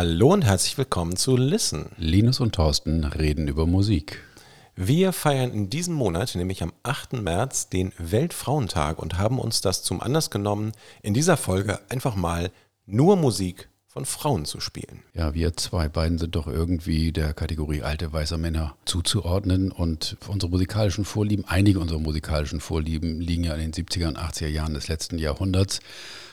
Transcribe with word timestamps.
Hallo 0.00 0.32
und 0.32 0.44
herzlich 0.44 0.78
willkommen 0.78 1.16
zu 1.16 1.36
Listen. 1.36 1.86
Linus 1.96 2.38
und 2.38 2.54
Thorsten 2.54 3.02
reden 3.02 3.48
über 3.48 3.66
Musik. 3.66 4.20
Wir 4.76 5.12
feiern 5.12 5.50
in 5.50 5.70
diesem 5.70 5.94
Monat, 5.94 6.36
nämlich 6.36 6.62
am 6.62 6.72
8. 6.84 7.14
März, 7.14 7.68
den 7.68 7.92
Weltfrauentag 7.98 9.00
und 9.00 9.18
haben 9.18 9.40
uns 9.40 9.60
das 9.60 9.82
zum 9.82 10.00
Anlass 10.00 10.30
genommen, 10.30 10.70
in 11.02 11.14
dieser 11.14 11.36
Folge 11.36 11.80
einfach 11.88 12.14
mal 12.14 12.52
nur 12.86 13.16
Musik 13.16 13.70
von 13.88 14.04
Frauen 14.04 14.44
zu 14.44 14.60
spielen. 14.60 15.02
Ja, 15.14 15.34
wir 15.34 15.56
zwei 15.56 15.88
beiden 15.88 16.18
sind 16.18 16.36
doch 16.36 16.46
irgendwie 16.46 17.10
der 17.10 17.34
Kategorie 17.34 17.82
alte 17.82 18.12
weiße 18.12 18.38
Männer 18.38 18.76
zuzuordnen 18.84 19.72
und 19.72 20.16
unsere 20.28 20.48
musikalischen 20.48 21.04
Vorlieben, 21.04 21.44
einige 21.48 21.80
unserer 21.80 21.98
musikalischen 21.98 22.60
Vorlieben 22.60 23.20
liegen 23.20 23.42
ja 23.42 23.54
in 23.54 23.72
den 23.72 23.72
70er 23.72 24.06
und 24.06 24.16
80er 24.16 24.46
Jahren 24.46 24.74
des 24.74 24.86
letzten 24.86 25.18
Jahrhunderts 25.18 25.80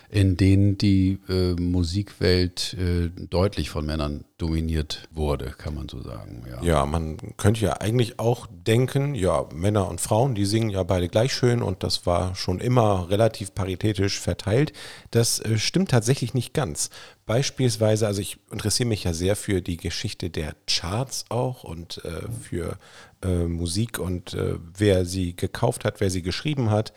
in 0.09 0.37
denen 0.37 0.77
die 0.77 1.19
äh, 1.27 1.53
Musikwelt 1.53 2.75
äh, 2.79 3.09
deutlich 3.09 3.69
von 3.69 3.85
Männern 3.85 4.25
dominiert 4.37 5.07
wurde, 5.11 5.53
kann 5.57 5.75
man 5.75 5.87
so 5.87 6.01
sagen. 6.01 6.43
Ja. 6.49 6.61
ja, 6.61 6.85
man 6.85 7.17
könnte 7.37 7.61
ja 7.61 7.73
eigentlich 7.79 8.19
auch 8.19 8.47
denken, 8.49 9.15
ja, 9.15 9.47
Männer 9.53 9.87
und 9.89 10.01
Frauen, 10.01 10.35
die 10.35 10.45
singen 10.45 10.69
ja 10.69 10.83
beide 10.83 11.07
gleich 11.07 11.33
schön 11.33 11.61
und 11.61 11.83
das 11.83 12.05
war 12.05 12.35
schon 12.35 12.59
immer 12.59 13.09
relativ 13.09 13.55
paritätisch 13.55 14.19
verteilt. 14.19 14.73
Das 15.11 15.39
äh, 15.39 15.57
stimmt 15.57 15.91
tatsächlich 15.91 16.33
nicht 16.33 16.53
ganz. 16.53 16.89
Beispielsweise, 17.25 18.07
also 18.07 18.21
ich 18.21 18.37
interessiere 18.51 18.89
mich 18.89 19.05
ja 19.05 19.13
sehr 19.13 19.35
für 19.35 19.61
die 19.61 19.77
Geschichte 19.77 20.29
der 20.29 20.55
Charts 20.67 21.25
auch 21.29 21.63
und 21.63 22.03
äh, 22.03 22.21
für 22.41 22.77
äh, 23.23 23.45
Musik 23.45 23.99
und 23.99 24.33
äh, 24.33 24.55
wer 24.77 25.05
sie 25.05 25.35
gekauft 25.35 25.85
hat, 25.85 26.01
wer 26.01 26.09
sie 26.09 26.21
geschrieben 26.21 26.69
hat. 26.69 26.93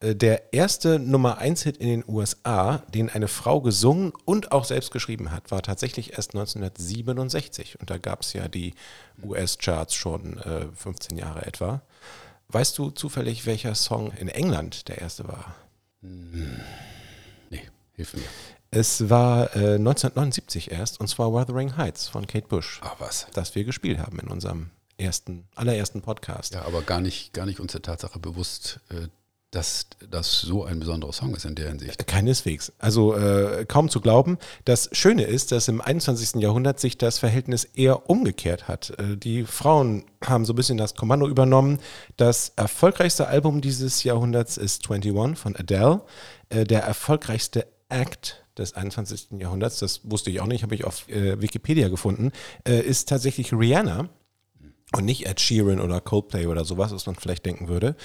Äh, 0.00 0.14
der 0.14 0.52
erste 0.52 0.98
Nummer 0.98 1.38
1 1.38 1.62
Hit 1.62 1.76
in 1.78 1.88
den 1.88 2.04
USA, 2.06 2.78
den 2.92 3.10
eine 3.10 3.28
Frau 3.28 3.60
gesungen 3.60 4.12
und 4.24 4.52
auch 4.52 4.64
selbst 4.64 4.90
geschrieben 4.90 5.30
hat, 5.30 5.50
war 5.50 5.62
tatsächlich 5.62 6.14
erst 6.14 6.34
1967. 6.34 7.80
Und 7.80 7.90
da 7.90 7.98
gab 7.98 8.22
es 8.22 8.32
ja 8.32 8.48
die 8.48 8.74
US-Charts 9.22 9.94
schon 9.94 10.38
äh, 10.38 10.66
15 10.74 11.16
Jahre 11.16 11.46
etwa. 11.46 11.82
Weißt 12.48 12.78
du 12.78 12.90
zufällig, 12.90 13.46
welcher 13.46 13.74
Song 13.74 14.12
in 14.12 14.28
England 14.28 14.88
der 14.88 14.98
erste 14.98 15.26
war? 15.26 15.54
Hm. 16.02 16.60
Nee, 17.50 17.62
hilf 17.92 18.14
mir. 18.14 18.22
Es 18.70 19.08
war 19.08 19.56
äh, 19.56 19.76
1979 19.76 20.70
erst, 20.70 21.00
und 21.00 21.08
zwar 21.08 21.32
Wuthering 21.32 21.76
Heights 21.76 22.08
von 22.08 22.26
Kate 22.26 22.46
Bush. 22.46 22.80
Ach 22.82 22.96
was. 22.98 23.26
Das 23.32 23.54
wir 23.54 23.64
gespielt 23.64 23.98
haben 23.98 24.18
in 24.18 24.28
unserem 24.28 24.70
ersten, 24.98 25.48
allerersten 25.54 26.02
Podcast. 26.02 26.54
Ja, 26.54 26.62
aber 26.62 26.82
gar 26.82 27.00
nicht, 27.00 27.32
gar 27.32 27.46
nicht 27.46 27.60
uns 27.60 27.72
der 27.72 27.82
Tatsache 27.82 28.18
bewusst, 28.18 28.80
äh, 28.90 29.08
dass 29.50 29.86
das 30.10 30.40
so 30.40 30.64
ein 30.64 30.80
besonderer 30.80 31.12
Song 31.12 31.34
ist 31.34 31.44
in 31.44 31.54
der 31.54 31.68
Hinsicht. 31.68 32.06
Keineswegs. 32.06 32.72
Also 32.78 33.14
äh, 33.14 33.64
kaum 33.66 33.88
zu 33.88 34.00
glauben. 34.00 34.38
Das 34.64 34.90
Schöne 34.92 35.22
ist, 35.24 35.52
dass 35.52 35.68
im 35.68 35.80
21. 35.80 36.42
Jahrhundert 36.42 36.80
sich 36.80 36.98
das 36.98 37.18
Verhältnis 37.18 37.64
eher 37.64 38.10
umgekehrt 38.10 38.68
hat. 38.68 38.90
Äh, 38.98 39.16
die 39.16 39.44
Frauen 39.44 40.04
haben 40.24 40.44
so 40.44 40.52
ein 40.52 40.56
bisschen 40.56 40.78
das 40.78 40.94
Kommando 40.94 41.28
übernommen. 41.28 41.78
Das 42.16 42.52
erfolgreichste 42.56 43.28
Album 43.28 43.60
dieses 43.60 44.02
Jahrhunderts 44.04 44.56
ist 44.56 44.90
21 44.90 45.38
von 45.38 45.56
Adele. 45.56 46.02
Äh, 46.48 46.64
der 46.64 46.82
erfolgreichste 46.82 47.66
Act 47.88 48.44
des 48.58 48.74
21. 48.74 49.28
Jahrhunderts, 49.38 49.78
das 49.78 50.00
wusste 50.04 50.30
ich 50.30 50.40
auch 50.40 50.46
nicht, 50.46 50.62
habe 50.62 50.74
ich 50.74 50.84
auf 50.84 51.08
äh, 51.08 51.40
Wikipedia 51.40 51.88
gefunden, 51.88 52.32
äh, 52.66 52.80
ist 52.80 53.08
tatsächlich 53.08 53.52
Rihanna 53.52 54.08
und 54.94 55.04
nicht 55.04 55.26
Ed 55.26 55.40
Sheeran 55.40 55.80
oder 55.80 56.00
Coldplay 56.00 56.46
oder 56.46 56.64
sowas, 56.64 56.92
was 56.92 57.06
man 57.06 57.16
vielleicht 57.16 57.44
denken 57.44 57.68
würde. 57.68 57.96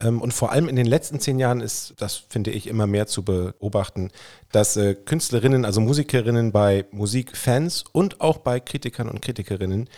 Ähm, 0.00 0.22
und 0.22 0.32
vor 0.32 0.52
allem 0.52 0.68
in 0.68 0.76
den 0.76 0.86
letzten 0.86 1.18
zehn 1.18 1.38
Jahren 1.38 1.60
ist, 1.60 1.94
das 1.98 2.14
finde 2.14 2.52
ich 2.52 2.68
immer 2.68 2.86
mehr 2.86 3.08
zu 3.08 3.24
beobachten, 3.24 4.10
dass 4.52 4.76
äh, 4.76 4.94
Künstlerinnen, 4.94 5.64
also 5.64 5.80
Musikerinnen 5.80 6.52
bei 6.52 6.86
Musikfans 6.92 7.84
und 7.92 8.20
auch 8.20 8.38
bei 8.38 8.60
Kritikern 8.60 9.08
und 9.08 9.20
Kritikerinnen 9.20 9.88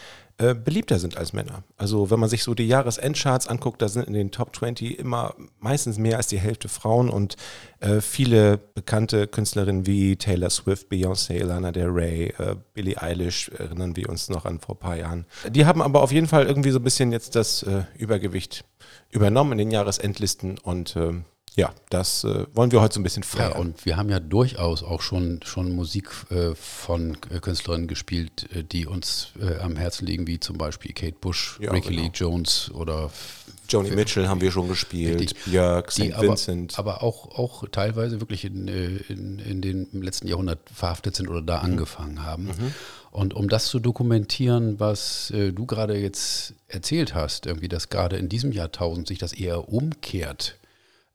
äh, 0.41 0.55
beliebter 0.55 0.99
sind 0.99 1.19
als 1.19 1.35
Männer. 1.35 1.65
Also 1.77 2.11
wenn 2.11 2.19
man 2.19 2.31
sich 2.31 2.43
so 2.43 2.55
die 2.55 2.67
Jahresendcharts 2.67 3.47
anguckt, 3.47 3.83
da 3.83 3.89
sind 3.89 4.07
in 4.07 4.15
den 4.15 4.31
Top 4.31 4.57
20 4.57 4.99
immer 4.99 5.35
meistens 5.59 5.99
mehr 5.99 6.17
als 6.17 6.29
die 6.29 6.41
Hälfte 6.41 6.71
Frauen 6.71 7.11
und 7.11 7.37
äh, 7.81 8.01
viele 8.01 8.57
bekannte 8.57 9.27
Künstlerinnen 9.27 9.87
wie 9.87 10.17
Taylor 10.17 10.49
Swift, 10.49 10.91
Beyoncé, 10.91 11.45
Lana 11.45 11.73
Del 11.73 11.89
Rey, 11.89 12.33
äh, 12.39 12.57
Billie 12.73 12.97
Eilish 13.01 13.51
erinnern 13.51 13.97
wir 13.97 14.09
uns 14.09 14.31
noch 14.31 14.47
an 14.47 14.61
vor 14.61 14.77
ein 14.77 14.79
paar 14.79 14.97
Jahren. 14.97 15.27
Die 15.47 15.67
haben 15.67 15.83
aber 15.83 16.03
auf 16.03 16.11
jeden 16.11 16.27
Fall 16.27 16.47
irgendwie 16.47 16.71
so 16.71 16.79
ein 16.79 16.85
bisschen 16.85 17.13
jetzt 17.13 17.37
das 17.37 17.63
äh, 17.63 17.83
Übergewicht 17.99 18.65
übernommen 19.11 19.53
in 19.53 19.59
den 19.59 19.71
Jahresendlisten 19.71 20.57
und 20.57 20.97
ähm, 20.97 21.27
ja, 21.57 21.73
das 21.91 22.25
äh, 22.25 22.47
wollen 22.55 22.71
wir 22.71 22.81
heute 22.81 22.95
so 22.95 23.01
ein 23.01 23.03
bisschen 23.03 23.23
feiern. 23.23 23.53
Ja, 23.53 23.59
und 23.59 23.85
wir 23.85 23.97
haben 23.97 24.09
ja 24.09 24.21
durchaus 24.21 24.83
auch 24.83 25.03
schon, 25.03 25.41
schon 25.45 25.75
Musik 25.75 26.11
äh, 26.31 26.55
von 26.55 27.17
äh, 27.31 27.41
Künstlerinnen 27.41 27.89
gespielt, 27.89 28.47
äh, 28.55 28.63
die 28.63 28.87
uns 28.87 29.33
äh, 29.41 29.59
am 29.59 29.77
Herzen 29.77 30.07
liegen, 30.07 30.27
wie 30.27 30.39
zum 30.39 30.59
Beispiel 30.59 30.93
Kate 30.93 31.17
Bush, 31.21 31.59
ja, 31.61 31.73
Ricky 31.73 31.91
genau. 31.91 32.03
Lee 32.03 32.11
Jones 32.15 32.71
oder 32.73 33.11
Joni 33.69 33.91
Mitchell 33.91 34.27
haben 34.27 34.41
wir 34.41 34.51
schon 34.51 34.69
gespielt, 34.69 35.21
die, 35.21 35.51
Björk, 35.51 35.93
St. 35.93 36.21
Vincent. 36.21 36.79
Aber, 36.79 37.03
auch, 37.03 37.39
auch 37.39 37.65
teilweise 37.71 38.21
wirklich 38.21 38.45
in, 38.45 38.69
äh, 38.69 38.97
in, 39.09 39.39
in 39.39 39.61
den 39.61 39.89
letzten 39.93 40.27
Jahrhundert 40.29 40.59
verhaftet 40.73 41.17
sind 41.17 41.29
oder 41.29 41.43
da 41.43 41.59
mhm. 41.59 41.73
angefangen 41.73 42.25
haben. 42.25 42.45
Mhm. 42.47 42.75
Und 43.13 43.35
um 43.35 43.49
das 43.49 43.67
zu 43.67 43.81
dokumentieren, 43.81 44.79
was 44.79 45.31
äh, 45.33 45.53
du 45.53 45.67
gerade 45.67 45.97
jetzt 45.99 46.55
erzählt 46.69 47.15
hast, 47.15 47.47
irgendwie, 47.47 47.69
dass 47.69 47.89
gerade 47.89 48.17
in 48.17 48.29
diesem 48.29 48.53
Jahrtausend 48.53 49.09
sich 49.09 49.19
das 49.19 49.33
eher 49.33 49.69
umkehrt, 49.69 50.60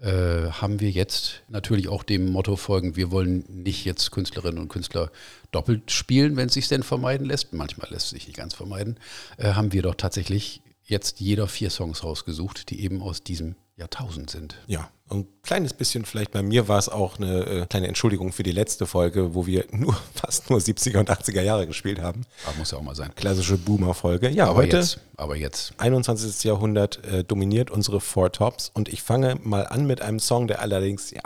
äh, 0.06 0.52
haben 0.52 0.80
wir 0.80 0.92
jetzt 0.92 1.42
natürlich 1.48 1.90
auch 1.90 2.04
dem 2.04 2.32
Motto 2.32 2.56
folgend, 2.56 2.96
wir 2.96 3.10
wollen 3.10 3.44
nicht 3.50 3.86
jetzt 3.86 4.12
Künstlerinnen 4.12 4.62
und 4.62 4.68
Künstler 4.70 5.12
doppelt 5.52 5.90
spielen, 5.90 6.38
wenn 6.38 6.48
es 6.48 6.54
sich 6.54 6.68
denn 6.68 6.84
vermeiden 6.84 7.26
lässt. 7.26 7.54
Manchmal 7.54 7.90
lässt 7.90 8.06
es 8.06 8.10
sich 8.12 8.28
nicht 8.28 8.38
ganz 8.38 8.54
vermeiden. 8.54 8.98
Äh, 9.38 9.54
haben 9.54 9.74
wir 9.74 9.82
doch 9.82 9.96
tatsächlich 9.96 10.62
jetzt 10.84 11.20
jeder 11.20 11.48
vier 11.48 11.72
Songs 11.72 12.04
rausgesucht, 12.04 12.70
die 12.70 12.82
eben 12.82 13.02
aus 13.02 13.24
diesem 13.24 13.56
Jahrtausend 13.78 14.30
sind. 14.30 14.56
Ja, 14.68 14.90
ein 15.12 15.28
kleines 15.44 15.74
bisschen 15.74 16.06
vielleicht 16.06 16.32
bei 16.32 16.42
mir 16.42 16.70
war 16.70 16.80
es 16.80 16.88
auch 16.88 17.18
eine 17.18 17.46
äh, 17.46 17.66
kleine 17.66 17.88
Entschuldigung 17.88 18.32
für 18.32 18.44
die 18.44 18.54
letzte 18.54 18.86
Folge, 18.86 19.36
wo 19.36 19.46
wir 19.46 19.66
nur 19.72 19.94
fast 20.16 20.50
nur 20.50 20.60
70er 20.60 21.00
und 21.00 21.12
80er 21.12 21.42
Jahre 21.42 21.68
gespielt 21.68 22.02
haben. 22.02 22.22
Aber 22.46 22.58
muss 22.58 22.72
ja 22.72 22.78
auch 22.78 22.82
mal 22.82 22.96
sein. 22.96 23.14
Klassische 23.16 23.58
Boomer-Folge. 23.58 24.30
Ja, 24.30 24.48
aber 24.48 24.56
heute, 24.60 24.78
jetzt, 24.78 25.00
aber 25.18 25.36
jetzt. 25.36 25.74
21. 25.78 26.46
Jahrhundert 26.46 27.04
äh, 27.06 27.26
dominiert 27.26 27.70
unsere 27.70 28.00
Four 28.00 28.32
Tops 28.32 28.72
und 28.74 28.88
ich 28.88 29.04
fange 29.04 29.38
mal 29.44 29.68
an 29.68 29.86
mit 29.86 30.02
einem 30.02 30.20
Song, 30.20 30.48
der 30.48 30.62
allerdings, 30.62 31.12
ja, 31.12 31.22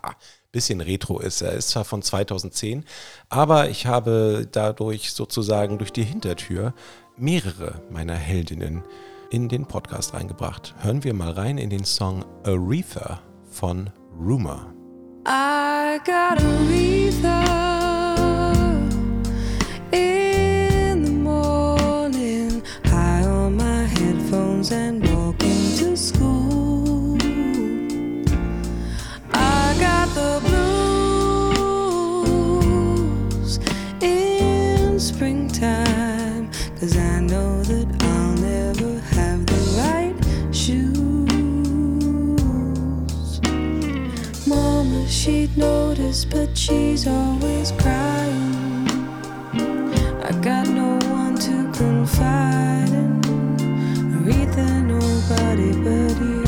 bisschen 0.52 0.82
retro 0.82 1.20
ist. 1.20 1.42
Er 1.42 1.54
ist 1.54 1.70
zwar 1.70 1.86
von 1.86 2.02
2010, 2.02 2.84
aber 3.30 3.70
ich 3.70 3.86
habe 3.86 4.48
dadurch 4.52 5.14
sozusagen 5.14 5.78
durch 5.78 5.94
die 5.94 6.04
Hintertür 6.04 6.74
mehrere 7.16 7.82
meiner 7.92 8.16
Heldinnen 8.16 8.84
in 9.30 9.48
den 9.48 9.66
Podcast 9.66 10.14
reingebracht. 10.14 10.76
Hören 10.80 11.04
wir 11.04 11.14
mal 11.14 11.32
rein 11.32 11.58
in 11.58 11.70
den 11.70 11.86
Song 11.86 12.26
Aretha 12.44 13.22
von 13.50 13.90
Rumor. 14.20 14.74
I 15.28 16.00
got 16.06 16.42
Aretha 16.42 17.79
notice, 45.60 46.24
but 46.24 46.58
she's 46.58 47.06
always 47.06 47.72
crying. 47.74 48.88
I 50.24 50.32
got 50.42 50.68
no 50.70 50.98
one 51.12 51.36
to 51.48 51.70
confide 51.78 52.90
in, 52.90 53.22
Aretha, 54.16 54.70
nobody 54.96 55.72
but 55.86 56.16
you. 56.24 56.44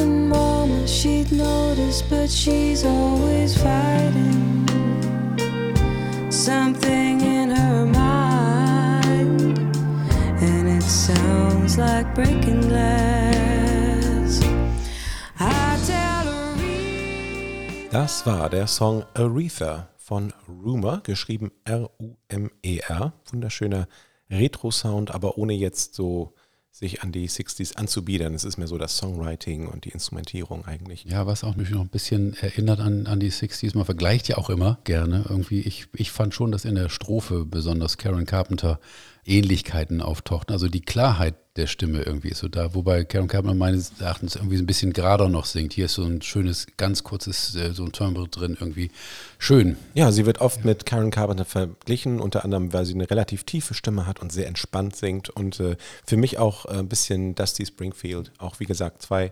And 0.00 0.30
Mama, 0.30 0.88
she'd 0.88 1.30
notice, 1.30 2.00
but 2.02 2.30
she's 2.30 2.84
always 2.84 3.56
fighting 3.56 4.66
something 6.30 7.20
in 7.20 7.50
her 7.50 7.84
mind, 7.84 9.58
and 10.40 10.68
it 10.68 10.82
sounds 10.82 11.76
like 11.76 12.14
breaking 12.14 12.62
glass. 12.62 13.21
Das 17.92 18.24
war 18.24 18.48
der 18.48 18.68
Song 18.68 19.04
Aretha 19.12 19.90
von 19.98 20.32
Rumor, 20.48 21.02
geschrieben 21.02 21.52
R-U-M-E-R. 21.64 23.12
E 23.12 23.30
Wunderschöner 23.30 23.86
Retro-Sound, 24.30 25.10
aber 25.10 25.36
ohne 25.36 25.52
jetzt 25.52 25.94
so 25.94 26.32
sich 26.70 27.02
an 27.02 27.12
die 27.12 27.28
60s 27.28 27.76
anzubiedern. 27.76 28.32
Es 28.32 28.44
ist 28.44 28.56
mehr 28.56 28.66
so 28.66 28.78
das 28.78 28.96
Songwriting 28.96 29.68
und 29.68 29.84
die 29.84 29.90
Instrumentierung 29.90 30.64
eigentlich. 30.64 31.04
Ja, 31.04 31.26
was 31.26 31.44
auch 31.44 31.54
mich 31.54 31.68
noch 31.68 31.82
ein 31.82 31.90
bisschen 31.90 32.34
erinnert 32.40 32.80
an, 32.80 33.06
an 33.06 33.20
die 33.20 33.30
60s. 33.30 33.76
Man 33.76 33.84
vergleicht 33.84 34.26
ja 34.26 34.38
auch 34.38 34.48
immer 34.48 34.78
gerne 34.84 35.26
irgendwie. 35.28 35.60
Ich, 35.60 35.88
ich 35.92 36.10
fand 36.12 36.32
schon, 36.32 36.50
dass 36.50 36.64
in 36.64 36.76
der 36.76 36.88
Strophe 36.88 37.44
besonders 37.44 37.98
Karen 37.98 38.24
Carpenter 38.24 38.80
Ähnlichkeiten 39.24 40.00
auftauchten. 40.00 40.52
Also 40.52 40.68
die 40.68 40.80
Klarheit 40.80 41.34
der 41.56 41.66
Stimme 41.66 42.02
irgendwie 42.02 42.30
ist 42.30 42.38
so 42.38 42.48
da, 42.48 42.74
wobei 42.74 43.04
Karen 43.04 43.28
Carpenter 43.28 43.54
meines 43.54 44.00
Erachtens 44.00 44.36
irgendwie 44.36 44.56
ein 44.56 44.66
bisschen 44.66 44.94
gerader 44.94 45.28
noch 45.28 45.44
singt. 45.44 45.74
Hier 45.74 45.84
ist 45.84 45.94
so 45.94 46.04
ein 46.04 46.22
schönes, 46.22 46.66
ganz 46.78 47.04
kurzes, 47.04 47.54
äh, 47.54 47.72
so 47.72 47.84
ein 47.84 47.92
Timbre 47.92 48.26
drin, 48.26 48.56
irgendwie 48.58 48.90
schön. 49.38 49.76
Ja, 49.92 50.10
sie 50.12 50.24
wird 50.24 50.40
oft 50.40 50.60
ja. 50.60 50.66
mit 50.66 50.86
Karen 50.86 51.10
Carpenter 51.10 51.44
verglichen, 51.44 52.20
unter 52.20 52.42
anderem, 52.44 52.72
weil 52.72 52.86
sie 52.86 52.94
eine 52.94 53.10
relativ 53.10 53.44
tiefe 53.44 53.74
Stimme 53.74 54.06
hat 54.06 54.20
und 54.20 54.32
sehr 54.32 54.46
entspannt 54.46 54.96
singt 54.96 55.28
und 55.28 55.60
äh, 55.60 55.76
für 56.06 56.16
mich 56.16 56.38
auch 56.38 56.64
äh, 56.64 56.78
ein 56.78 56.88
bisschen 56.88 57.34
Dusty 57.34 57.66
Springfield, 57.66 58.32
auch 58.38 58.58
wie 58.58 58.66
gesagt, 58.66 59.02
zwei 59.02 59.30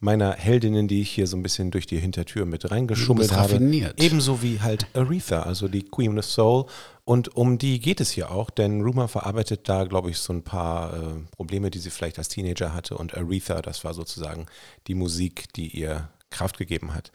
meiner 0.00 0.32
Heldinnen, 0.32 0.88
die 0.88 1.02
ich 1.02 1.10
hier 1.10 1.26
so 1.26 1.36
ein 1.36 1.42
bisschen 1.42 1.70
durch 1.70 1.86
die 1.86 1.98
Hintertür 1.98 2.46
mit 2.46 2.70
reingeschummelt 2.70 3.32
habe. 3.32 3.60
Ebenso 3.98 4.42
wie 4.42 4.60
halt 4.60 4.86
Aretha, 4.94 5.42
also 5.42 5.68
die 5.68 5.82
Queen 5.82 6.18
of 6.18 6.24
Soul. 6.24 6.64
Und 7.04 7.36
um 7.36 7.58
die 7.58 7.80
geht 7.80 8.00
es 8.00 8.10
hier 8.10 8.30
auch, 8.30 8.50
denn 8.50 8.80
Rumor 8.80 9.08
verarbeitet 9.08 9.68
da, 9.68 9.84
glaube 9.84 10.10
ich, 10.10 10.18
so 10.18 10.32
ein 10.32 10.42
paar 10.42 10.94
äh, 10.94 10.98
Probleme, 11.32 11.70
die 11.70 11.78
sie 11.78 11.90
vielleicht 11.90 12.18
als 12.18 12.28
Teenager 12.28 12.72
hatte. 12.72 12.96
Und 12.96 13.14
Aretha, 13.14 13.60
das 13.60 13.84
war 13.84 13.92
sozusagen 13.92 14.46
die 14.86 14.94
Musik, 14.94 15.52
die 15.52 15.68
ihr 15.68 16.08
Kraft 16.30 16.56
gegeben 16.56 16.94
hat. 16.94 17.12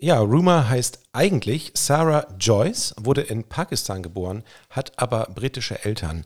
Ja, 0.00 0.20
Rumor 0.20 0.68
heißt 0.68 1.00
eigentlich 1.12 1.72
Sarah 1.74 2.26
Joyce, 2.38 2.94
wurde 3.00 3.22
in 3.22 3.44
Pakistan 3.44 4.02
geboren, 4.02 4.44
hat 4.70 4.92
aber 4.96 5.26
britische 5.34 5.84
Eltern 5.84 6.24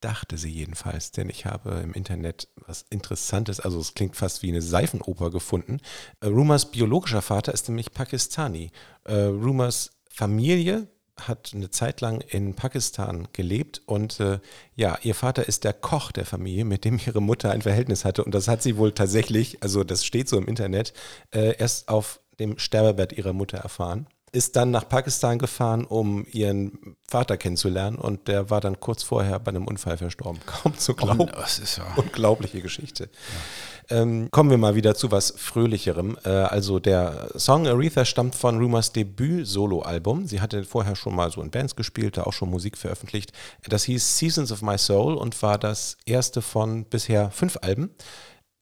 dachte 0.00 0.38
sie 0.38 0.50
jedenfalls, 0.50 1.12
denn 1.12 1.28
ich 1.28 1.46
habe 1.46 1.80
im 1.82 1.92
Internet 1.92 2.48
was 2.66 2.84
Interessantes, 2.90 3.60
also 3.60 3.80
es 3.80 3.94
klingt 3.94 4.16
fast 4.16 4.42
wie 4.42 4.48
eine 4.48 4.62
Seifenoper 4.62 5.30
gefunden. 5.30 5.80
Äh, 6.20 6.26
Rumors 6.26 6.70
biologischer 6.70 7.22
Vater 7.22 7.52
ist 7.52 7.68
nämlich 7.68 7.92
Pakistani. 7.92 8.70
Äh, 9.04 9.14
Rumors 9.14 9.90
Familie 10.10 10.88
hat 11.16 11.52
eine 11.54 11.70
Zeit 11.70 12.00
lang 12.00 12.22
in 12.22 12.54
Pakistan 12.54 13.28
gelebt 13.32 13.82
und 13.86 14.20
äh, 14.20 14.40
ja, 14.74 14.98
ihr 15.02 15.14
Vater 15.14 15.46
ist 15.46 15.64
der 15.64 15.74
Koch 15.74 16.12
der 16.12 16.24
Familie, 16.24 16.64
mit 16.64 16.84
dem 16.84 16.98
ihre 17.04 17.20
Mutter 17.20 17.50
ein 17.50 17.62
Verhältnis 17.62 18.04
hatte 18.04 18.24
und 18.24 18.34
das 18.34 18.48
hat 18.48 18.62
sie 18.62 18.78
wohl 18.78 18.92
tatsächlich, 18.92 19.62
also 19.62 19.84
das 19.84 20.04
steht 20.04 20.28
so 20.28 20.38
im 20.38 20.48
Internet, 20.48 20.94
äh, 21.30 21.56
erst 21.58 21.88
auf 21.88 22.20
dem 22.38 22.58
Sterbebett 22.58 23.12
ihrer 23.12 23.34
Mutter 23.34 23.58
erfahren 23.58 24.06
ist 24.32 24.56
dann 24.56 24.70
nach 24.70 24.88
Pakistan 24.88 25.38
gefahren, 25.38 25.84
um 25.84 26.24
ihren 26.30 26.96
Vater 27.08 27.36
kennenzulernen 27.36 27.96
und 27.96 28.28
der 28.28 28.50
war 28.50 28.60
dann 28.60 28.78
kurz 28.78 29.02
vorher 29.02 29.40
bei 29.40 29.50
einem 29.50 29.66
Unfall 29.66 29.96
verstorben. 29.96 30.40
Kaum 30.46 30.76
zu 30.78 30.94
glauben. 30.94 31.20
Oh, 31.20 31.26
das 31.26 31.58
ist 31.58 31.78
ja 31.78 31.84
Unglaubliche 31.96 32.60
Geschichte. 32.60 33.04
Ja. 33.04 34.00
Ähm, 34.02 34.28
kommen 34.30 34.50
wir 34.50 34.58
mal 34.58 34.76
wieder 34.76 34.94
zu 34.94 35.10
was 35.10 35.34
Fröhlicherem. 35.36 36.16
Äh, 36.24 36.28
also 36.28 36.78
der 36.78 37.30
Song 37.36 37.66
Aretha 37.66 38.04
stammt 38.04 38.36
von 38.36 38.58
Rumors 38.58 38.92
Debüt-Solo-Album. 38.92 40.28
Sie 40.28 40.40
hatte 40.40 40.62
vorher 40.62 40.94
schon 40.94 41.16
mal 41.16 41.32
so 41.32 41.42
in 41.42 41.50
Bands 41.50 41.74
gespielt, 41.74 42.16
da 42.16 42.22
auch 42.22 42.32
schon 42.32 42.50
Musik 42.50 42.78
veröffentlicht. 42.78 43.32
Das 43.68 43.82
hieß 43.84 44.18
Seasons 44.18 44.52
of 44.52 44.62
My 44.62 44.78
Soul 44.78 45.14
und 45.14 45.42
war 45.42 45.58
das 45.58 45.96
erste 46.06 46.40
von 46.40 46.84
bisher 46.84 47.32
fünf 47.32 47.58
Alben. 47.62 47.90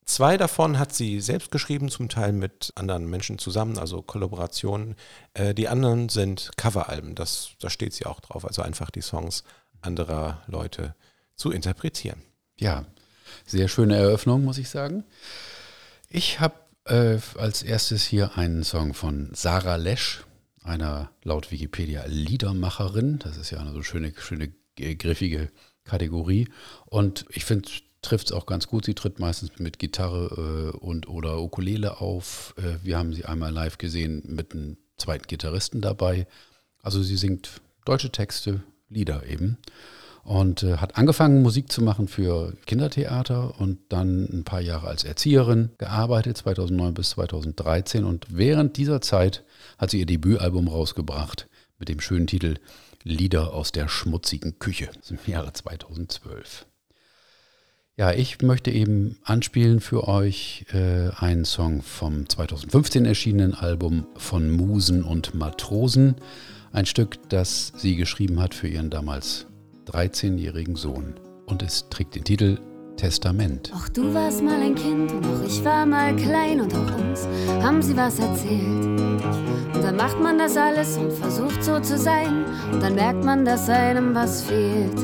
Zwei 0.08 0.38
davon 0.38 0.78
hat 0.78 0.94
sie 0.94 1.20
selbst 1.20 1.50
geschrieben, 1.50 1.90
zum 1.90 2.08
Teil 2.08 2.32
mit 2.32 2.72
anderen 2.76 3.10
Menschen 3.10 3.38
zusammen, 3.38 3.76
also 3.76 4.00
Kollaborationen. 4.00 4.96
Äh, 5.34 5.52
die 5.52 5.68
anderen 5.68 6.08
sind 6.08 6.50
Coveralben, 6.56 7.14
das, 7.14 7.50
da 7.60 7.68
steht 7.68 7.92
sie 7.92 8.06
auch 8.06 8.18
drauf, 8.20 8.46
also 8.46 8.62
einfach 8.62 8.90
die 8.90 9.02
Songs 9.02 9.44
anderer 9.82 10.42
Leute 10.46 10.94
zu 11.36 11.50
interpretieren. 11.50 12.22
Ja, 12.58 12.86
sehr 13.44 13.68
schöne 13.68 13.96
Eröffnung, 13.96 14.44
muss 14.44 14.56
ich 14.56 14.70
sagen. 14.70 15.04
Ich 16.08 16.40
habe 16.40 16.54
äh, 16.86 17.18
als 17.36 17.62
erstes 17.62 18.02
hier 18.02 18.38
einen 18.38 18.64
Song 18.64 18.94
von 18.94 19.28
Sarah 19.34 19.76
Lesch, 19.76 20.24
einer 20.64 21.10
laut 21.22 21.52
Wikipedia 21.52 22.06
Liedermacherin. 22.06 23.18
Das 23.18 23.36
ist 23.36 23.50
ja 23.50 23.58
eine 23.58 23.72
so 23.72 23.82
schöne, 23.82 24.14
schöne 24.16 24.54
griffige 24.74 25.50
Kategorie. 25.84 26.48
Und 26.86 27.26
ich 27.28 27.44
finde 27.44 27.68
trifft 28.02 28.28
es 28.28 28.32
auch 28.32 28.46
ganz 28.46 28.68
gut. 28.68 28.84
Sie 28.84 28.94
tritt 28.94 29.18
meistens 29.18 29.58
mit 29.58 29.78
Gitarre 29.78 30.72
äh, 30.74 30.76
und 30.76 31.08
oder 31.08 31.40
Ukulele 31.40 32.00
auf. 32.00 32.54
Äh, 32.56 32.84
wir 32.84 32.98
haben 32.98 33.12
sie 33.12 33.24
einmal 33.24 33.52
live 33.52 33.78
gesehen 33.78 34.22
mit 34.26 34.52
einem 34.52 34.76
zweiten 34.96 35.26
Gitarristen 35.26 35.80
dabei. 35.80 36.26
Also 36.82 37.02
sie 37.02 37.16
singt 37.16 37.60
deutsche 37.84 38.10
Texte, 38.10 38.62
Lieder 38.88 39.26
eben. 39.26 39.58
Und 40.24 40.62
äh, 40.62 40.76
hat 40.76 40.96
angefangen, 40.96 41.42
Musik 41.42 41.72
zu 41.72 41.82
machen 41.82 42.06
für 42.06 42.52
Kindertheater 42.66 43.58
und 43.60 43.78
dann 43.88 44.24
ein 44.24 44.44
paar 44.44 44.60
Jahre 44.60 44.86
als 44.88 45.04
Erzieherin 45.04 45.70
gearbeitet, 45.78 46.36
2009 46.36 46.94
bis 46.94 47.10
2013. 47.10 48.04
Und 48.04 48.26
während 48.28 48.76
dieser 48.76 49.00
Zeit 49.00 49.44
hat 49.78 49.90
sie 49.90 50.00
ihr 50.00 50.06
Debütalbum 50.06 50.68
rausgebracht 50.68 51.48
mit 51.78 51.88
dem 51.88 52.00
schönen 52.00 52.26
Titel 52.26 52.56
Lieder 53.04 53.54
aus 53.54 53.72
der 53.72 53.88
schmutzigen 53.88 54.58
Küche 54.58 54.90
im 55.08 55.18
Jahre 55.26 55.52
2012. 55.52 56.66
Ja, 57.98 58.12
ich 58.12 58.40
möchte 58.42 58.70
eben 58.70 59.16
anspielen 59.24 59.80
für 59.80 60.06
euch 60.06 60.64
äh, 60.72 61.10
einen 61.16 61.44
Song 61.44 61.82
vom 61.82 62.28
2015 62.28 63.04
erschienenen 63.04 63.54
Album 63.54 64.06
von 64.16 64.52
Musen 64.52 65.02
und 65.02 65.34
Matrosen. 65.34 66.14
Ein 66.70 66.86
Stück, 66.86 67.18
das 67.28 67.72
sie 67.76 67.96
geschrieben 67.96 68.40
hat 68.40 68.54
für 68.54 68.68
ihren 68.68 68.88
damals 68.88 69.46
13-jährigen 69.88 70.76
Sohn. 70.76 71.14
Und 71.46 71.64
es 71.64 71.88
trägt 71.88 72.14
den 72.14 72.22
Titel 72.22 72.60
Testament. 72.96 73.72
Auch 73.74 73.88
du 73.88 74.14
warst 74.14 74.44
mal 74.44 74.60
ein 74.60 74.76
Kind 74.76 75.10
und 75.10 75.26
auch 75.26 75.44
ich 75.44 75.64
war 75.64 75.84
mal 75.84 76.14
klein 76.14 76.60
und 76.60 76.72
auch 76.74 76.98
uns 76.98 77.26
haben 77.62 77.82
sie 77.82 77.96
was 77.96 78.20
erzählt. 78.20 79.24
Und 79.74 79.82
dann 79.82 79.96
macht 79.96 80.20
man 80.20 80.38
das 80.38 80.56
alles 80.56 80.96
und 80.96 81.12
versucht 81.12 81.64
so 81.64 81.80
zu 81.80 81.98
sein. 81.98 82.44
Und 82.72 82.80
dann 82.80 82.94
merkt 82.94 83.24
man, 83.24 83.44
dass 83.44 83.68
einem 83.68 84.14
was 84.14 84.42
fehlt. 84.42 84.94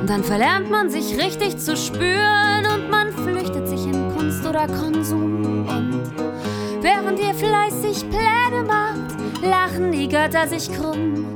Und 0.00 0.10
dann 0.10 0.24
verlernt 0.24 0.70
man 0.70 0.90
sich 0.90 1.16
richtig 1.18 1.58
zu 1.58 1.76
spüren 1.76 2.66
und 2.74 2.90
man 2.90 3.12
flüchtet 3.12 3.68
sich 3.68 3.84
in 3.86 4.14
Kunst 4.14 4.46
oder 4.46 4.66
Konsum. 4.66 5.66
Und 5.66 6.12
während 6.82 7.18
ihr 7.18 7.34
fleißig 7.34 8.08
Pläne 8.10 8.64
macht, 8.66 9.42
lachen 9.42 9.92
die 9.92 10.08
Götter 10.08 10.46
sich 10.48 10.70
krumm. 10.72 11.26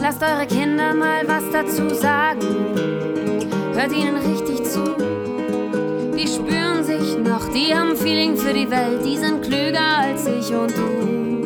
Lasst 0.00 0.22
eure 0.22 0.46
Kinder 0.46 0.94
mal 0.94 1.22
was 1.26 1.44
dazu 1.52 1.94
sagen. 1.94 2.74
Hört 3.74 3.92
ihnen 3.92 4.16
richtig 4.16 4.64
zu. 4.64 4.96
Die 6.16 6.26
spüren 6.28 6.84
sich 6.84 7.16
noch, 7.18 7.48
die 7.52 7.74
haben 7.74 7.96
Feeling 7.96 8.36
für 8.36 8.52
die 8.52 8.70
Welt, 8.70 9.04
die 9.04 9.16
sind 9.16 9.42
klüger 9.42 9.98
als 9.98 10.26
ich 10.26 10.54
und 10.54 10.76
du. 10.76 11.41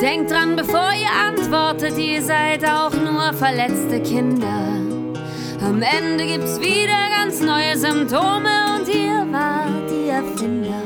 Denkt 0.00 0.30
dran, 0.30 0.56
bevor 0.56 0.90
ihr 0.92 1.10
antwortet, 1.10 1.96
ihr 1.98 2.22
seid 2.22 2.64
auch 2.64 2.92
nur 2.92 3.32
verletzte 3.34 4.00
Kinder. 4.02 4.80
Am 5.60 5.80
Ende 5.80 6.26
gibt's 6.26 6.60
wieder 6.60 7.08
ganz 7.10 7.40
neue 7.40 7.76
Symptome 7.76 8.76
und 8.76 8.88
ihr 8.88 9.26
wart 9.30 9.88
die 9.90 10.08
Erfinder. 10.08 10.82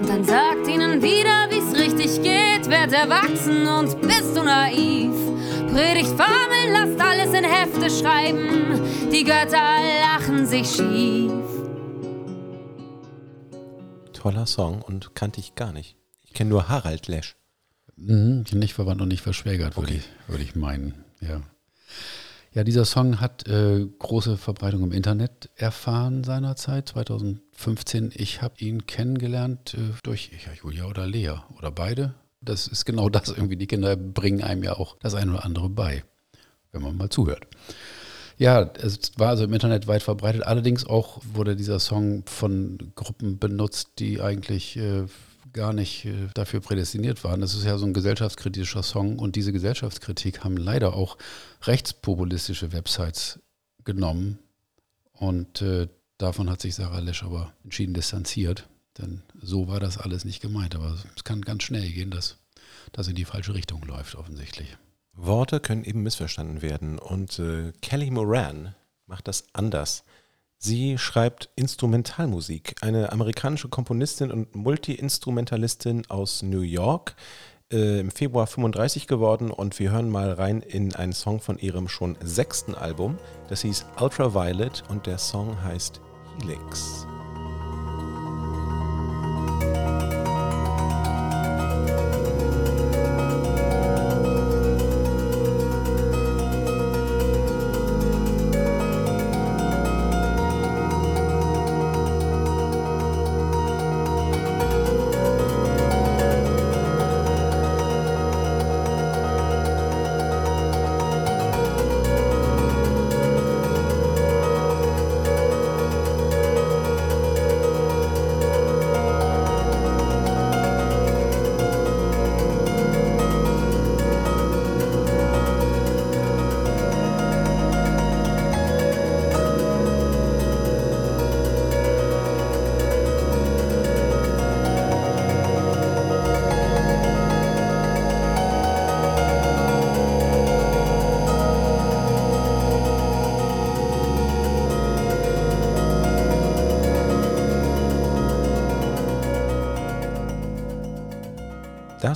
Und 0.00 0.08
dann 0.08 0.24
sagt 0.24 0.68
ihnen 0.68 1.02
wieder, 1.02 1.48
wie's 1.50 1.78
richtig 1.78 2.22
geht, 2.22 2.68
werd 2.68 2.92
erwachsen 2.92 3.66
und 3.66 4.00
bist 4.02 4.36
du 4.36 4.42
naiv. 4.42 5.12
Predigt 5.72 6.08
Formeln, 6.10 6.72
lasst 6.72 7.00
alles 7.00 7.34
in 7.34 7.44
Hefte 7.44 7.90
schreiben, 7.90 8.80
die 9.10 9.24
Götter 9.24 9.80
lachen 10.00 10.46
sich 10.46 10.70
schief. 10.70 11.32
Toller 14.12 14.46
Song 14.46 14.82
und 14.82 15.14
kannte 15.14 15.40
ich 15.40 15.54
gar 15.54 15.72
nicht. 15.72 15.96
Ich 16.24 16.34
kenne 16.34 16.50
nur 16.50 16.68
Harald 16.68 17.08
Lesch. 17.08 17.36
Mhm, 18.00 18.44
nicht 18.52 18.74
verwandt 18.74 19.02
und 19.02 19.08
nicht 19.08 19.22
verschwägert, 19.22 19.76
würde 19.76 19.88
okay. 19.88 20.00
ich, 20.00 20.28
würd 20.28 20.40
ich 20.40 20.54
meinen. 20.54 20.94
Ja. 21.20 21.40
ja, 22.52 22.62
dieser 22.62 22.84
Song 22.84 23.20
hat 23.20 23.48
äh, 23.48 23.86
große 23.98 24.36
Verbreitung 24.36 24.84
im 24.84 24.92
Internet 24.92 25.50
erfahren 25.56 26.22
seinerzeit, 26.22 26.88
2015. 26.88 28.12
Ich 28.14 28.40
habe 28.40 28.54
ihn 28.58 28.86
kennengelernt 28.86 29.74
äh, 29.74 29.94
durch 30.04 30.30
ja, 30.46 30.52
Julia 30.52 30.84
oder 30.84 31.06
Lea 31.06 31.40
oder 31.56 31.72
beide. 31.72 32.14
Das 32.40 32.68
ist 32.68 32.84
genau 32.84 33.08
das 33.08 33.30
irgendwie. 33.30 33.56
Die 33.56 33.66
Kinder 33.66 33.96
bringen 33.96 34.42
einem 34.42 34.62
ja 34.62 34.74
auch 34.74 34.96
das 35.00 35.14
eine 35.14 35.32
oder 35.32 35.44
andere 35.44 35.68
bei, 35.68 36.04
wenn 36.70 36.82
man 36.82 36.96
mal 36.96 37.10
zuhört. 37.10 37.48
Ja, 38.36 38.70
es 38.80 39.18
war 39.18 39.30
also 39.30 39.42
im 39.42 39.52
Internet 39.52 39.88
weit 39.88 40.04
verbreitet. 40.04 40.44
Allerdings 40.44 40.86
auch 40.86 41.20
wurde 41.32 41.56
dieser 41.56 41.80
Song 41.80 42.22
von 42.26 42.92
Gruppen 42.94 43.40
benutzt, 43.40 43.94
die 43.98 44.20
eigentlich 44.20 44.76
äh, 44.76 45.06
gar 45.58 45.72
nicht 45.72 46.04
äh, 46.04 46.28
dafür 46.34 46.60
prädestiniert 46.60 47.24
waren. 47.24 47.40
Das 47.40 47.54
ist 47.54 47.64
ja 47.64 47.76
so 47.78 47.84
ein 47.84 47.92
gesellschaftskritischer 47.92 48.84
Song 48.84 49.18
und 49.18 49.34
diese 49.34 49.52
Gesellschaftskritik 49.52 50.44
haben 50.44 50.56
leider 50.56 50.94
auch 50.94 51.18
rechtspopulistische 51.62 52.72
Websites 52.72 53.40
genommen 53.82 54.38
und 55.12 55.60
äh, 55.60 55.88
davon 56.16 56.48
hat 56.48 56.60
sich 56.60 56.76
Sarah 56.76 57.00
Lesch 57.00 57.24
aber 57.24 57.52
entschieden 57.64 57.92
distanziert, 57.92 58.68
denn 58.98 59.22
so 59.40 59.66
war 59.66 59.80
das 59.80 59.98
alles 59.98 60.24
nicht 60.24 60.40
gemeint. 60.40 60.76
Aber 60.76 60.96
es 61.16 61.24
kann 61.24 61.42
ganz 61.42 61.64
schnell 61.64 61.90
gehen, 61.90 62.12
dass 62.12 62.38
das 62.92 63.08
in 63.08 63.16
die 63.16 63.24
falsche 63.24 63.54
Richtung 63.54 63.82
läuft 63.82 64.14
offensichtlich. 64.14 64.76
Worte 65.12 65.58
können 65.58 65.82
eben 65.82 66.04
missverstanden 66.04 66.62
werden 66.62 67.00
und 67.00 67.40
äh, 67.40 67.72
Kelly 67.82 68.12
Moran 68.12 68.76
macht 69.06 69.26
das 69.26 69.44
anders. 69.52 70.04
Sie 70.60 70.98
schreibt 70.98 71.50
Instrumentalmusik, 71.54 72.74
eine 72.80 73.12
amerikanische 73.12 73.68
Komponistin 73.68 74.32
und 74.32 74.56
Multi-Instrumentalistin 74.56 76.06
aus 76.08 76.42
New 76.42 76.62
York, 76.62 77.14
äh, 77.72 78.00
im 78.00 78.10
Februar 78.10 78.48
35 78.48 79.06
geworden 79.06 79.52
und 79.52 79.78
wir 79.78 79.92
hören 79.92 80.10
mal 80.10 80.32
rein 80.32 80.60
in 80.62 80.96
einen 80.96 81.12
Song 81.12 81.40
von 81.40 81.58
ihrem 81.58 81.88
schon 81.88 82.18
sechsten 82.20 82.74
Album. 82.74 83.18
Das 83.48 83.62
hieß 83.62 83.86
Ultraviolet 84.00 84.82
und 84.88 85.06
der 85.06 85.18
Song 85.18 85.62
heißt 85.62 86.00
Helix. 86.40 87.06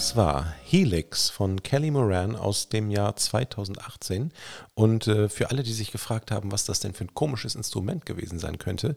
Das 0.03 0.17
war 0.17 0.53
Helix 0.65 1.31
von 1.31 1.63
Kelly 1.63 1.93
Moran 1.93 2.35
aus 2.35 2.69
dem 2.69 2.91
Jahr 2.91 3.15
2018. 3.15 4.33
Und 4.75 5.07
äh, 5.07 5.29
für 5.29 5.51
alle, 5.51 5.63
die 5.63 5.73
sich 5.73 5.93
gefragt 5.93 6.33
haben, 6.33 6.51
was 6.51 6.65
das 6.65 6.81
denn 6.81 6.93
für 6.93 7.05
ein 7.05 7.15
komisches 7.15 7.55
Instrument 7.55 8.05
gewesen 8.05 8.41
sein 8.41 8.59
könnte, 8.59 8.97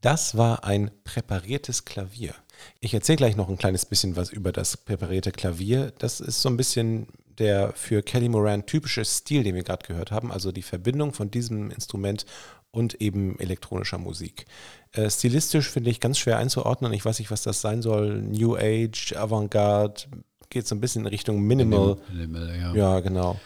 das 0.00 0.36
war 0.36 0.62
ein 0.62 0.92
präpariertes 1.02 1.84
Klavier. 1.84 2.36
Ich 2.78 2.94
erzähle 2.94 3.16
gleich 3.16 3.34
noch 3.34 3.48
ein 3.48 3.58
kleines 3.58 3.84
bisschen 3.84 4.14
was 4.14 4.30
über 4.30 4.52
das 4.52 4.76
präparierte 4.76 5.32
Klavier. 5.32 5.92
Das 5.98 6.20
ist 6.20 6.40
so 6.40 6.48
ein 6.50 6.56
bisschen 6.56 7.08
der 7.36 7.72
für 7.72 8.04
Kelly 8.04 8.28
Moran 8.28 8.64
typische 8.64 9.04
Stil, 9.04 9.42
den 9.42 9.56
wir 9.56 9.64
gerade 9.64 9.84
gehört 9.84 10.12
haben, 10.12 10.30
also 10.30 10.52
die 10.52 10.62
Verbindung 10.62 11.12
von 11.14 11.32
diesem 11.32 11.72
Instrument 11.72 12.26
und 12.70 13.00
eben 13.00 13.40
elektronischer 13.40 13.98
Musik. 13.98 14.46
Äh, 14.92 15.10
stilistisch 15.10 15.68
finde 15.68 15.90
ich 15.90 15.98
ganz 15.98 16.18
schwer 16.18 16.38
einzuordnen. 16.38 16.92
Ich 16.92 17.04
weiß 17.04 17.18
nicht, 17.18 17.32
was 17.32 17.42
das 17.42 17.60
sein 17.60 17.82
soll. 17.82 18.22
New 18.22 18.56
Age, 18.56 19.14
Avantgarde, 19.16 20.04
geht 20.54 20.66
so 20.66 20.74
ein 20.74 20.80
bisschen 20.80 21.02
in 21.02 21.08
Richtung 21.08 21.40
Minimal. 21.42 21.98
Minimal 22.10 22.56
ja. 22.56 22.74
ja. 22.74 23.00
genau. 23.00 23.38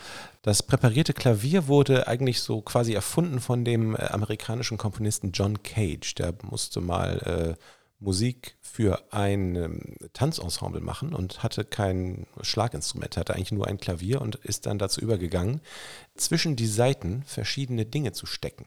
Das 0.42 0.62
präparierte 0.62 1.12
Klavier 1.12 1.66
wurde 1.66 2.06
eigentlich 2.06 2.40
so 2.40 2.60
quasi 2.60 2.92
erfunden 2.94 3.40
von 3.40 3.64
dem 3.64 3.96
äh, 3.96 3.98
amerikanischen 4.10 4.78
Komponisten 4.78 5.32
John 5.32 5.62
Cage. 5.64 6.14
Der 6.14 6.34
musste 6.48 6.80
mal 6.80 7.56
äh, 7.58 7.62
Musik 7.98 8.56
für 8.60 9.02
ein 9.10 9.56
ähm, 9.56 9.96
Tanzensemble 10.12 10.80
machen 10.80 11.12
und 11.12 11.42
hatte 11.42 11.64
kein 11.64 12.26
Schlaginstrument, 12.42 13.16
hatte 13.16 13.34
eigentlich 13.34 13.52
nur 13.52 13.66
ein 13.66 13.78
Klavier 13.78 14.20
und 14.20 14.36
ist 14.36 14.66
dann 14.66 14.78
dazu 14.78 15.00
übergegangen, 15.00 15.60
zwischen 16.14 16.54
die 16.54 16.68
Saiten 16.68 17.24
verschiedene 17.24 17.86
Dinge 17.86 18.12
zu 18.12 18.26
stecken. 18.26 18.66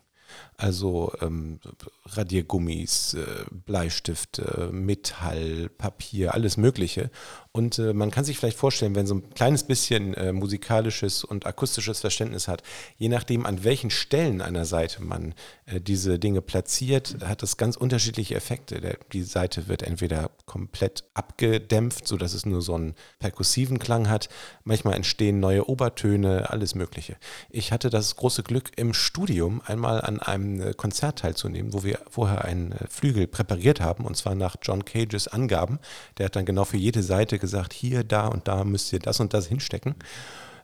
Also 0.57 1.13
ähm, 1.21 1.59
Radiergummis, 2.05 3.15
äh, 3.15 3.45
Bleistifte, 3.51 4.69
Metall, 4.71 5.69
Papier, 5.69 6.33
alles 6.33 6.57
Mögliche. 6.57 7.09
Und 7.53 7.79
äh, 7.79 7.93
man 7.93 8.11
kann 8.11 8.23
sich 8.23 8.37
vielleicht 8.37 8.57
vorstellen, 8.57 8.95
wenn 8.95 9.05
so 9.05 9.15
ein 9.15 9.29
kleines 9.33 9.63
bisschen 9.63 10.13
äh, 10.13 10.31
musikalisches 10.31 11.25
und 11.25 11.45
akustisches 11.45 11.99
Verständnis 11.99 12.47
hat, 12.47 12.63
je 12.97 13.09
nachdem, 13.09 13.45
an 13.45 13.65
welchen 13.65 13.89
Stellen 13.89 14.41
einer 14.41 14.63
Seite 14.63 15.03
man 15.03 15.33
äh, 15.65 15.81
diese 15.81 16.17
Dinge 16.17 16.41
platziert, 16.41 17.17
hat 17.25 17.41
das 17.41 17.57
ganz 17.57 17.75
unterschiedliche 17.75 18.35
Effekte. 18.35 18.79
Der, 18.79 18.97
die 19.11 19.23
Seite 19.23 19.67
wird 19.67 19.83
entweder 19.83 20.31
komplett 20.45 21.03
abgedämpft, 21.13 22.07
sodass 22.07 22.33
es 22.33 22.45
nur 22.45 22.61
so 22.61 22.75
einen 22.75 22.95
perkussiven 23.19 23.79
Klang 23.79 24.09
hat. 24.09 24.29
Manchmal 24.63 24.93
entstehen 24.93 25.41
neue 25.41 25.67
Obertöne, 25.67 26.49
alles 26.49 26.73
Mögliche. 26.73 27.17
Ich 27.49 27.73
hatte 27.73 27.89
das 27.89 28.15
große 28.15 28.43
Glück, 28.43 28.71
im 28.77 28.93
Studium 28.93 29.61
einmal 29.65 29.99
an 29.99 30.21
einem 30.21 30.61
äh, 30.61 30.73
Konzert 30.73 31.19
teilzunehmen, 31.19 31.73
wo 31.73 31.83
wir 31.83 31.99
vorher 32.09 32.45
einen 32.45 32.71
äh, 32.71 32.87
Flügel 32.89 33.27
präpariert 33.27 33.81
haben, 33.81 34.05
und 34.05 34.15
zwar 34.15 34.35
nach 34.35 34.55
John 34.61 34.85
Cages 34.85 35.27
Angaben. 35.27 35.79
Der 36.17 36.27
hat 36.27 36.37
dann 36.37 36.45
genau 36.45 36.63
für 36.63 36.77
jede 36.77 37.03
Seite 37.03 37.40
gesagt, 37.41 37.73
hier, 37.73 38.05
da 38.05 38.27
und 38.27 38.47
da 38.47 38.63
müsst 38.63 38.93
ihr 38.93 38.99
das 38.99 39.19
und 39.19 39.33
das 39.33 39.47
hinstecken. 39.47 39.95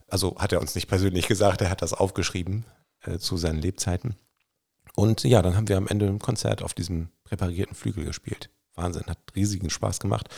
Also 0.07 0.37
hat 0.37 0.53
er 0.53 0.61
uns 0.61 0.75
nicht 0.75 0.87
persönlich 0.87 1.27
gesagt, 1.27 1.61
er 1.61 1.69
hat 1.69 1.81
das 1.81 1.93
aufgeschrieben 1.93 2.65
äh, 3.01 3.17
zu 3.17 3.35
seinen 3.35 3.59
Lebzeiten. 3.59 4.15
Und 4.95 5.23
ja, 5.23 5.41
dann 5.41 5.55
haben 5.55 5.67
wir 5.67 5.77
am 5.77 5.87
Ende 5.87 6.07
ein 6.07 6.19
Konzert 6.19 6.63
auf 6.63 6.73
diesem 6.73 7.09
präparierten 7.25 7.75
Flügel 7.75 8.05
gespielt. 8.05 8.49
Wahnsinn, 8.77 9.03
hat 9.07 9.17
riesigen 9.35 9.69
Spaß 9.69 9.99
gemacht. 9.99 10.29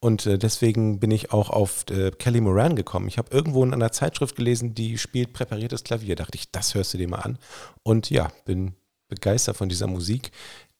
Und 0.00 0.24
äh, 0.26 0.38
deswegen 0.38 1.00
bin 1.00 1.10
ich 1.10 1.32
auch 1.32 1.50
auf 1.50 1.84
äh, 1.90 2.10
Kelly 2.12 2.40
Moran 2.40 2.76
gekommen. 2.76 3.08
Ich 3.08 3.18
habe 3.18 3.30
irgendwo 3.30 3.64
in 3.64 3.74
einer 3.74 3.92
Zeitschrift 3.92 4.36
gelesen, 4.36 4.74
die 4.74 4.98
spielt 4.98 5.32
präpariertes 5.32 5.84
Klavier. 5.84 6.16
Dachte 6.16 6.36
ich, 6.36 6.50
das 6.50 6.74
hörst 6.74 6.94
du 6.94 6.98
dir 6.98 7.08
mal 7.08 7.18
an. 7.18 7.38
Und 7.82 8.08
ja, 8.10 8.30
bin 8.44 8.74
begeistert 9.08 9.56
von 9.56 9.68
dieser 9.68 9.86
Musik 9.86 10.30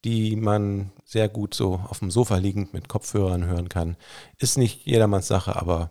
die 0.05 0.37
man 0.37 0.93
sehr 1.05 1.28
gut 1.28 1.55
so 1.55 1.81
auf 1.88 1.99
dem 1.99 2.11
Sofa 2.11 2.37
liegend 2.37 2.73
mit 2.73 2.88
Kopfhörern 2.88 3.47
hören 3.47 3.69
kann. 3.69 3.97
Ist 4.38 4.59
nicht 4.59 4.87
jedermanns 4.87 5.28
Sache, 5.28 5.57
aber 5.57 5.90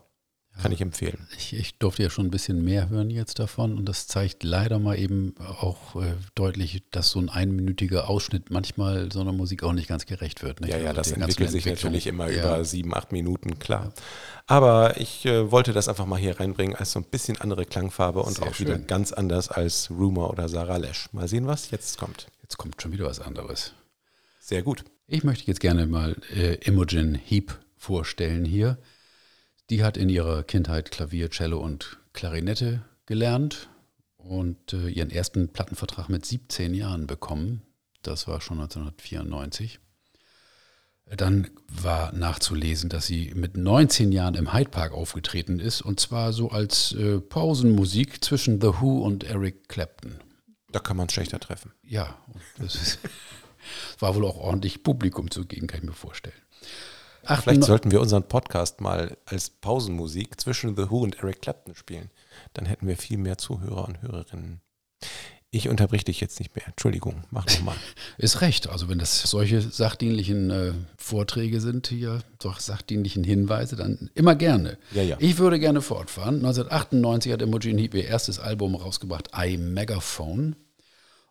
kann 0.61 0.71
ich 0.71 0.81
empfehlen. 0.81 1.27
Ich, 1.37 1.53
ich, 1.53 1.77
durfte 1.77 2.03
ja 2.03 2.09
schon 2.09 2.25
ein 2.25 2.31
bisschen 2.31 2.63
mehr 2.63 2.89
hören 2.89 3.09
jetzt 3.09 3.37
davon 3.39 3.77
und 3.77 3.85
das 3.85 4.07
zeigt 4.07 4.43
leider 4.43 4.79
mal 4.79 4.97
eben 4.97 5.35
auch 5.39 6.01
äh, 6.01 6.13
deutlich, 6.35 6.83
dass 6.91 7.11
so 7.11 7.19
ein 7.19 7.29
einminütiger 7.29 8.09
Ausschnitt 8.09 8.49
manchmal 8.49 9.11
so 9.11 9.21
einer 9.21 9.33
Musik 9.33 9.63
auch 9.63 9.73
nicht 9.73 9.87
ganz 9.87 10.05
gerecht 10.05 10.41
wird. 10.43 10.61
Nicht? 10.61 10.71
Ja, 10.71 10.79
ja, 10.79 10.89
also 10.89 11.01
das 11.01 11.11
entwickelt 11.11 11.51
sich 11.51 11.65
natürlich 11.65 12.07
immer 12.07 12.29
ja. 12.29 12.39
über 12.39 12.65
sieben, 12.65 12.95
acht 12.95 13.11
Minuten, 13.11 13.59
klar. 13.59 13.85
Ja. 13.85 14.03
Aber 14.47 14.99
ich 14.99 15.25
äh, 15.25 15.51
wollte 15.51 15.73
das 15.73 15.87
einfach 15.87 16.05
mal 16.05 16.19
hier 16.19 16.39
reinbringen 16.39 16.75
als 16.75 16.91
so 16.91 16.99
ein 16.99 17.05
bisschen 17.05 17.39
andere 17.39 17.65
Klangfarbe 17.65 18.21
und 18.21 18.37
Sehr 18.37 18.47
auch 18.47 18.53
schön. 18.53 18.67
wieder 18.67 18.79
ganz 18.79 19.11
anders 19.11 19.49
als 19.49 19.91
Rumor 19.91 20.31
oder 20.31 20.49
Sarah 20.49 20.77
Lesch. 20.77 21.09
Mal 21.11 21.27
sehen, 21.27 21.45
was 21.45 21.69
jetzt 21.69 21.99
kommt. 21.99 22.27
Jetzt 22.41 22.57
kommt 22.57 22.81
schon 22.81 22.91
wieder 22.91 23.05
was 23.05 23.19
anderes. 23.19 23.73
Sehr 24.47 24.63
gut. 24.63 24.85
Ich 25.07 25.25
möchte 25.25 25.45
jetzt 25.47 25.59
gerne 25.59 25.85
mal 25.87 26.15
äh, 26.33 26.53
Imogen 26.65 27.15
Heap 27.15 27.59
vorstellen 27.75 28.45
hier. 28.45 28.77
Die 29.69 29.83
hat 29.83 29.97
in 29.97 30.07
ihrer 30.07 30.41
Kindheit 30.43 30.89
Klavier, 30.89 31.29
Cello 31.29 31.59
und 31.59 31.97
Klarinette 32.13 32.81
gelernt 33.05 33.67
und 34.15 34.71
äh, 34.71 34.87
ihren 34.87 35.09
ersten 35.09 35.49
Plattenvertrag 35.49 36.07
mit 36.07 36.25
17 36.25 36.73
Jahren 36.73 37.07
bekommen. 37.07 37.61
Das 38.03 38.29
war 38.29 38.39
schon 38.39 38.61
1994. 38.61 39.81
Dann 41.07 41.49
war 41.67 42.13
nachzulesen, 42.13 42.89
dass 42.89 43.05
sie 43.05 43.33
mit 43.35 43.57
19 43.57 44.13
Jahren 44.13 44.35
im 44.35 44.53
Hyde 44.53 44.69
Park 44.69 44.93
aufgetreten 44.93 45.59
ist 45.59 45.81
und 45.81 45.99
zwar 45.99 46.31
so 46.31 46.51
als 46.51 46.93
äh, 46.93 47.19
Pausenmusik 47.19 48.23
zwischen 48.23 48.61
The 48.61 48.79
Who 48.79 49.03
und 49.03 49.25
Eric 49.25 49.67
Clapton. 49.67 50.21
Da 50.71 50.79
kann 50.79 50.95
man 50.95 51.09
schlechter 51.09 51.41
treffen. 51.41 51.73
Ja, 51.83 52.17
das 52.57 52.75
ist. 52.75 52.99
war 53.99 54.15
wohl 54.15 54.25
auch 54.25 54.37
ordentlich 54.37 54.83
Publikum 54.83 55.31
zugegen, 55.31 55.67
kann 55.67 55.79
ich 55.79 55.85
mir 55.85 55.93
vorstellen. 55.93 56.35
Ach, 57.29 57.43
Vielleicht 57.43 57.65
sollten 57.65 57.91
wir 57.91 57.99
unseren 57.99 58.23
Podcast 58.23 58.79
mal 58.79 59.17
als 59.25 59.49
Pausenmusik 59.49 60.39
zwischen 60.39 60.77
The 60.77 60.89
Who 60.89 61.03
und 61.03 61.19
Eric 61.19 61.41
Clapton 61.41 61.75
spielen. 61.75 62.09
Dann 62.53 62.65
hätten 62.65 62.87
wir 62.87 62.95
viel 62.95 63.17
mehr 63.17 63.37
Zuhörer 63.37 63.85
und 63.85 64.01
Hörerinnen. 64.01 64.61
Ich 65.49 65.69
unterbrich 65.69 66.03
dich 66.03 66.19
jetzt 66.19 66.39
nicht 66.39 66.55
mehr. 66.55 66.67
Entschuldigung, 66.67 67.23
mach 67.31 67.45
nochmal. 67.45 67.75
Ist 68.17 68.41
recht. 68.41 68.67
Also 68.69 68.89
wenn 68.89 68.99
das 68.99 69.21
solche 69.21 69.61
sachdienlichen 69.61 70.51
äh, 70.51 70.73
Vorträge 70.97 71.61
sind 71.61 71.87
hier, 71.87 72.19
doch 72.39 72.59
sachdienlichen 72.59 73.23
Hinweise, 73.23 73.75
dann 73.75 74.09
immer 74.13 74.35
gerne. 74.35 74.77
Ja, 74.93 75.03
ja. 75.03 75.17
Ich 75.19 75.37
würde 75.37 75.59
gerne 75.59 75.81
fortfahren. 75.81 76.35
1998 76.35 77.31
hat 77.31 77.41
Imogen 77.41 77.77
Heap 77.77 77.93
ihr 77.93 78.05
erstes 78.05 78.39
Album 78.39 78.75
rausgebracht, 78.75 79.29
I 79.37 79.57
Megaphone. 79.57 80.55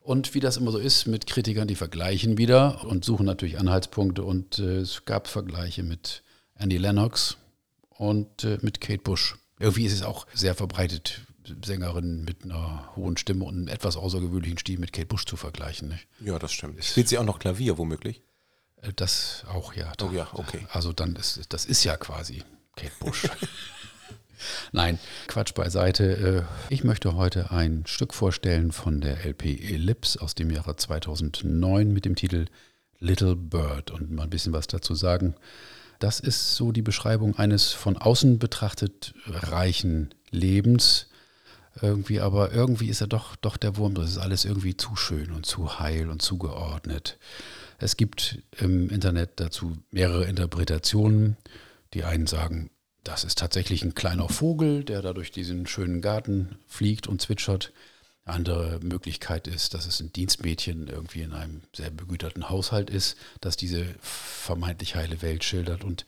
Und 0.07 0.35
wie 0.35 0.41
das 0.41 0.57
immer 0.57 0.71
so 0.71 0.79
ist 0.79 1.07
mit 1.07 1.27
Kritikern, 1.27 1.67
die 1.67 1.75
vergleichen 1.75 2.39
wieder 2.39 2.85
und 2.85 3.05
suchen 3.05 3.27
natürlich 3.27 3.59
Anhaltspunkte. 3.59 4.23
Und 4.23 4.61
äh, 4.61 4.77
es 4.77 5.05
gab 5.05 5.27
Vergleiche 5.27 5.83
mit 5.83 6.23
Andy 6.55 6.77
Lennox 6.79 7.39
und 7.89 8.45
äh, 8.45 8.59
mit 8.63 8.81
Kate 8.81 9.03
Bush. 9.03 9.35
Irgendwie 9.59 9.85
ist 9.85 9.95
es 9.95 10.03
auch 10.03 10.29
sehr 10.33 10.55
verbreitet, 10.55 11.23
Sängerin 11.65 12.25
mit 12.25 12.45
einer 12.45 12.95
hohen 12.95 13.17
Stimme 13.17 13.47
und 13.47 13.57
einem 13.57 13.67
etwas 13.67 13.97
außergewöhnlichen 13.97 14.59
Stil 14.59 14.79
mit 14.79 14.93
Kate 14.93 15.09
Bush 15.09 15.25
zu 15.25 15.37
vergleichen. 15.37 15.89
Nicht? 15.89 16.07
Ja, 16.21 16.39
das 16.39 16.53
stimmt. 16.53 16.85
Spielt 16.85 17.09
sie 17.09 17.19
auch 17.19 17.25
noch 17.25 17.41
Klavier 17.41 17.77
womöglich? 17.77 18.23
Äh, 18.83 18.93
das 18.95 19.45
auch, 19.49 19.75
ja. 19.75 19.93
Oh 20.01 20.11
ja, 20.13 20.29
okay. 20.35 20.69
Also 20.71 20.93
dann 20.93 21.17
ist 21.17 21.41
das 21.49 21.65
ist 21.65 21.83
ja 21.83 21.97
quasi 21.97 22.45
Kate 22.77 22.93
Bush. 23.01 23.29
Nein, 24.73 24.99
Quatsch 25.27 25.55
beiseite. 25.55 26.47
Äh, 26.69 26.73
ich 26.73 26.85
möchte 26.85 27.15
heute 27.15 27.51
ein 27.51 27.85
Stück 27.87 28.15
vorstellen 28.15 28.73
von 28.73 29.01
der 29.01 29.25
LP 29.25 29.45
Ellipse 29.45 30.21
aus 30.21 30.35
dem 30.35 30.51
Jahre 30.51 30.77
2009 30.77 31.93
mit 31.93 32.05
dem 32.05 32.17
Titel 32.17 32.47
Little 32.99 33.37
Bird 33.37 33.91
und 33.91 34.11
mal 34.11 34.25
ein 34.25 34.31
bisschen 34.31 34.53
was 34.53 34.67
dazu 34.67 34.95
sagen. 34.95 35.35
Das 35.99 36.21
ist 36.21 36.57
so 36.57 36.73
die 36.73 36.83
Beschreibung 36.83 37.39
eines 37.39 37.73
von 37.73 37.97
außen 37.97 38.39
betrachtet 38.39 39.15
reichen 39.27 40.15
Lebens. 40.31 41.09
Irgendwie, 41.81 42.21
aber 42.21 42.53
irgendwie 42.53 42.89
ist 42.89 43.03
er 43.03 43.07
doch, 43.07 43.37
doch 43.37 43.57
der 43.57 43.77
Wurm. 43.77 43.95
Das 43.95 44.11
ist 44.11 44.19
alles 44.19 44.45
irgendwie 44.45 44.77
zu 44.77 44.97
schön 44.97 45.31
und 45.33 45.45
zu 45.45 45.79
heil 45.79 46.09
und 46.09 46.23
zugeordnet. 46.23 47.19
Es 47.79 47.97
gibt 47.97 48.39
im 48.59 48.89
Internet 48.89 49.33
dazu 49.37 49.77
mehrere 49.91 50.25
Interpretationen. 50.25 51.37
Die 51.93 52.05
einen 52.05 52.27
sagen, 52.27 52.71
das 53.07 53.23
ist 53.23 53.39
tatsächlich 53.39 53.85
ein 53.85 53.95
kleiner 53.95 54.29
Vogel, 54.29 54.83
der 54.83 55.01
da 55.01 55.13
durch 55.13 55.31
diesen 55.31 55.67
schönen 55.67 56.01
Garten 56.01 56.59
fliegt 56.67 57.07
und 57.07 57.23
zwitschert. 57.23 57.73
Andere 58.25 58.81
Möglichkeit 58.83 59.47
ist, 59.47 59.75
dass 59.75 59.87
es 59.87 60.01
ein 60.01 60.13
Dienstmädchen 60.13 60.89
irgendwie 60.89 61.23
in 61.23 61.33
einem 61.33 61.63
sehr 61.73 61.91
begüterten 61.91 62.51
Haushalt 62.51 62.91
ist, 62.91 63.17
das 63.41 63.57
diese 63.57 63.87
vermeintlich 64.01 64.97
heile 64.97 65.23
Welt 65.23 65.45
schildert. 65.45 65.85
Und 65.85 66.05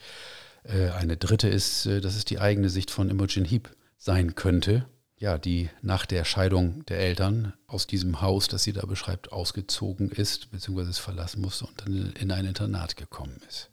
äh, 0.64 0.88
eine 0.90 1.16
dritte 1.16 1.48
ist, 1.48 1.86
äh, 1.86 2.00
dass 2.00 2.16
es 2.16 2.24
die 2.24 2.40
eigene 2.40 2.68
Sicht 2.68 2.90
von 2.90 3.08
Imogen 3.08 3.44
Heap 3.44 3.70
sein 3.96 4.34
könnte, 4.34 4.86
ja, 5.18 5.38
die 5.38 5.70
nach 5.82 6.04
der 6.04 6.24
Scheidung 6.24 6.84
der 6.86 6.98
Eltern 6.98 7.52
aus 7.68 7.86
diesem 7.86 8.20
Haus, 8.20 8.48
das 8.48 8.64
sie 8.64 8.72
da 8.72 8.84
beschreibt, 8.86 9.30
ausgezogen 9.30 10.10
ist, 10.10 10.50
beziehungsweise 10.50 10.90
es 10.90 10.98
verlassen 10.98 11.40
musste 11.40 11.66
und 11.66 11.80
dann 11.80 12.12
in 12.12 12.32
ein 12.32 12.44
Internat 12.44 12.96
gekommen 12.96 13.40
ist. 13.48 13.70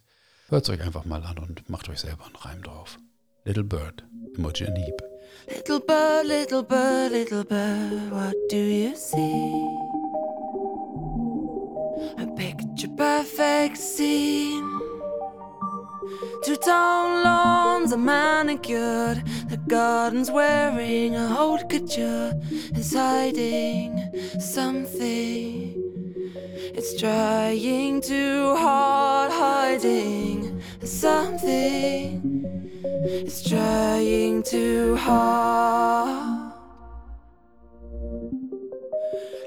Hört 0.48 0.62
es 0.62 0.70
euch 0.70 0.82
einfach 0.82 1.04
mal 1.04 1.24
an 1.24 1.38
und 1.38 1.68
macht 1.68 1.88
euch 1.88 1.98
selber 1.98 2.26
einen 2.26 2.36
Reim 2.36 2.62
drauf. 2.62 2.98
Little 3.46 3.62
Bird, 3.62 4.02
Imogen 4.36 4.74
Heap. 4.74 5.00
Little 5.48 5.78
bird, 5.78 6.26
little 6.26 6.64
bird, 6.64 7.12
little 7.12 7.44
bird, 7.44 8.10
what 8.10 8.34
do 8.48 8.56
you 8.56 8.96
see? 8.96 9.78
A 12.18 12.26
picture 12.36 12.88
perfect 12.96 13.78
scene. 13.78 14.80
Two-tone 16.44 17.22
lawns 17.22 17.92
are 17.92 17.96
manicured. 17.96 19.22
The 19.48 19.58
garden's 19.68 20.28
wearing 20.28 21.14
a 21.14 21.28
haute 21.28 21.70
couture. 21.70 22.32
It's 22.50 22.94
hiding 22.94 24.10
something. 24.40 25.82
It's 26.74 27.00
trying 27.00 28.00
too 28.00 28.56
hard, 28.56 29.30
hiding 29.30 30.60
something. 30.82 32.35
It's 32.84 33.48
trying 33.48 34.42
too 34.42 34.96
hard. 34.96 36.52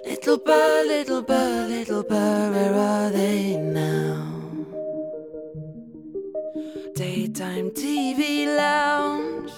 Little 0.06 0.38
bird, 0.40 0.88
little 0.88 1.22
bird, 1.22 1.70
little 1.70 2.04
bird, 2.04 2.52
where 2.54 2.74
are 2.74 3.10
they 3.12 3.58
now? 3.58 4.26
Daytime 6.96 7.70
TV 7.72 8.48
lounge, 8.48 9.52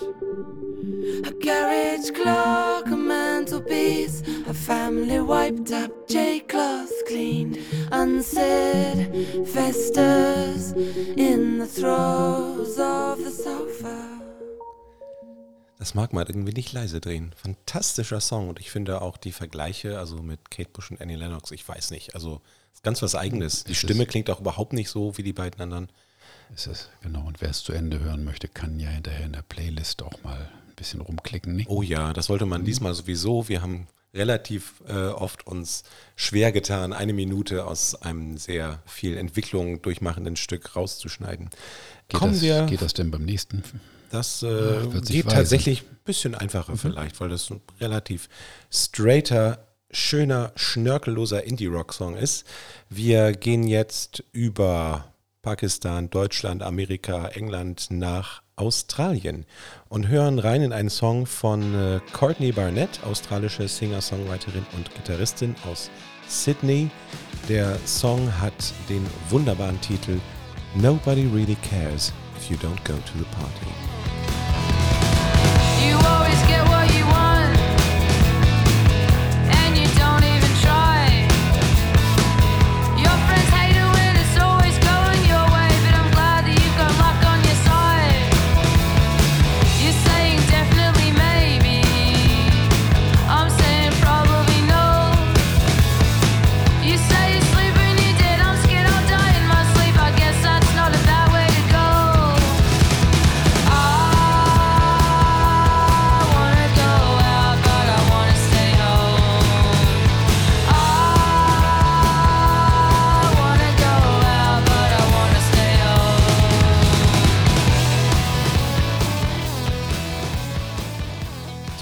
a 1.25 1.31
carriage 1.39 2.13
clock, 2.13 2.87
a 2.87 2.95
mantelpiece, 2.95 4.23
a 4.47 4.53
family 4.53 5.19
wiped 5.19 5.71
up 5.71 5.91
J 6.07 6.39
cloth 6.47 6.91
cleaned, 7.07 7.57
unsaid 7.91 9.47
festus 9.47 10.73
in 11.17 11.59
the 11.59 11.67
throes 11.67 12.77
of 12.79 13.19
the 13.19 13.31
sofa. 13.31 14.07
Das 15.77 15.95
mag 15.95 16.13
man 16.13 16.27
irgendwie 16.27 16.53
nicht 16.53 16.73
leise 16.73 17.01
drehen. 17.01 17.33
Fantastischer 17.35 18.21
Song 18.21 18.49
und 18.49 18.59
ich 18.59 18.69
finde 18.69 19.01
auch 19.01 19.17
die 19.17 19.31
Vergleiche, 19.31 19.97
also 19.97 20.21
mit 20.21 20.51
Kate 20.51 20.69
Bush 20.71 20.91
und 20.91 21.01
Annie 21.01 21.15
Lennox, 21.15 21.51
ich 21.51 21.67
weiß 21.67 21.89
nicht, 21.91 22.13
also 22.13 22.39
ist 22.73 22.83
ganz 22.83 23.01
was 23.01 23.15
Eigenes. 23.15 23.63
Die 23.63 23.75
Stimme 23.75 24.05
klingt 24.05 24.29
auch 24.29 24.39
überhaupt 24.39 24.73
nicht 24.73 24.89
so 24.89 25.17
wie 25.17 25.23
die 25.23 25.33
beiden 25.33 25.59
anderen. 25.61 25.89
Ist 26.53 26.67
es, 26.67 26.89
genau. 27.01 27.25
Und 27.25 27.41
wer 27.41 27.49
es 27.49 27.63
zu 27.63 27.73
Ende 27.73 27.99
hören 27.99 28.23
möchte, 28.23 28.47
kann 28.47 28.79
ja 28.79 28.89
hinterher 28.89 29.25
in 29.25 29.33
der 29.33 29.41
Playlist 29.41 30.03
auch 30.03 30.21
mal 30.23 30.49
bisschen 30.81 31.01
rumklicken. 31.01 31.55
Nicht? 31.55 31.69
Oh 31.69 31.83
ja, 31.83 32.11
das 32.11 32.25
sollte 32.25 32.47
man 32.47 32.65
diesmal 32.65 32.95
sowieso. 32.95 33.47
Wir 33.47 33.61
haben 33.61 33.87
relativ 34.13 34.81
äh, 34.87 35.07
oft 35.07 35.45
uns 35.45 35.83
schwer 36.15 36.51
getan, 36.51 36.91
eine 36.91 37.13
Minute 37.13 37.65
aus 37.65 37.95
einem 38.01 38.37
sehr 38.37 38.81
viel 38.85 39.15
Entwicklung 39.15 39.81
durchmachenden 39.81 40.35
Stück 40.35 40.75
rauszuschneiden. 40.75 41.49
Geht, 42.07 42.19
Kommen 42.19 42.33
das, 42.33 42.41
wir, 42.41 42.65
geht 42.65 42.81
das 42.81 42.93
denn 42.93 43.11
beim 43.11 43.23
nächsten? 43.23 43.63
Das 44.09 44.43
äh, 44.43 44.87
geht 45.05 45.29
tatsächlich 45.29 45.83
ein 45.83 45.99
bisschen 46.03 46.35
einfacher 46.35 46.73
mhm. 46.73 46.77
vielleicht, 46.77 47.21
weil 47.21 47.29
das 47.29 47.49
ein 47.51 47.61
relativ 47.79 48.27
straighter, 48.71 49.67
schöner, 49.91 50.51
schnörkelloser 50.55 51.43
Indie-Rock-Song 51.43 52.17
ist. 52.17 52.45
Wir 52.89 53.31
gehen 53.33 53.67
jetzt 53.67 54.23
über 54.31 55.13
Pakistan, 55.41 56.09
Deutschland, 56.09 56.63
Amerika, 56.63 57.27
England 57.27 57.87
nach 57.91 58.41
Australien 58.61 59.45
und 59.89 60.07
hören 60.07 60.37
rein 60.37 60.61
in 60.61 60.71
einen 60.71 60.91
Song 60.91 61.25
von 61.25 61.73
äh, 61.73 61.99
Courtney 62.13 62.51
Barnett, 62.51 62.99
australische 63.03 63.67
Singer-Songwriterin 63.67 64.65
und 64.77 64.93
Gitarristin 64.93 65.55
aus 65.69 65.89
Sydney. 66.27 66.89
Der 67.49 67.75
Song 67.85 68.31
hat 68.39 68.53
den 68.87 69.05
wunderbaren 69.29 69.81
Titel 69.81 70.19
Nobody 70.75 71.27
Really 71.33 71.57
Cares 71.67 72.13
If 72.37 72.51
You 72.51 72.57
Don't 72.57 72.83
Go 72.85 72.93
to 72.93 73.17
the 73.17 73.25
Party. 73.35 73.90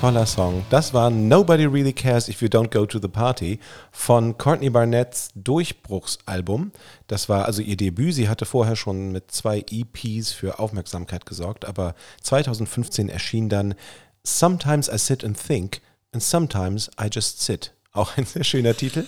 Toller 0.10 0.26
Song. 0.26 0.66
Das 0.72 0.92
war 0.96 1.12
Nobody 1.12 1.66
Really 1.66 1.94
Cares 1.94 2.30
If 2.30 2.42
You 2.42 2.48
Don't 2.48 2.72
Go 2.72 2.88
to 2.88 2.98
the 3.00 3.08
Party 3.08 3.60
von 3.92 4.36
Courtney 4.40 4.72
Barnetts 4.72 5.30
Durchbruchsalbum. 5.36 6.72
Das 7.06 7.30
war 7.30 7.46
also 7.46 7.62
ihr 7.62 7.78
Debüt. 7.78 8.16
Sie 8.16 8.28
hatte 8.28 8.48
vorher 8.48 8.76
schon 8.76 9.12
mit 9.12 9.30
zwei 9.30 9.64
EPs 9.70 10.32
für 10.32 10.58
Aufmerksamkeit 10.58 11.28
gesorgt, 11.28 11.64
aber 11.64 11.94
2015 12.24 13.08
erschien 13.08 13.50
dann 13.50 13.76
Sometimes 14.24 14.88
I 14.88 14.98
Sit 14.98 15.24
and 15.24 15.38
Think 15.40 15.80
and 16.12 16.24
Sometimes 16.24 16.90
I 17.00 17.10
Just 17.14 17.42
Sit. 17.44 17.76
Auch 17.92 18.18
ein 18.18 18.26
sehr 18.26 18.44
schöner 18.44 18.76
Titel. 18.76 19.06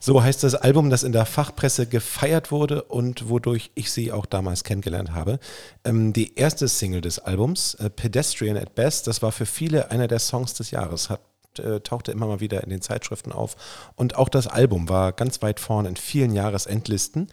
So 0.00 0.22
heißt 0.22 0.42
das 0.42 0.54
Album, 0.54 0.88
das 0.88 1.02
in 1.02 1.12
der 1.12 1.26
Fachpresse 1.26 1.86
gefeiert 1.86 2.50
wurde 2.50 2.82
und 2.84 3.28
wodurch 3.28 3.70
ich 3.74 3.92
sie 3.92 4.10
auch 4.10 4.24
damals 4.24 4.64
kennengelernt 4.64 5.12
habe. 5.12 5.38
Ähm, 5.84 6.14
die 6.14 6.34
erste 6.36 6.66
Single 6.68 7.02
des 7.02 7.18
Albums, 7.18 7.74
äh, 7.74 7.90
Pedestrian 7.90 8.56
at 8.56 8.74
Best, 8.74 9.06
das 9.06 9.20
war 9.20 9.32
für 9.32 9.44
viele 9.44 9.90
einer 9.90 10.08
der 10.08 10.18
Songs 10.18 10.54
des 10.54 10.70
Jahres, 10.70 11.10
hat 11.10 11.20
äh, 11.58 11.80
tauchte 11.80 12.12
immer 12.12 12.26
mal 12.26 12.40
wieder 12.40 12.64
in 12.64 12.70
den 12.70 12.80
Zeitschriften 12.80 13.32
auf. 13.32 13.56
Und 13.96 14.16
auch 14.16 14.30
das 14.30 14.46
Album 14.46 14.88
war 14.88 15.12
ganz 15.12 15.42
weit 15.42 15.60
vorn 15.60 15.84
in 15.84 15.96
vielen 15.96 16.32
Jahresendlisten. 16.32 17.30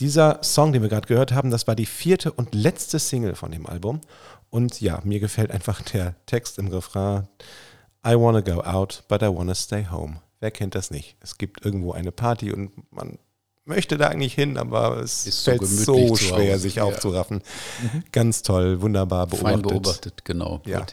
Dieser 0.00 0.42
Song, 0.42 0.74
den 0.74 0.82
wir 0.82 0.90
gerade 0.90 1.06
gehört 1.06 1.32
haben, 1.32 1.50
das 1.50 1.66
war 1.66 1.74
die 1.74 1.86
vierte 1.86 2.32
und 2.32 2.54
letzte 2.54 2.98
Single 2.98 3.34
von 3.34 3.52
dem 3.52 3.66
Album. 3.66 4.02
Und 4.50 4.82
ja, 4.82 5.00
mir 5.04 5.20
gefällt 5.20 5.50
einfach 5.50 5.80
der 5.80 6.14
Text 6.26 6.58
im 6.58 6.68
Refrain. 6.68 7.28
I 8.06 8.14
wanna 8.16 8.40
go 8.40 8.60
out, 8.60 9.04
but 9.08 9.22
I 9.22 9.28
wanna 9.28 9.54
stay 9.54 9.86
home. 9.90 10.20
Wer 10.44 10.50
kennt 10.50 10.74
das 10.74 10.90
nicht? 10.90 11.16
Es 11.20 11.38
gibt 11.38 11.64
irgendwo 11.64 11.92
eine 11.92 12.12
Party 12.12 12.52
und 12.52 12.92
man 12.92 13.18
möchte 13.64 13.96
da 13.96 14.08
eigentlich 14.08 14.34
hin, 14.34 14.58
aber 14.58 14.98
es 14.98 15.26
ist 15.26 15.42
fällt 15.42 15.66
so, 15.66 16.08
so 16.08 16.16
schwer, 16.16 16.58
sich 16.58 16.74
ja. 16.74 16.84
aufzuraffen. 16.84 17.40
Mhm. 17.80 18.04
Ganz 18.12 18.42
toll, 18.42 18.82
wunderbar 18.82 19.26
beobachtet. 19.26 19.48
Fein 19.48 19.62
beobachtet, 19.62 20.24
genau. 20.26 20.60
Ja. 20.66 20.84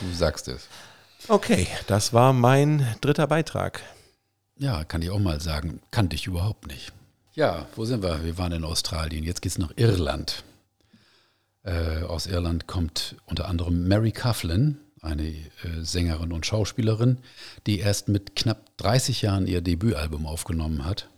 Du 0.00 0.12
sagst 0.12 0.48
es. 0.48 0.66
Okay, 1.28 1.68
das 1.86 2.14
war 2.14 2.32
mein 2.32 2.96
dritter 3.00 3.28
Beitrag. 3.28 3.80
Ja, 4.58 4.82
kann 4.82 5.02
ich 5.02 5.10
auch 5.10 5.20
mal 5.20 5.40
sagen, 5.40 5.78
kannte 5.92 6.16
ich 6.16 6.26
überhaupt 6.26 6.66
nicht. 6.66 6.92
Ja, 7.34 7.66
wo 7.76 7.84
sind 7.84 8.02
wir? 8.02 8.24
Wir 8.24 8.36
waren 8.38 8.50
in 8.50 8.64
Australien, 8.64 9.22
jetzt 9.22 9.40
geht 9.40 9.52
es 9.52 9.58
nach 9.58 9.70
Irland. 9.76 10.42
Äh, 11.62 12.02
aus 12.02 12.26
Irland 12.26 12.66
kommt 12.66 13.14
unter 13.26 13.46
anderem 13.46 13.86
Mary 13.86 14.10
Coughlin, 14.10 14.78
eine 15.02 15.28
äh, 15.28 15.42
Sängerin 15.80 16.32
und 16.32 16.46
Schauspielerin, 16.46 17.18
die 17.66 17.78
erst 17.78 18.08
mit 18.08 18.36
knapp 18.36 18.76
30 18.78 19.22
Jahren 19.22 19.46
ihr 19.46 19.60
Debütalbum 19.60 20.26
aufgenommen 20.26 20.84
hat, 20.84 21.08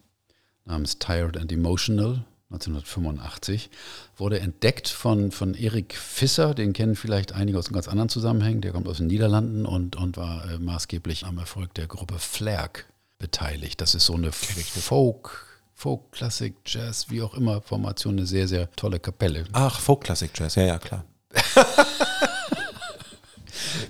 namens 0.65 0.99
Tired 0.99 1.37
and 1.37 1.53
Emotional 1.53 2.25
1985, 2.51 3.69
wurde 4.17 4.41
entdeckt 4.41 4.89
von, 4.89 5.33
von 5.33 5.55
Erik 5.55 5.95
Visser, 6.19 6.55
den 6.55 6.73
kennen 6.73 6.97
vielleicht 6.97 7.33
einige 7.33 7.59
aus 7.59 7.67
einem 7.67 7.75
ganz 7.75 7.89
anderen 7.89 8.09
Zusammenhängen, 8.09 8.63
der 8.63 8.73
kommt 8.73 8.89
aus 8.89 8.99
den 8.99 9.09
Niederlanden 9.09 9.67
und, 9.67 9.97
und 9.97 10.17
war 10.17 10.51
äh, 10.51 10.59
maßgeblich 10.59 11.27
am 11.27 11.39
Erfolg 11.39 11.75
der 11.75 11.87
Gruppe 11.87 12.19
Flerk 12.19 12.87
beteiligt. 13.19 13.81
Das 13.81 13.95
ist 13.95 14.07
so 14.07 14.15
eine 14.15 14.33
Folk, 14.33 15.47
Folk, 15.75 16.13
Klassik, 16.13 16.57
Jazz, 16.67 17.11
wie 17.11 17.21
auch 17.21 17.35
immer 17.35 17.61
Formation, 17.61 18.17
eine 18.17 18.27
sehr, 18.27 18.49
sehr 18.49 18.71
tolle 18.73 18.99
Kapelle. 18.99 19.45
Ach, 19.53 19.79
Folk, 19.79 20.05
Klassik, 20.05 20.31
Jazz, 20.35 20.55
ja, 20.55 20.65
ja, 20.65 20.79
klar. 20.79 21.05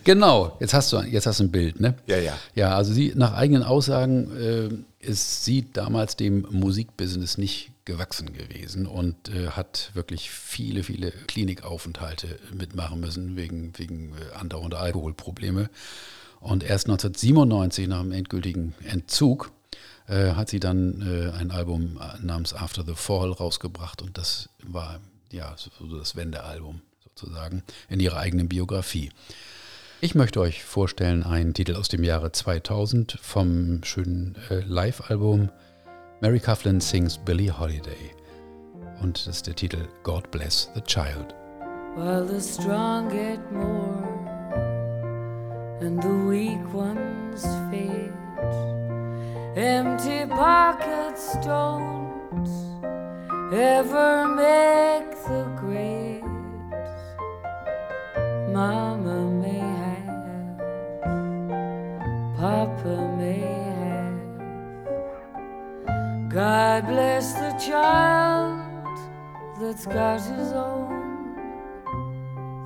genau, 0.05 0.57
jetzt 0.61 0.75
hast 0.75 0.93
du 0.93 0.99
jetzt 1.01 1.27
hast 1.27 1.41
du 1.41 1.45
ein 1.45 1.51
Bild, 1.51 1.81
ne? 1.81 1.95
Ja, 2.07 2.19
ja. 2.19 2.39
Ja, 2.55 2.77
also 2.77 2.93
sie 2.93 3.13
nach 3.15 3.35
eigenen 3.35 3.63
Aussagen 3.63 4.37
äh, 4.37 5.07
ist 5.07 5.45
sie 5.45 5.67
damals 5.73 6.17
dem 6.17 6.47
Musikbusiness 6.51 7.39
nicht 7.39 7.71
gewachsen 7.85 8.35
gewesen 8.35 8.87
und 8.87 9.31
äh, 9.31 9.49
hat 9.49 9.91
wirklich 9.95 10.31
viele, 10.31 10.83
viele 10.83 11.11
Klinikaufenthalte 11.11 12.39
mitmachen 12.53 13.01
müssen 13.01 13.37
wegen, 13.37 13.73
wegen 13.79 14.13
äh, 14.13 14.35
andauernder 14.37 14.79
Alkoholprobleme. 14.79 15.71
Und 16.41 16.63
erst 16.63 16.87
1997 16.87 17.89
nach 17.89 18.03
dem 18.03 18.13
endgültigen 18.13 18.75
Entzug 18.85 19.51
äh, 20.07 20.33
hat 20.33 20.51
sie 20.51 20.61
dann 20.61 21.01
äh, 21.01 21.33
ein 21.37 21.51
Album 21.51 21.99
namens 22.21 22.55
After 22.55 22.85
the 22.85 22.95
Fall 22.95 23.33
rausgebracht 23.33 24.03
und 24.03 24.19
das 24.19 24.51
war 24.63 25.01
ja 25.33 25.57
so 25.57 25.99
das 25.99 26.15
Wendealbum 26.15 26.83
sozusagen 27.05 27.63
in 27.89 28.01
ihrer 28.01 28.19
eigenen 28.19 28.49
Biografie. 28.49 29.11
Ich 30.01 30.15
möchte 30.15 30.41
euch 30.41 30.63
vorstellen 30.63 31.25
einen 31.25 31.55
Titel 31.55 31.75
aus 31.75 31.89
dem 31.89 32.05
Jahre 32.05 32.31
2000 32.31 33.19
vom 33.21 33.81
schönen 33.83 34.37
äh, 34.49 34.61
Live-Album 34.61 35.49
Mary 36.21 36.39
Coughlin 36.39 36.81
Sings 36.81 37.19
Billie 37.19 37.51
Holiday. 37.51 38.15
Und 39.03 39.27
das 39.27 39.39
ist 39.39 39.49
der 39.49 39.57
Titel 39.57 39.89
God 40.05 40.31
Bless 40.31 40.71
the 40.77 40.81
Child. 40.83 41.35
While 41.97 42.25
the 42.29 42.41
strong 42.41 43.09
get 43.09 43.41
more 43.51 44.05
and 45.81 46.01
the 46.01 46.31
weak 46.31 46.63
ones 46.73 47.43
fade, 47.69 48.13
empty 49.57 50.27
pockets 50.27 51.35
don't 51.45 52.49
ever 53.53 54.29
make 54.29 55.17
the 55.27 55.45
grades. 55.57 56.25
Mama 58.53 59.38
Papa 62.39 62.97
may 63.19 63.41
have. 63.41 64.21
God 66.29 66.87
bless 66.87 67.33
the 67.33 67.51
child 67.59 68.61
that's 69.61 69.87
got 69.87 70.21
his 70.21 70.53
own, 70.53 71.35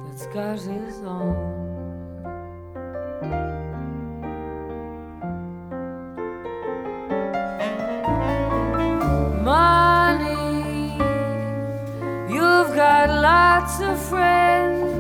that's 0.05 0.27
got 0.27 0.59
his 0.59 1.01
own. 1.01 1.39
Money, 9.43 10.99
you've 12.29 12.75
got 12.77 13.09
lots 13.09 13.81
of 13.81 13.99
friends 14.11 14.93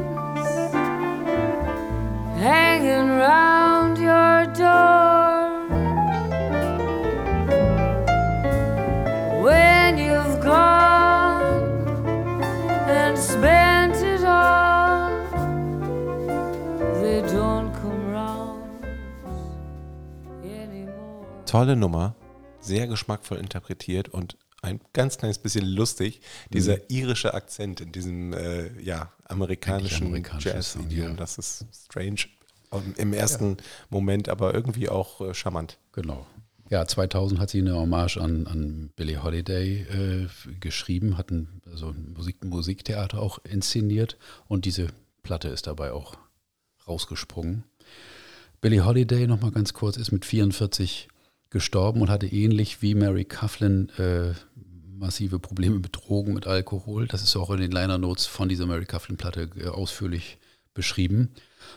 hanging 2.40 3.10
round 3.18 3.51
Tolle 21.52 21.76
Nummer, 21.76 22.16
sehr 22.60 22.86
geschmackvoll 22.86 23.36
interpretiert 23.36 24.08
und 24.08 24.38
ein 24.62 24.80
ganz 24.94 25.18
kleines 25.18 25.36
bisschen 25.36 25.66
lustig, 25.66 26.22
dieser 26.50 26.76
Mhm. 26.76 26.82
irische 26.88 27.34
Akzent 27.34 27.82
in 27.82 27.92
diesem 27.92 28.32
äh, 28.32 28.80
ja, 28.80 29.12
amerikanischen 29.24 30.24
Jazz-Idiom. 30.38 31.10
Ja. 31.10 31.12
Das 31.12 31.36
ist 31.36 31.66
strange 31.84 32.20
im 32.96 33.12
ersten 33.12 33.58
Moment, 33.90 34.30
aber 34.30 34.54
irgendwie 34.54 34.88
auch 34.88 35.20
äh, 35.20 35.34
charmant. 35.34 35.76
Genau. 35.92 36.26
Ja, 36.70 36.86
2000 36.86 37.38
hat 37.38 37.50
sie 37.50 37.58
eine 37.58 37.74
Hommage 37.74 38.16
an, 38.16 38.46
an 38.46 38.90
Billie 38.96 39.22
Holiday 39.22 39.82
äh, 39.82 40.28
geschrieben, 40.58 41.18
hat 41.18 41.30
ein, 41.30 41.60
also 41.70 41.90
ein 41.90 42.14
Musik, 42.16 42.42
Musiktheater 42.42 43.20
auch 43.20 43.40
inszeniert 43.44 44.16
und 44.48 44.64
diese 44.64 44.86
Platte 45.22 45.48
ist 45.48 45.66
dabei 45.66 45.92
auch 45.92 46.16
rausgesprungen. 46.88 47.64
Billie 48.62 48.86
Holiday, 48.86 49.26
nochmal 49.26 49.50
ganz 49.50 49.74
kurz, 49.74 49.98
ist 49.98 50.12
mit 50.12 50.24
44 50.24 51.08
gestorben 51.52 52.00
und 52.00 52.10
hatte 52.10 52.26
ähnlich 52.26 52.82
wie 52.82 52.94
Mary 52.94 53.24
Coughlin 53.24 53.88
äh, 53.98 54.32
massive 54.98 55.38
Probleme 55.38 55.78
mit 55.78 55.96
Drogen, 55.96 56.34
mit 56.34 56.46
Alkohol. 56.46 57.06
Das 57.06 57.22
ist 57.22 57.36
auch 57.36 57.50
in 57.50 57.60
den 57.60 57.70
Liner 57.70 57.98
Notes 57.98 58.26
von 58.26 58.48
dieser 58.48 58.66
Mary 58.66 58.86
Coughlin-Platte 58.86 59.50
äh, 59.56 59.68
ausführlich 59.68 60.38
beschrieben. 60.74 61.30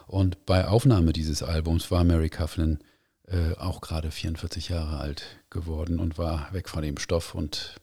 Und 0.07 0.45
bei 0.45 0.67
Aufnahme 0.67 1.13
dieses 1.13 1.43
Albums 1.43 1.91
war 1.91 2.03
Mary 2.03 2.29
Coughlin 2.29 2.79
äh, 3.27 3.53
auch 3.57 3.81
gerade 3.81 4.11
44 4.11 4.69
Jahre 4.69 4.97
alt 4.97 5.23
geworden 5.49 5.99
und 5.99 6.17
war 6.17 6.51
weg 6.53 6.69
von 6.69 6.83
dem 6.83 6.97
Stoff 6.97 7.35
und 7.35 7.75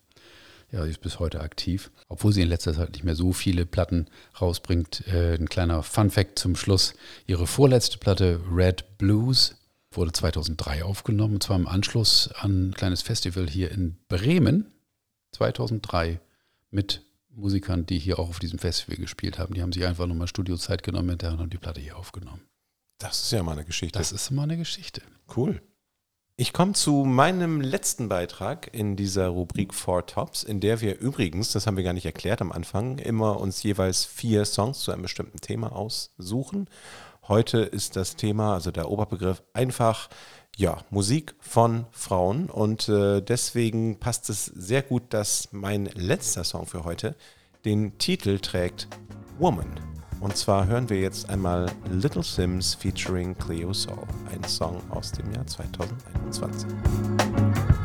ja, 0.70 0.84
sie 0.84 0.90
ist 0.90 1.02
bis 1.02 1.18
heute 1.18 1.40
aktiv. 1.40 1.90
Obwohl 2.08 2.32
sie 2.32 2.40
in 2.40 2.48
letzter 2.48 2.72
Zeit 2.72 2.92
nicht 2.92 3.04
mehr 3.04 3.14
so 3.14 3.32
viele 3.32 3.66
Platten 3.66 4.06
rausbringt. 4.40 5.06
Äh, 5.06 5.34
ein 5.34 5.48
kleiner 5.48 5.82
Fun-Fact 5.82 6.38
zum 6.38 6.56
Schluss. 6.56 6.94
Ihre 7.26 7.46
vorletzte 7.46 7.98
Platte 7.98 8.40
Red 8.50 8.96
Blues 8.96 9.56
wurde 9.96 10.12
2003 10.12 10.84
aufgenommen, 10.84 11.34
und 11.34 11.42
zwar 11.42 11.56
im 11.56 11.66
Anschluss 11.66 12.30
an 12.32 12.70
ein 12.70 12.74
kleines 12.74 13.02
Festival 13.02 13.48
hier 13.48 13.70
in 13.70 13.96
Bremen 14.08 14.72
2003 15.32 16.20
mit 16.70 17.02
Musikern, 17.30 17.86
die 17.86 17.98
hier 17.98 18.18
auch 18.18 18.28
auf 18.28 18.38
diesem 18.38 18.58
Festival 18.58 18.96
gespielt 18.96 19.38
haben. 19.38 19.54
Die 19.54 19.62
haben 19.62 19.72
sich 19.72 19.84
einfach 19.84 20.06
nochmal 20.06 20.28
Studiozeit 20.28 20.82
genommen 20.82 21.10
hinterher 21.10 21.34
und 21.34 21.40
haben 21.40 21.50
die 21.50 21.58
Platte 21.58 21.80
hier 21.80 21.96
aufgenommen. 21.96 22.42
Das 22.98 23.22
ist 23.22 23.32
ja 23.32 23.42
mal 23.42 23.52
eine 23.52 23.64
Geschichte. 23.64 23.98
Das 23.98 24.12
ist 24.12 24.30
mal 24.30 24.44
eine 24.44 24.56
Geschichte. 24.56 25.02
Cool. 25.34 25.60
Ich 26.36 26.52
komme 26.52 26.72
zu 26.72 27.04
meinem 27.04 27.60
letzten 27.60 28.08
Beitrag 28.08 28.72
in 28.72 28.96
dieser 28.96 29.28
Rubrik 29.28 29.74
Four 29.74 30.06
Tops, 30.06 30.42
in 30.42 30.60
der 30.60 30.80
wir 30.80 30.98
übrigens, 30.98 31.52
das 31.52 31.66
haben 31.66 31.76
wir 31.76 31.84
gar 31.84 31.92
nicht 31.92 32.06
erklärt 32.06 32.40
am 32.40 32.52
Anfang, 32.52 32.98
immer 32.98 33.38
uns 33.38 33.62
jeweils 33.62 34.04
vier 34.04 34.44
Songs 34.44 34.80
zu 34.80 34.92
einem 34.92 35.02
bestimmten 35.02 35.40
Thema 35.40 35.72
aussuchen. 35.72 36.68
Heute 37.28 37.58
ist 37.58 37.94
das 37.94 38.16
Thema, 38.16 38.54
also 38.54 38.72
der 38.72 38.90
Oberbegriff, 38.90 39.42
einfach 39.52 40.08
ja, 40.56 40.78
Musik 40.90 41.34
von 41.40 41.86
Frauen 41.92 42.50
und 42.50 42.88
äh, 42.88 43.20
deswegen 43.20 44.00
passt 44.00 44.28
es 44.28 44.46
sehr 44.46 44.82
gut, 44.82 45.04
dass 45.10 45.48
mein 45.52 45.86
letzter 45.94 46.42
Song 46.42 46.66
für 46.66 46.84
heute 46.84 47.14
den 47.64 47.96
Titel 47.98 48.38
trägt 48.40 48.88
Woman. 49.38 49.68
Und 50.20 50.36
zwar 50.36 50.66
hören 50.66 50.90
wir 50.90 51.00
jetzt 51.00 51.30
einmal 51.30 51.66
Little 51.90 52.22
Sims 52.24 52.74
featuring 52.74 53.36
Cleo 53.38 53.72
Soul, 53.72 54.06
ein 54.32 54.42
Song 54.44 54.82
aus 54.90 55.12
dem 55.12 55.32
Jahr 55.32 55.46
2021. 55.46 56.68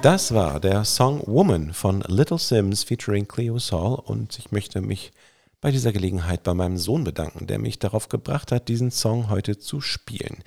Das 0.00 0.32
war 0.32 0.60
der 0.60 0.84
Song 0.84 1.22
Woman 1.26 1.72
von 1.72 2.02
Little 2.06 2.38
Sims 2.38 2.84
featuring 2.84 3.26
Cleo 3.26 3.58
Saul 3.58 3.98
und 3.98 4.38
ich 4.38 4.52
möchte 4.52 4.80
mich 4.80 5.12
bei 5.60 5.72
dieser 5.72 5.90
Gelegenheit 5.90 6.44
bei 6.44 6.54
meinem 6.54 6.78
Sohn 6.78 7.02
bedanken, 7.02 7.48
der 7.48 7.58
mich 7.58 7.80
darauf 7.80 8.08
gebracht 8.08 8.52
hat, 8.52 8.68
diesen 8.68 8.92
Song 8.92 9.28
heute 9.28 9.58
zu 9.58 9.80
spielen. 9.80 10.38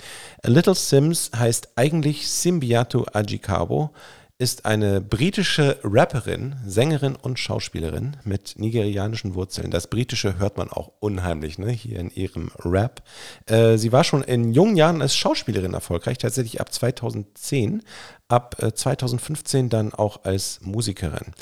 Little 0.43 0.73
Sims 0.73 1.31
heißt 1.35 1.73
eigentlich 1.75 2.29
Simbiato 2.29 3.05
Ajikabo, 3.11 3.91
ist 4.41 4.65
eine 4.65 5.01
britische 5.01 5.77
Rapperin, 5.83 6.55
Sängerin 6.65 7.15
und 7.15 7.37
Schauspielerin 7.37 8.17
mit 8.23 8.55
nigerianischen 8.57 9.35
Wurzeln. 9.35 9.69
Das 9.69 9.85
Britische 9.85 10.39
hört 10.39 10.57
man 10.57 10.71
auch 10.71 10.93
unheimlich 10.99 11.59
ne, 11.59 11.69
hier 11.69 11.99
in 11.99 12.09
ihrem 12.09 12.49
Rap. 12.65 13.03
Äh, 13.45 13.77
sie 13.77 13.91
war 13.91 14.03
schon 14.03 14.23
in 14.23 14.51
jungen 14.51 14.75
Jahren 14.75 15.03
als 15.03 15.15
Schauspielerin 15.15 15.75
erfolgreich, 15.75 16.17
tatsächlich 16.17 16.59
ab 16.59 16.73
2010, 16.73 17.83
ab 18.29 18.55
äh, 18.63 18.73
2015 18.73 19.69
dann 19.69 19.93
auch 19.93 20.23
als 20.23 20.59
Musikerin. 20.63 21.35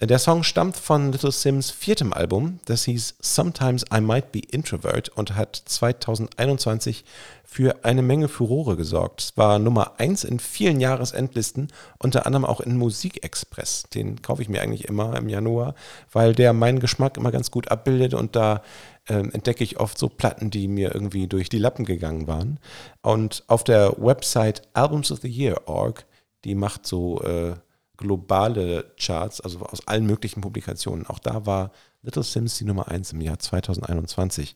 Der 0.00 0.18
Song 0.18 0.42
stammt 0.42 0.76
von 0.76 1.12
Little 1.12 1.30
Sims 1.30 1.70
viertem 1.70 2.12
Album, 2.12 2.58
das 2.64 2.82
hieß 2.82 3.14
Sometimes 3.20 3.84
I 3.94 4.00
Might 4.00 4.32
Be 4.32 4.40
Introvert 4.40 5.08
und 5.10 5.36
hat 5.36 5.54
2021 5.54 7.04
für 7.44 7.84
eine 7.84 8.02
Menge 8.02 8.26
Furore 8.26 8.76
gesorgt. 8.76 9.20
Es 9.20 9.36
war 9.36 9.60
Nummer 9.60 9.92
1 9.98 10.24
in 10.24 10.40
vielen 10.40 10.80
Jahresendlisten, 10.80 11.68
unter 12.00 12.26
anderem 12.26 12.44
auch 12.44 12.60
in 12.60 12.76
Musikexpress. 12.76 13.84
Den 13.94 14.20
kaufe 14.20 14.42
ich 14.42 14.48
mir 14.48 14.62
eigentlich 14.62 14.86
immer 14.86 15.16
im 15.16 15.28
Januar, 15.28 15.76
weil 16.10 16.34
der 16.34 16.52
meinen 16.54 16.80
Geschmack 16.80 17.16
immer 17.16 17.30
ganz 17.30 17.52
gut 17.52 17.70
abbildet 17.70 18.14
und 18.14 18.34
da 18.34 18.62
äh, 19.06 19.14
entdecke 19.14 19.62
ich 19.62 19.78
oft 19.78 19.96
so 19.96 20.08
Platten, 20.08 20.50
die 20.50 20.66
mir 20.66 20.92
irgendwie 20.92 21.28
durch 21.28 21.48
die 21.48 21.58
Lappen 21.58 21.84
gegangen 21.84 22.26
waren. 22.26 22.58
Und 23.00 23.44
auf 23.46 23.62
der 23.62 23.94
Website 23.96 24.62
albumsoftheyear.org, 24.72 26.04
die 26.42 26.56
macht 26.56 26.84
so 26.84 27.22
äh, 27.22 27.54
globale 27.96 28.92
Charts, 28.98 29.40
also 29.40 29.60
aus 29.60 29.86
allen 29.86 30.06
möglichen 30.06 30.40
Publikationen. 30.40 31.06
Auch 31.06 31.18
da 31.18 31.46
war 31.46 31.70
Little 32.02 32.22
Sims 32.22 32.58
die 32.58 32.64
Nummer 32.64 32.88
1 32.88 33.12
im 33.12 33.20
Jahr 33.20 33.38
2021. 33.38 34.54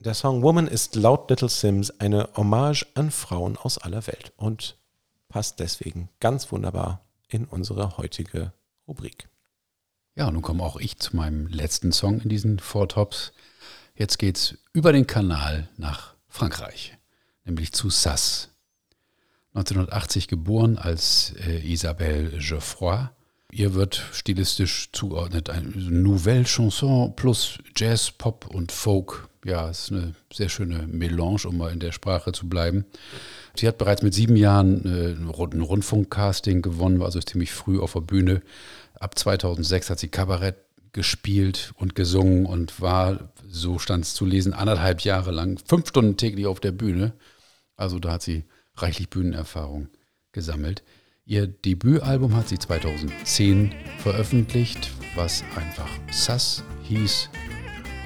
Der 0.00 0.14
Song 0.14 0.42
Woman 0.42 0.66
ist 0.66 0.96
laut 0.96 1.30
Little 1.30 1.48
Sims 1.48 1.90
eine 1.98 2.28
Hommage 2.36 2.86
an 2.94 3.10
Frauen 3.10 3.56
aus 3.56 3.78
aller 3.78 4.06
Welt 4.06 4.32
und 4.36 4.76
passt 5.28 5.60
deswegen 5.60 6.10
ganz 6.20 6.52
wunderbar 6.52 7.04
in 7.28 7.44
unsere 7.46 7.96
heutige 7.96 8.52
Rubrik. 8.86 9.28
Ja, 10.14 10.30
nun 10.30 10.42
komme 10.42 10.62
auch 10.62 10.76
ich 10.76 10.98
zu 10.98 11.16
meinem 11.16 11.46
letzten 11.46 11.92
Song 11.92 12.20
in 12.20 12.28
diesen 12.28 12.58
Four 12.58 12.88
Tops. 12.88 13.32
Jetzt 13.94 14.18
geht's 14.18 14.58
über 14.72 14.92
den 14.92 15.06
Kanal 15.06 15.68
nach 15.76 16.14
Frankreich, 16.28 16.98
nämlich 17.44 17.72
zu 17.72 17.88
Sass. 17.88 18.50
1980 19.54 20.28
geboren 20.28 20.78
als 20.78 21.34
äh, 21.46 21.58
Isabelle 21.60 22.30
Geoffroy. 22.38 23.08
Ihr 23.52 23.74
wird 23.74 24.00
stilistisch 24.12 24.90
zugeordnet 24.92 25.50
eine 25.50 25.66
Nouvelle 25.68 26.44
Chanson 26.44 27.16
plus 27.16 27.58
Jazz, 27.76 28.12
Pop 28.12 28.46
und 28.46 28.70
Folk. 28.70 29.28
Ja, 29.44 29.68
ist 29.68 29.90
eine 29.90 30.14
sehr 30.32 30.48
schöne 30.48 30.86
Melange, 30.86 31.46
um 31.46 31.56
mal 31.56 31.72
in 31.72 31.80
der 31.80 31.92
Sprache 31.92 32.30
zu 32.30 32.48
bleiben. 32.48 32.84
Sie 33.56 33.66
hat 33.66 33.78
bereits 33.78 34.02
mit 34.02 34.14
sieben 34.14 34.36
Jahren 34.36 34.84
äh, 34.84 35.12
ein 35.12 35.28
Rundfunkcasting 35.28 36.62
gewonnen, 36.62 37.00
war 37.00 37.06
also 37.06 37.20
ziemlich 37.20 37.50
früh 37.50 37.80
auf 37.80 37.94
der 37.94 38.00
Bühne. 38.00 38.42
Ab 39.00 39.18
2006 39.18 39.90
hat 39.90 39.98
sie 39.98 40.08
Kabarett 40.08 40.56
gespielt 40.92 41.72
und 41.76 41.94
gesungen 41.94 42.46
und 42.46 42.80
war, 42.80 43.30
so 43.48 43.78
stand 43.78 44.04
es 44.04 44.14
zu 44.14 44.24
lesen, 44.24 44.52
anderthalb 44.52 45.00
Jahre 45.00 45.30
lang, 45.30 45.58
fünf 45.66 45.88
Stunden 45.88 46.16
täglich 46.16 46.46
auf 46.46 46.60
der 46.60 46.72
Bühne. 46.72 47.14
Also 47.76 47.98
da 47.98 48.12
hat 48.12 48.22
sie 48.22 48.44
reichlich 48.82 49.10
Bühnenerfahrung 49.10 49.88
gesammelt. 50.32 50.82
Ihr 51.26 51.46
Debütalbum 51.46 52.34
hat 52.34 52.48
sie 52.48 52.58
2010 52.58 53.72
veröffentlicht, 53.98 54.90
was 55.14 55.44
einfach 55.56 55.90
Sass 56.10 56.64
hieß 56.84 57.28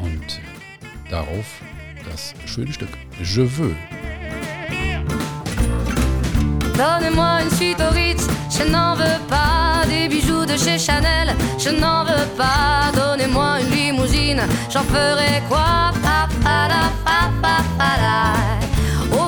und 0.00 0.40
darauf 1.10 1.62
das 2.10 2.34
schöne 2.46 2.72
Stück 2.72 2.90
Je 3.22 3.44
veux. 3.44 3.74
Donnez-moi 6.76 7.42
une 7.42 7.50
suite 7.50 7.80
au 7.80 7.94
Ritz, 7.94 8.26
je 8.50 8.64
n'en 8.64 8.96
veux 8.96 9.20
pas 9.28 9.84
des 9.86 10.08
bijoux 10.08 10.44
de 10.44 10.56
chez 10.56 10.78
Chanel, 10.78 11.34
je 11.56 11.70
n'en 11.70 12.04
veux 12.04 12.28
pas. 12.36 12.90
Donnez-moi 12.94 13.60
une 13.60 13.70
limousine, 13.70 14.42
j'en 14.72 14.82
ferai 14.82 15.40
quoi? 15.48 15.92
Pa, 16.02 16.28
pa, 16.42 16.68
la, 16.68 16.90
pa, 17.04 17.30
pa, 17.40 17.62
pa, 17.78 18.73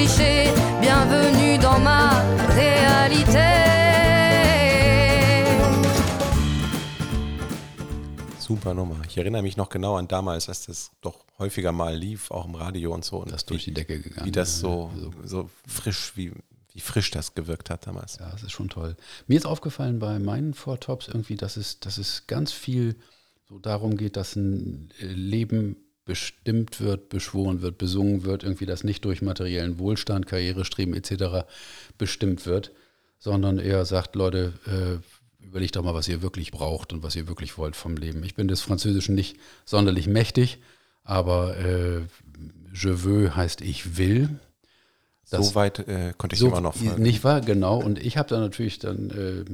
Clichés. 0.00 0.48
Bienvenue 0.80 1.58
dans 1.58 1.78
ma 1.78 2.22
réalité. 2.54 3.48
Super 8.38 8.74
Nummer. 8.74 8.96
Ich 9.08 9.18
erinnere 9.18 9.42
mich 9.42 9.56
noch 9.56 9.68
genau 9.68 9.96
an 9.96 10.08
damals, 10.08 10.48
als 10.48 10.66
das 10.66 10.90
doch 11.02 11.24
häufiger 11.38 11.72
mal 11.72 11.94
lief, 11.94 12.30
auch 12.30 12.46
im 12.46 12.54
Radio 12.54 12.94
und 12.94 13.04
so. 13.04 13.18
Und 13.18 13.30
das 13.30 13.44
durch 13.44 13.64
die 13.64 13.74
Decke 13.74 14.00
gegangen. 14.00 14.26
Wie 14.26 14.32
das 14.32 14.58
so, 14.60 14.90
so 15.24 15.50
frisch, 15.66 16.12
wie, 16.16 16.32
wie 16.72 16.80
frisch 16.80 17.10
das 17.10 17.34
gewirkt 17.34 17.70
hat 17.70 17.86
damals. 17.86 18.18
Ja, 18.18 18.30
das 18.30 18.42
ist 18.42 18.52
schon 18.52 18.68
toll. 18.68 18.96
Mir 19.26 19.36
ist 19.36 19.46
aufgefallen 19.46 19.98
bei 19.98 20.18
meinen 20.18 20.54
Four 20.54 20.80
Tops 20.80 21.08
irgendwie, 21.08 21.36
dass 21.36 21.56
es, 21.56 21.78
dass 21.80 21.98
es 21.98 22.26
ganz 22.26 22.52
viel 22.52 22.96
so 23.48 23.58
darum 23.58 23.96
geht, 23.96 24.16
dass 24.16 24.34
ein 24.34 24.90
Leben 24.98 25.76
bestimmt 26.04 26.80
wird, 26.80 27.08
beschworen 27.08 27.62
wird, 27.62 27.78
besungen 27.78 28.24
wird, 28.24 28.42
irgendwie 28.42 28.66
das 28.66 28.84
nicht 28.84 29.04
durch 29.04 29.22
materiellen 29.22 29.78
Wohlstand, 29.78 30.26
Karrierestreben 30.26 30.94
etc. 30.94 31.46
bestimmt 31.98 32.46
wird, 32.46 32.72
sondern 33.18 33.58
eher 33.58 33.84
sagt, 33.84 34.16
Leute, 34.16 34.52
äh, 34.66 35.44
überlegt 35.44 35.76
doch 35.76 35.82
mal, 35.82 35.94
was 35.94 36.08
ihr 36.08 36.22
wirklich 36.22 36.52
braucht 36.52 36.92
und 36.92 37.02
was 37.02 37.16
ihr 37.16 37.28
wirklich 37.28 37.58
wollt 37.58 37.76
vom 37.76 37.96
Leben. 37.96 38.24
Ich 38.24 38.34
bin 38.34 38.48
des 38.48 38.60
Französischen 38.60 39.14
nicht 39.14 39.36
sonderlich 39.64 40.06
mächtig, 40.06 40.58
aber 41.04 41.56
äh, 41.58 42.00
je 42.72 43.04
veux 43.04 43.34
heißt 43.34 43.60
ich 43.60 43.96
will. 43.98 44.40
Das, 45.30 45.48
so 45.48 45.54
weit 45.54 45.78
äh, 45.86 46.12
konnte 46.18 46.34
ich 46.34 46.40
so 46.40 46.48
immer 46.48 46.60
noch 46.60 46.74
folgen. 46.74 47.02
Nicht 47.02 47.22
wahr, 47.22 47.40
genau. 47.40 47.80
Und 47.80 48.04
ich 48.04 48.16
habe 48.16 48.28
da 48.28 48.40
natürlich 48.40 48.80
dann 48.80 49.10
äh, 49.10 49.44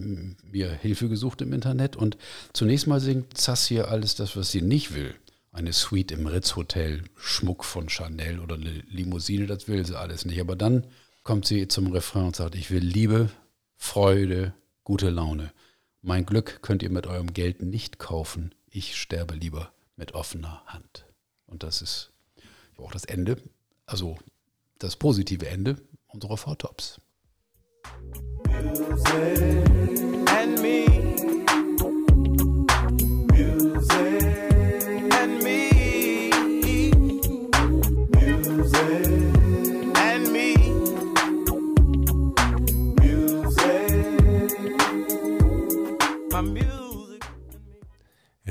mir 0.50 0.70
Hilfe 0.70 1.09
gesucht 1.09 1.42
im 1.42 1.52
Internet. 1.52 1.96
Und 1.96 2.16
zunächst 2.54 2.87
mal 2.87 2.98
singt 2.98 3.37
Sass 3.37 3.66
hier 3.66 3.88
alles 3.88 4.14
das, 4.14 4.37
was 4.37 4.50
sie 4.50 4.62
nicht 4.62 4.94
will. 4.94 5.14
Eine 5.56 5.72
Suite 5.72 6.12
im 6.12 6.26
Ritz-Hotel, 6.26 7.04
Schmuck 7.16 7.64
von 7.64 7.88
Chanel 7.88 8.40
oder 8.40 8.56
eine 8.56 8.82
Limousine, 8.90 9.46
das 9.46 9.68
will 9.68 9.86
sie 9.86 9.98
alles 9.98 10.26
nicht. 10.26 10.38
Aber 10.38 10.54
dann 10.54 10.86
kommt 11.22 11.46
sie 11.46 11.66
zum 11.66 11.86
Refrain 11.92 12.26
und 12.26 12.36
sagt, 12.36 12.54
ich 12.54 12.70
will 12.70 12.84
Liebe, 12.84 13.30
Freude, 13.74 14.52
gute 14.84 15.08
Laune. 15.08 15.50
Mein 16.02 16.26
Glück 16.26 16.60
könnt 16.60 16.82
ihr 16.82 16.90
mit 16.90 17.06
eurem 17.06 17.32
Geld 17.32 17.62
nicht 17.62 17.98
kaufen. 17.98 18.54
Ich 18.68 18.96
sterbe 18.96 19.34
lieber 19.34 19.72
mit 19.96 20.12
offener 20.12 20.62
Hand. 20.66 21.06
Und 21.46 21.62
das 21.62 21.80
ist 21.80 22.12
auch 22.76 22.92
das 22.92 23.06
Ende. 23.06 23.38
Also 23.86 24.18
das 24.78 24.96
positive 24.96 25.48
Ende 25.48 25.76
unserer 26.08 26.36
Four 26.36 26.58
Tops. 26.58 27.00
and 28.56 28.78
me. 28.78 29.46
Music 29.46 30.30
and 30.30 30.60
me. 30.60 31.05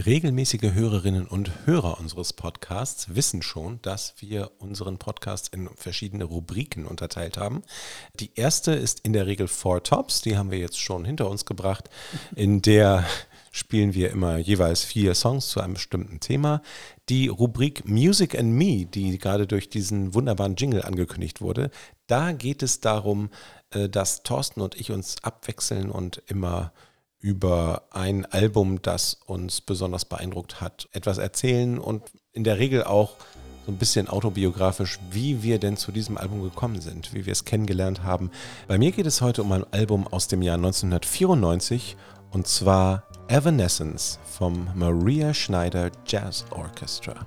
Regelmäßige 0.05 0.73
Hörerinnen 0.73 1.25
und 1.25 1.65
Hörer 1.65 1.99
unseres 1.99 2.31
Podcasts 2.31 3.15
wissen 3.15 3.41
schon, 3.41 3.81
dass 3.81 4.13
wir 4.19 4.51
unseren 4.59 4.99
Podcast 4.99 5.51
in 5.51 5.67
verschiedene 5.75 6.25
Rubriken 6.25 6.85
unterteilt 6.85 7.39
haben. 7.39 7.63
Die 8.19 8.29
erste 8.35 8.73
ist 8.73 8.99
in 8.99 9.13
der 9.13 9.25
Regel 9.25 9.47
Four 9.47 9.81
Tops, 9.81 10.21
die 10.21 10.37
haben 10.37 10.51
wir 10.51 10.59
jetzt 10.59 10.79
schon 10.79 11.05
hinter 11.05 11.27
uns 11.27 11.45
gebracht, 11.45 11.89
in 12.35 12.61
der 12.61 13.03
spielen 13.49 13.95
wir 13.95 14.11
immer 14.11 14.37
jeweils 14.37 14.83
vier 14.83 15.15
Songs 15.15 15.47
zu 15.47 15.59
einem 15.59 15.73
bestimmten 15.73 16.19
Thema. 16.19 16.61
Die 17.09 17.27
Rubrik 17.27 17.89
Music 17.89 18.37
and 18.37 18.51
Me, 18.51 18.85
die 18.85 19.17
gerade 19.17 19.47
durch 19.47 19.69
diesen 19.69 20.13
wunderbaren 20.13 20.55
Jingle 20.55 20.83
angekündigt 20.83 21.41
wurde, 21.41 21.71
da 22.05 22.31
geht 22.31 22.61
es 22.61 22.79
darum, 22.79 23.31
äh, 23.71 23.89
dass 23.89 24.21
Thorsten 24.21 24.61
und 24.61 24.79
ich 24.79 24.91
uns 24.91 25.23
abwechseln 25.23 25.89
und 25.89 26.21
immer 26.27 26.73
über 27.25 27.81
ein 27.89 28.23
Album, 28.27 28.83
das 28.83 29.17
uns 29.25 29.59
besonders 29.59 30.05
beeindruckt 30.05 30.61
hat, 30.61 30.88
etwas 30.91 31.17
erzählen 31.17 31.79
und 31.79 32.03
in 32.33 32.43
der 32.43 32.59
Regel 32.59 32.83
auch 32.83 33.15
so 33.65 33.71
ein 33.71 33.79
bisschen 33.79 34.07
autobiografisch, 34.07 34.99
wie 35.09 35.41
wir 35.41 35.57
denn 35.57 35.75
zu 35.75 35.91
diesem 35.91 36.19
Album 36.19 36.43
gekommen 36.43 36.81
sind, 36.81 37.15
wie 37.15 37.25
wir 37.25 37.33
es 37.33 37.43
kennengelernt 37.43 38.03
haben. 38.03 38.29
Bei 38.67 38.77
mir 38.77 38.91
geht 38.91 39.07
es 39.07 39.21
heute 39.21 39.41
um 39.41 39.51
ein 39.53 39.65
Album 39.71 40.07
aus 40.07 40.27
dem 40.27 40.43
Jahr 40.43 40.57
1994 40.57 41.97
und 42.29 42.45
zwar 42.45 43.05
Evanescence 43.27 44.19
vom 44.38 44.67
Maria 44.75 45.33
Schneider 45.33 45.89
Jazz 46.05 46.45
Orchestra. 46.51 47.25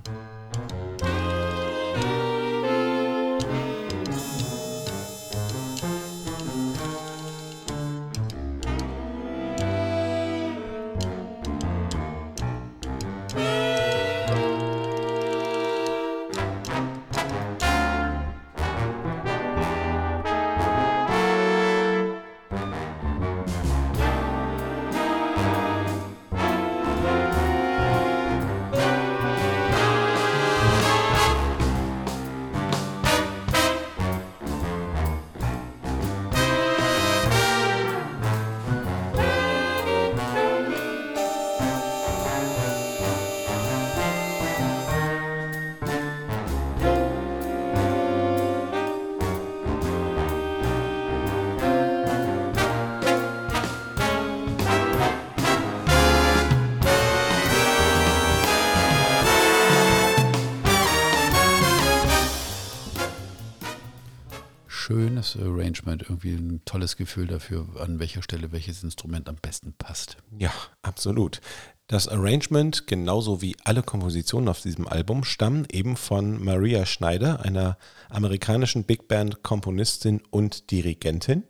Schönes 65.29 65.47
Arrangement, 65.47 66.03
irgendwie 66.03 66.33
ein 66.33 66.61
tolles 66.65 66.97
Gefühl 66.97 67.27
dafür, 67.27 67.67
an 67.79 67.99
welcher 67.99 68.21
Stelle 68.21 68.51
welches 68.51 68.83
Instrument 68.83 69.29
am 69.29 69.35
besten 69.35 69.73
passt. 69.77 70.17
Ja, 70.37 70.51
absolut. 70.81 71.41
Das 71.87 72.07
Arrangement, 72.07 72.85
genauso 72.85 73.41
wie 73.41 73.55
alle 73.63 73.81
Kompositionen 73.81 74.47
auf 74.47 74.61
diesem 74.61 74.87
Album, 74.87 75.23
stammen 75.23 75.65
eben 75.71 75.97
von 75.97 76.43
Maria 76.43 76.85
Schneider, 76.85 77.43
einer 77.43 77.77
amerikanischen 78.09 78.83
Big 78.83 79.07
Band 79.07 79.41
Komponistin 79.41 80.21
und 80.29 80.69
Dirigentin, 80.69 81.43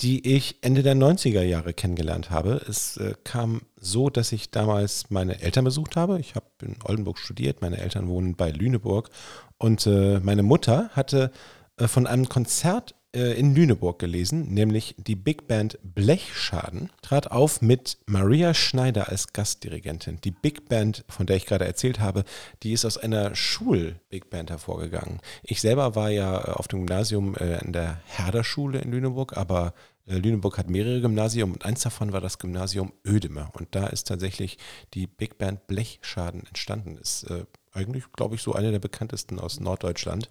die 0.00 0.34
ich 0.34 0.56
Ende 0.62 0.82
der 0.82 0.96
90er 0.96 1.42
Jahre 1.42 1.74
kennengelernt 1.74 2.30
habe. 2.30 2.62
Es 2.66 2.96
äh, 2.96 3.14
kam 3.24 3.62
so, 3.76 4.08
dass 4.08 4.32
ich 4.32 4.50
damals 4.50 5.10
meine 5.10 5.40
Eltern 5.42 5.64
besucht 5.64 5.96
habe. 5.96 6.18
Ich 6.18 6.34
habe 6.34 6.46
in 6.62 6.76
Oldenburg 6.82 7.18
studiert, 7.18 7.60
meine 7.60 7.78
Eltern 7.78 8.08
wohnen 8.08 8.36
bei 8.36 8.50
Lüneburg 8.50 9.10
und 9.58 9.86
äh, 9.86 10.18
meine 10.20 10.42
Mutter 10.42 10.88
hatte 10.94 11.30
äh, 11.76 11.88
von 11.88 12.06
einem 12.06 12.28
Konzert 12.28 12.94
in 13.14 13.54
Lüneburg 13.54 13.98
gelesen, 13.98 14.52
nämlich 14.52 14.94
die 14.98 15.14
Big 15.14 15.46
Band 15.46 15.78
Blechschaden 15.82 16.90
trat 17.02 17.30
auf 17.30 17.62
mit 17.62 17.98
Maria 18.06 18.54
Schneider 18.54 19.08
als 19.08 19.32
Gastdirigentin. 19.32 20.20
Die 20.24 20.32
Big 20.32 20.68
Band, 20.68 21.04
von 21.08 21.26
der 21.26 21.36
ich 21.36 21.46
gerade 21.46 21.64
erzählt 21.64 22.00
habe, 22.00 22.24
die 22.62 22.72
ist 22.72 22.84
aus 22.84 22.98
einer 22.98 23.34
Schul-Big 23.34 24.30
Band 24.30 24.50
hervorgegangen. 24.50 25.20
Ich 25.42 25.60
selber 25.60 25.94
war 25.94 26.10
ja 26.10 26.38
äh, 26.38 26.50
auf 26.52 26.68
dem 26.68 26.80
Gymnasium 26.80 27.34
in 27.36 27.72
der 27.72 28.00
Herder-Schule 28.06 28.80
in 28.80 28.90
Lüneburg, 28.90 29.36
aber 29.36 29.74
Lüneburg 30.06 30.58
hat 30.58 30.68
mehrere 30.68 31.00
Gymnasien 31.00 31.52
und 31.52 31.64
eins 31.64 31.80
davon 31.80 32.12
war 32.12 32.20
das 32.20 32.38
Gymnasium 32.38 32.92
Ödeme. 33.06 33.48
Und 33.52 33.74
da 33.74 33.86
ist 33.86 34.08
tatsächlich 34.08 34.58
die 34.92 35.06
Big 35.06 35.38
Band 35.38 35.66
Blechschaden 35.66 36.46
entstanden. 36.46 36.98
Ist 36.98 37.24
äh, 37.30 37.44
eigentlich, 37.72 38.04
glaube 38.12 38.34
ich, 38.34 38.42
so 38.42 38.52
eine 38.52 38.70
der 38.70 38.80
bekanntesten 38.80 39.38
aus 39.38 39.60
Norddeutschland. 39.60 40.28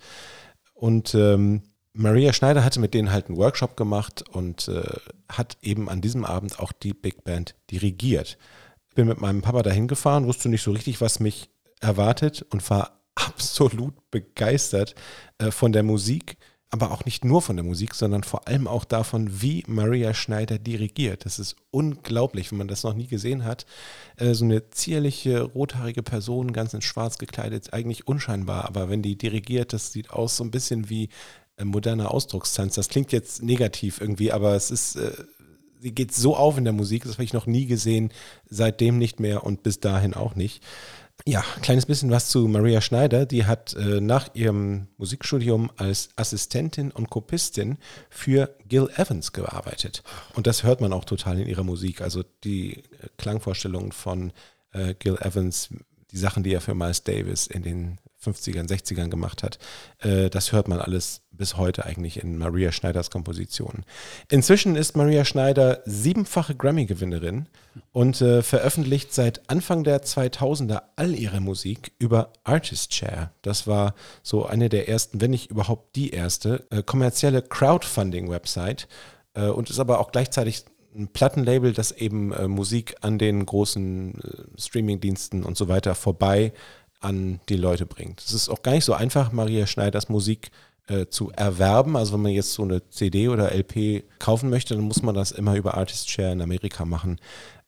Und 0.74 1.16
ähm, 1.16 1.64
Maria 1.94 2.34
Schneider 2.34 2.64
hatte 2.64 2.80
mit 2.80 2.94
denen 2.94 3.12
halt 3.12 3.28
einen 3.28 3.38
Workshop 3.38 3.78
gemacht 3.78 4.24
und 4.28 4.68
äh, 4.68 4.84
hat 5.30 5.58
eben 5.62 5.90
an 5.90 6.02
diesem 6.02 6.26
Abend 6.26 6.60
auch 6.60 6.72
die 6.72 6.94
Big 6.94 7.24
Band 7.24 7.56
dirigiert. 7.70 8.38
Ich 8.90 8.96
bin 8.96 9.08
mit 9.08 9.22
meinem 9.22 9.42
Papa 9.42 9.62
dahin 9.62 9.88
gefahren, 9.88 10.26
wusste 10.26 10.50
nicht 10.50 10.64
so 10.64 10.72
richtig, 10.72 11.02
was 11.02 11.20
mich 11.20 11.50
erwartet 11.82 12.46
und 12.50 12.68
war 12.70 13.00
absolut 13.16 13.94
begeistert 14.10 14.96
äh, 15.38 15.52
von 15.52 15.72
der 15.72 15.84
Musik 15.84 16.38
aber 16.74 16.90
auch 16.90 17.06
nicht 17.06 17.24
nur 17.24 17.44
von 17.44 17.56
der 17.56 17.64
Musik, 17.64 17.94
sondern 17.94 18.24
vor 18.24 18.48
allem 18.48 18.68
auch 18.68 18.84
davon, 18.84 19.44
wie 19.44 19.64
Maria 19.68 20.16
Schneider 20.16 20.58
dirigiert. 20.58 21.24
Das 21.24 21.38
ist 21.38 21.56
unglaublich, 21.70 22.50
wenn 22.50 22.58
man 22.58 22.68
das 22.68 22.82
noch 22.82 22.96
nie 22.96 23.06
gesehen 23.06 23.46
hat. 23.46 23.68
Äh, 24.18 24.34
so 24.34 24.44
eine 24.44 24.72
zierliche, 24.72 25.44
rothaarige 25.44 26.02
Person, 26.02 26.52
ganz 26.52 26.74
in 26.74 26.82
schwarz 26.82 27.20
gekleidet, 27.20 27.74
eigentlich 27.74 28.08
unscheinbar, 28.08 28.66
aber 28.66 28.90
wenn 28.90 29.04
die 29.04 29.16
dirigiert, 29.16 29.72
das 29.72 29.92
sieht 29.92 30.10
aus 30.10 30.36
so 30.36 30.44
ein 30.44 30.50
bisschen 30.50 30.90
wie 30.90 31.10
moderner 31.64 32.12
Ausdruckstanz. 32.12 32.76
Das 32.76 32.90
klingt 32.90 33.12
jetzt 33.12 33.44
negativ 33.44 34.02
irgendwie, 34.02 34.32
aber 34.32 34.56
es 34.56 34.72
ist, 34.72 34.96
äh, 34.96 35.12
sie 35.80 35.94
geht 35.94 36.14
so 36.14 36.36
auf 36.36 36.58
in 36.58 36.64
der 36.64 36.74
Musik, 36.74 37.04
das 37.04 37.14
habe 37.14 37.24
ich 37.24 37.34
noch 37.34 37.46
nie 37.46 37.66
gesehen, 37.66 38.12
seitdem 38.50 38.98
nicht 38.98 39.20
mehr 39.20 39.44
und 39.44 39.64
bis 39.64 39.80
dahin 39.80 40.14
auch 40.14 40.36
nicht. 40.36 40.64
Ja, 41.26 41.42
kleines 41.62 41.86
bisschen 41.86 42.12
was 42.12 42.28
zu 42.28 42.48
Maria 42.48 42.82
Schneider. 42.82 43.26
Die 43.26 43.46
hat 43.46 43.76
äh, 43.76 44.02
nach 44.02 44.34
ihrem 44.34 44.88
Musikstudium 44.98 45.72
als 45.78 46.10
Assistentin 46.18 46.92
und 46.92 47.10
Kopistin 47.10 47.78
für 48.10 48.54
Gil 48.68 48.90
Evans 48.96 49.32
gearbeitet. 49.32 50.04
Und 50.34 50.48
das 50.48 50.64
hört 50.64 50.82
man 50.82 50.92
auch 50.92 51.06
total 51.06 51.40
in 51.40 51.48
ihrer 51.48 51.64
Musik. 51.64 52.02
Also 52.02 52.24
die 52.44 52.80
äh, 52.80 53.08
Klangvorstellungen 53.18 53.94
von 53.94 54.34
äh, 54.74 54.96
Gil 54.96 55.18
Evans, 55.22 55.70
die 56.12 56.18
Sachen, 56.18 56.44
die 56.44 56.54
er 56.54 56.62
für 56.62 56.76
Miles 56.76 57.04
Davis 57.04 57.48
in 57.48 57.64
den 57.64 58.00
50ern, 58.24 58.68
60ern 58.68 59.10
gemacht 59.10 59.44
hat. 59.44 59.60
Äh, 60.00 60.30
das 60.30 60.52
hört 60.52 60.68
man 60.68 60.80
alles 60.80 61.22
bis 61.32 61.58
heute 61.58 61.86
eigentlich 61.86 62.22
in 62.22 62.38
Maria 62.38 62.72
Schneiders 62.72 63.10
Kompositionen. 63.10 63.86
Inzwischen 64.30 64.76
ist 64.76 64.96
Maria 64.96 65.26
Schneider 65.26 65.82
siebenfache 65.86 66.56
Grammy-Gewinnerin 66.56 67.48
und 67.92 68.22
äh, 68.22 68.44
veröffentlicht 68.44 69.14
seit 69.14 69.50
Anfang 69.50 69.84
der 69.84 70.04
2000er 70.04 70.84
all 70.96 71.16
ihre 71.16 71.42
Musik 71.42 71.92
über 71.98 72.34
Artist 72.44 72.92
Chair. 72.92 73.32
Das 73.42 73.66
war 73.68 73.96
so 74.22 74.46
eine 74.46 74.70
der 74.70 74.88
ersten, 74.88 75.22
wenn 75.22 75.32
nicht 75.32 75.50
überhaupt 75.50 75.96
die 75.96 76.12
erste, 76.12 76.68
äh, 76.70 76.84
kommerzielle 76.84 77.42
Crowdfunding-Website 77.42 78.88
und 79.36 79.72
ist 79.72 79.80
aber 79.80 80.00
auch 80.00 80.12
gleichzeitig 80.12 80.64
ein 80.96 81.08
Plattenlabel, 81.08 81.74
das 81.74 81.92
eben 81.92 82.32
äh, 82.32 82.48
Musik 82.48 82.96
an 83.02 83.18
den 83.18 83.46
großen 83.46 84.20
äh, 84.22 84.62
Streamingdiensten 84.62 85.44
und 85.44 85.58
so 85.58 85.68
weiter 85.68 85.96
vorbei 85.96 86.54
an 87.04 87.40
die 87.50 87.58
Leute 87.58 87.86
bringt. 87.86 88.22
Es 88.22 88.34
ist 88.34 88.50
auch 88.50 88.62
gar 88.64 88.74
nicht 88.74 88.86
so 88.86 88.94
einfach, 88.94 89.32
Maria 89.32 89.68
Schneiders 89.68 90.10
Musik 90.10 90.52
äh, 90.88 91.08
zu 91.08 91.32
erwerben. 91.32 91.96
Also 91.96 92.14
wenn 92.14 92.22
man 92.22 92.32
jetzt 92.32 92.54
so 92.54 92.64
eine 92.64 92.90
CD 92.90 93.30
oder 93.30 93.54
LP 93.54 94.04
kaufen 94.20 94.50
möchte, 94.50 94.76
dann 94.76 94.84
muss 94.84 95.02
man 95.02 95.16
das 95.16 95.32
immer 95.32 95.56
über 95.56 95.76
Artist 95.76 96.10
Share 96.10 96.32
in 96.32 96.42
Amerika 96.42 96.86
machen. 96.86 97.20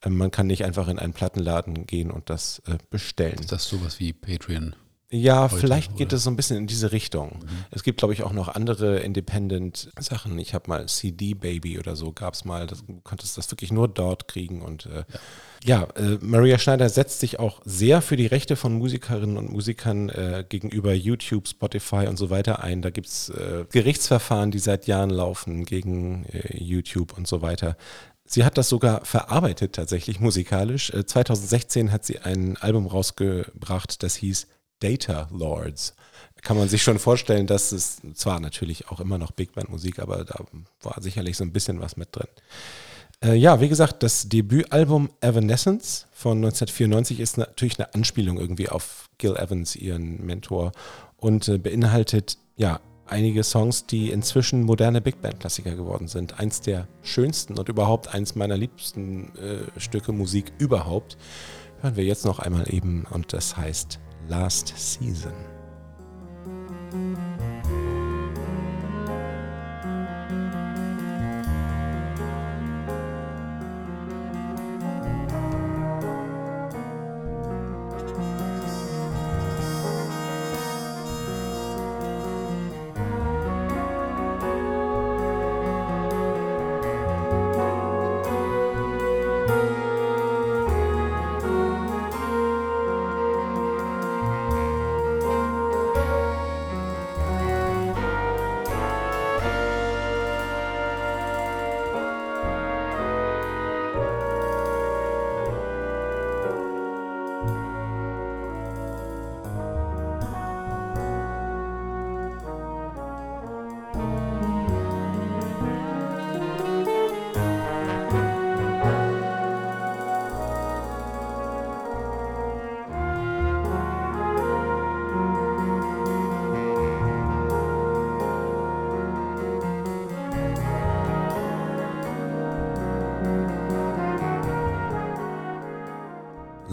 Äh, 0.01 0.09
man 0.09 0.31
kann 0.31 0.47
nicht 0.47 0.65
einfach 0.65 0.87
in 0.87 0.99
einen 0.99 1.13
Plattenladen 1.13 1.85
gehen 1.85 2.11
und 2.11 2.29
das 2.29 2.61
äh, 2.67 2.77
bestellen. 2.89 3.39
Ist 3.39 3.51
das 3.51 3.67
sowas 3.67 3.99
wie 3.99 4.13
Patreon? 4.13 4.75
Ja, 5.11 5.49
Heute, 5.49 5.61
vielleicht 5.61 5.95
geht 5.97 6.11
es 6.13 6.23
so 6.23 6.29
ein 6.29 6.35
bisschen 6.35 6.57
in 6.57 6.67
diese 6.67 6.91
Richtung. 6.91 7.39
Mhm. 7.41 7.65
Es 7.71 7.83
gibt, 7.83 7.99
glaube 7.99 8.13
ich, 8.13 8.23
auch 8.23 8.33
noch 8.33 8.49
andere 8.49 8.99
Independent-Sachen. 8.99 10.37
Ich 10.39 10.53
habe 10.53 10.67
mal 10.67 10.87
CD 10.87 11.35
Baby 11.35 11.79
oder 11.79 11.95
so, 11.95 12.11
gab 12.11 12.33
es 12.33 12.43
mal. 12.43 12.65
du 12.67 12.75
konntest 13.03 13.37
das 13.37 13.49
wirklich 13.51 13.71
nur 13.71 13.87
dort 13.87 14.27
kriegen. 14.27 14.61
Und 14.61 14.87
äh, 14.87 15.05
ja, 15.09 15.19
ja 15.65 15.83
äh, 15.95 16.17
Maria 16.21 16.57
Schneider 16.59 16.87
setzt 16.89 17.19
sich 17.19 17.39
auch 17.39 17.61
sehr 17.65 18.01
für 18.01 18.15
die 18.15 18.27
Rechte 18.27 18.55
von 18.55 18.73
Musikerinnen 18.73 19.37
und 19.37 19.51
Musikern 19.51 20.09
äh, 20.09 20.45
gegenüber 20.47 20.93
YouTube, 20.93 21.47
Spotify 21.47 22.07
und 22.07 22.17
so 22.17 22.29
weiter 22.29 22.63
ein. 22.63 22.81
Da 22.81 22.91
gibt 22.91 23.07
es 23.07 23.29
äh, 23.29 23.65
Gerichtsverfahren, 23.71 24.51
die 24.51 24.59
seit 24.59 24.87
Jahren 24.87 25.09
laufen 25.09 25.65
gegen 25.65 26.25
äh, 26.25 26.57
YouTube 26.57 27.17
und 27.17 27.27
so 27.27 27.41
weiter. 27.41 27.75
Sie 28.27 28.43
hat 28.43 28.57
das 28.57 28.69
sogar 28.69 29.05
verarbeitet 29.05 29.73
tatsächlich 29.73 30.19
musikalisch. 30.19 30.91
2016 30.91 31.87
äh, 31.87 31.91
hat 31.91 32.05
sie 32.05 32.19
ein 32.19 32.57
Album 32.57 32.87
rausgebracht, 32.87 34.01
das 34.03 34.15
hieß 34.15 34.47
Data 34.79 35.27
Lords. 35.31 35.95
Kann 36.41 36.57
man 36.57 36.69
sich 36.69 36.83
schon 36.83 36.99
vorstellen, 36.99 37.47
dass 37.47 37.71
es 37.71 38.01
zwar 38.13 38.39
natürlich 38.39 38.89
auch 38.89 38.99
immer 38.99 39.17
noch 39.17 39.31
Big 39.31 39.53
Band 39.53 39.69
Musik, 39.69 39.99
aber 39.99 40.25
da 40.25 40.45
war 40.81 41.01
sicherlich 41.01 41.37
so 41.37 41.43
ein 41.43 41.51
bisschen 41.51 41.81
was 41.81 41.97
mit 41.97 42.15
drin. 42.15 42.27
Äh, 43.23 43.35
ja, 43.35 43.61
wie 43.61 43.69
gesagt, 43.69 44.03
das 44.03 44.29
Debütalbum 44.29 45.09
Evanescence 45.21 46.07
von 46.11 46.37
1994 46.37 47.19
ist 47.19 47.37
natürlich 47.37 47.79
eine 47.79 47.93
Anspielung 47.93 48.37
irgendwie 48.37 48.69
auf 48.69 49.09
Gil 49.17 49.35
Evans, 49.35 49.75
ihren 49.75 50.25
Mentor, 50.25 50.71
und 51.17 51.47
äh, 51.47 51.57
beinhaltet 51.57 52.37
ja 52.55 52.79
einige 53.07 53.43
Songs, 53.43 53.85
die 53.85 54.09
inzwischen 54.09 54.63
moderne 54.63 55.01
Big 55.01 55.21
Band-Klassiker 55.21 55.75
geworden 55.75 56.07
sind. 56.07 56.39
Eins 56.39 56.61
der 56.61 56.87
schönsten 57.03 57.57
und 57.57 57.69
überhaupt 57.69 58.13
eins 58.13 58.35
meiner 58.35 58.57
liebsten 58.57 59.31
äh, 59.37 59.79
Stücke 59.79 60.11
Musik 60.11 60.51
überhaupt. 60.57 61.17
Hören 61.81 61.95
wir 61.95 62.03
jetzt 62.03 62.25
noch 62.25 62.39
einmal 62.39 62.73
eben 62.73 63.05
und 63.11 63.33
das 63.33 63.55
heißt 63.55 63.99
Last 64.27 64.73
Season. 64.75 65.54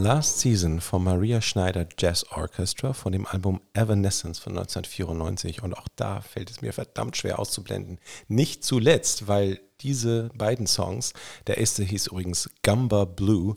Last 0.03 0.40
Season 0.40 0.80
vom 0.80 1.05
Maria 1.05 1.40
Schneider 1.40 1.86
Jazz 1.96 2.26
Orchestra 2.32 2.92
von 2.92 3.12
dem 3.12 3.24
Album 3.24 3.61
Evanescence 3.72 4.40
von 4.40 4.59
1994. 4.59 5.62
Und 5.62 5.74
auch 5.74 5.86
da 5.94 6.20
fällt 6.20 6.50
es 6.50 6.61
mir 6.61 6.72
verdammt 6.72 7.16
schwer 7.16 7.38
auszublenden. 7.38 8.00
Nicht 8.26 8.64
zuletzt, 8.64 9.28
weil 9.28 9.61
diese 9.80 10.30
beiden 10.34 10.66
Songs, 10.66 11.12
der 11.46 11.59
erste 11.59 11.84
hieß 11.84 12.09
übrigens 12.09 12.50
Gumba 12.64 13.05
Blue, 13.05 13.57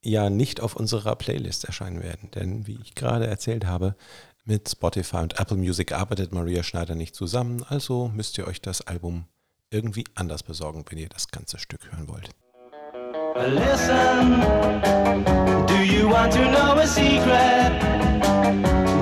ja 0.00 0.30
nicht 0.30 0.60
auf 0.60 0.76
unserer 0.76 1.16
Playlist 1.16 1.64
erscheinen 1.64 2.04
werden. 2.04 2.30
Denn 2.36 2.68
wie 2.68 2.78
ich 2.80 2.94
gerade 2.94 3.26
erzählt 3.26 3.66
habe, 3.66 3.96
mit 4.44 4.70
Spotify 4.70 5.16
und 5.16 5.40
Apple 5.40 5.56
Music 5.56 5.90
arbeitet 5.90 6.30
Maria 6.30 6.62
Schneider 6.62 6.94
nicht 6.94 7.16
zusammen. 7.16 7.64
Also 7.64 8.12
müsst 8.14 8.38
ihr 8.38 8.46
euch 8.46 8.62
das 8.62 8.82
Album 8.82 9.24
irgendwie 9.70 10.04
anders 10.14 10.44
besorgen, 10.44 10.84
wenn 10.88 10.98
ihr 10.98 11.08
das 11.08 11.26
ganze 11.32 11.58
Stück 11.58 11.90
hören 11.90 12.06
wollt. 12.06 12.30
Listen, 13.36 14.40
do 15.66 15.84
you 15.84 16.08
want 16.08 16.32
to 16.32 16.50
know 16.50 16.74
a 16.78 16.86
secret? 16.86 17.80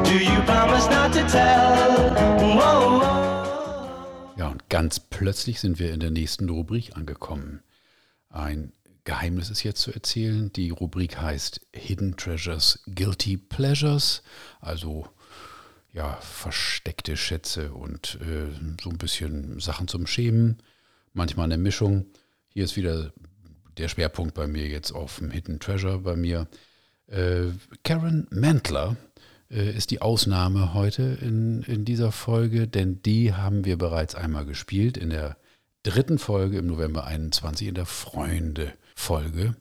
Do 0.05 0.19
you 0.19 0.43
promise 0.43 0.89
not 0.91 1.13
to 1.15 1.27
tell? 1.27 2.11
Whoa, 2.39 2.99
whoa. 3.01 4.35
Ja, 4.37 4.49
und 4.49 4.69
ganz 4.69 5.01
plötzlich 5.01 5.61
sind 5.61 5.79
wir 5.79 5.93
in 5.93 6.01
der 6.01 6.11
nächsten 6.11 6.49
Rubrik 6.51 6.95
angekommen. 6.97 7.63
Ein 8.29 8.73
Geheimnis 9.05 9.49
ist 9.49 9.63
jetzt 9.63 9.81
zu 9.81 9.93
erzählen. 9.93 10.53
Die 10.53 10.71
Rubrik 10.71 11.19
heißt 11.19 11.63
Hidden 11.73 12.17
Treasures, 12.17 12.83
Guilty 12.95 13.39
Pleasures, 13.39 14.23
also 14.61 15.09
ja, 15.95 16.17
versteckte 16.21 17.17
Schätze 17.17 17.73
und 17.73 18.19
äh, 18.21 18.49
so 18.83 18.91
ein 18.91 18.99
bisschen 18.99 19.59
Sachen 19.59 19.89
zum 19.89 20.07
Schämen, 20.07 20.63
manchmal 21.15 21.47
eine 21.47 21.57
Mischung. 21.57 22.07
Hier 22.51 22.65
ist 22.65 22.77
wieder 22.77 23.13
der 23.79 23.89
Schwerpunkt 23.89 24.35
bei 24.35 24.47
mir 24.47 24.67
jetzt 24.67 24.93
auf 24.93 25.19
dem 25.19 25.31
Hidden 25.31 25.61
Treasure 25.61 25.99
bei 25.99 26.17
mir. 26.17 26.49
Äh, 27.07 27.47
Karen 27.85 28.27
Mantler 28.31 28.97
äh, 29.51 29.71
ist 29.75 29.91
die 29.91 30.03
Ausnahme 30.03 30.75
heute 30.75 31.03
in, 31.21 31.63
in 31.63 31.85
dieser 31.85 32.13
Folge, 32.13 32.69
denn 32.69 33.03
die 33.03 33.35
haben 33.35 33.65
wir 33.65 33.79
bereits 33.79 34.15
einmal 34.15 34.45
gespielt 34.45 34.97
in 34.97 35.11
der 35.11 35.37
dritten 35.83 36.19
Folge 36.19 36.59
im 36.59 36.67
November 36.67 37.05
21, 37.05 37.69
in 37.69 37.75
der 37.75 37.87
Freunde-Folge. 37.87 39.57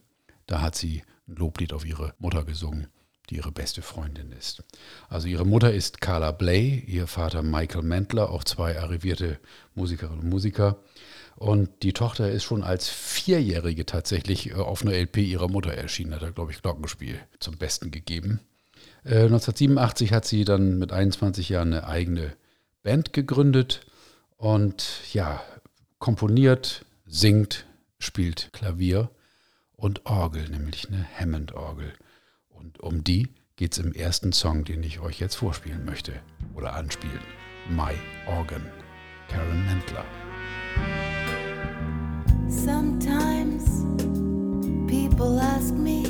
Da 0.46 0.60
hat 0.60 0.74
sie 0.74 1.02
ein 1.26 1.36
Loblied 1.36 1.72
auf 1.72 1.86
ihre 1.86 2.14
Mutter 2.18 2.44
gesungen, 2.44 2.88
die 3.30 3.36
ihre 3.36 3.52
beste 3.52 3.82
Freundin 3.82 4.32
ist. 4.32 4.62
Also 5.08 5.28
ihre 5.28 5.46
Mutter 5.46 5.72
ist 5.72 6.00
Carla 6.00 6.32
Bley, 6.32 6.84
ihr 6.86 7.06
Vater 7.06 7.42
Michael 7.42 7.82
Mantler, 7.82 8.30
auch 8.30 8.44
zwei 8.44 8.78
arrivierte 8.78 9.38
Musikerinnen 9.74 10.20
und 10.20 10.28
Musiker. 10.28 10.78
Und 11.38 11.84
die 11.84 11.92
Tochter 11.92 12.28
ist 12.32 12.42
schon 12.42 12.64
als 12.64 12.88
Vierjährige 12.88 13.86
tatsächlich 13.86 14.50
äh, 14.50 14.54
auf 14.54 14.82
einer 14.82 14.92
LP 14.92 15.18
ihrer 15.18 15.48
Mutter 15.48 15.72
erschienen, 15.72 16.12
hat 16.12 16.22
er, 16.22 16.32
glaube 16.32 16.50
ich, 16.50 16.62
Glockenspiel 16.62 17.20
zum 17.38 17.56
Besten 17.56 17.92
gegeben. 17.92 18.40
1987 19.04 20.10
äh, 20.10 20.14
hat 20.14 20.24
sie 20.24 20.44
dann 20.44 20.78
mit 20.78 20.92
21 20.92 21.48
Jahren 21.48 21.72
eine 21.72 21.86
eigene 21.86 22.32
Band 22.82 23.12
gegründet 23.12 23.86
und 24.36 24.84
ja, 25.12 25.40
komponiert, 26.00 26.84
singt, 27.06 27.66
spielt 28.00 28.50
Klavier 28.52 29.08
und 29.76 30.06
Orgel, 30.06 30.48
nämlich 30.48 30.88
eine 30.88 31.06
Hammond-Orgel. 31.18 31.92
Und 32.48 32.80
um 32.80 33.04
die 33.04 33.28
geht 33.54 33.74
es 33.74 33.78
im 33.78 33.92
ersten 33.92 34.32
Song, 34.32 34.64
den 34.64 34.82
ich 34.82 34.98
euch 34.98 35.20
jetzt 35.20 35.36
vorspielen 35.36 35.84
möchte 35.84 36.14
oder 36.54 36.74
anspielen. 36.74 37.20
My 37.70 37.94
Organ, 38.26 38.66
Karen 39.28 39.64
Mentler. 39.66 40.04
Sometimes 42.48 43.84
people 44.90 45.38
ask 45.38 45.74
me, 45.74 46.02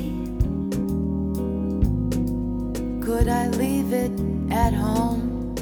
could 3.02 3.28
I 3.28 3.48
leave 3.48 3.92
it 3.92 4.12
at 4.52 4.72
home? 4.72 5.54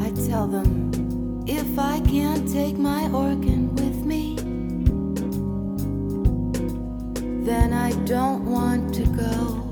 I 0.00 0.10
tell 0.28 0.46
them, 0.46 1.42
if 1.46 1.76
I 1.76 2.00
can't 2.00 2.48
take 2.48 2.78
my 2.78 3.10
organ 3.10 3.74
with 3.74 4.04
me, 4.04 4.36
then 7.44 7.72
I 7.72 7.90
don't 8.04 8.44
want 8.46 8.94
to 8.94 9.04
go. 9.06 9.64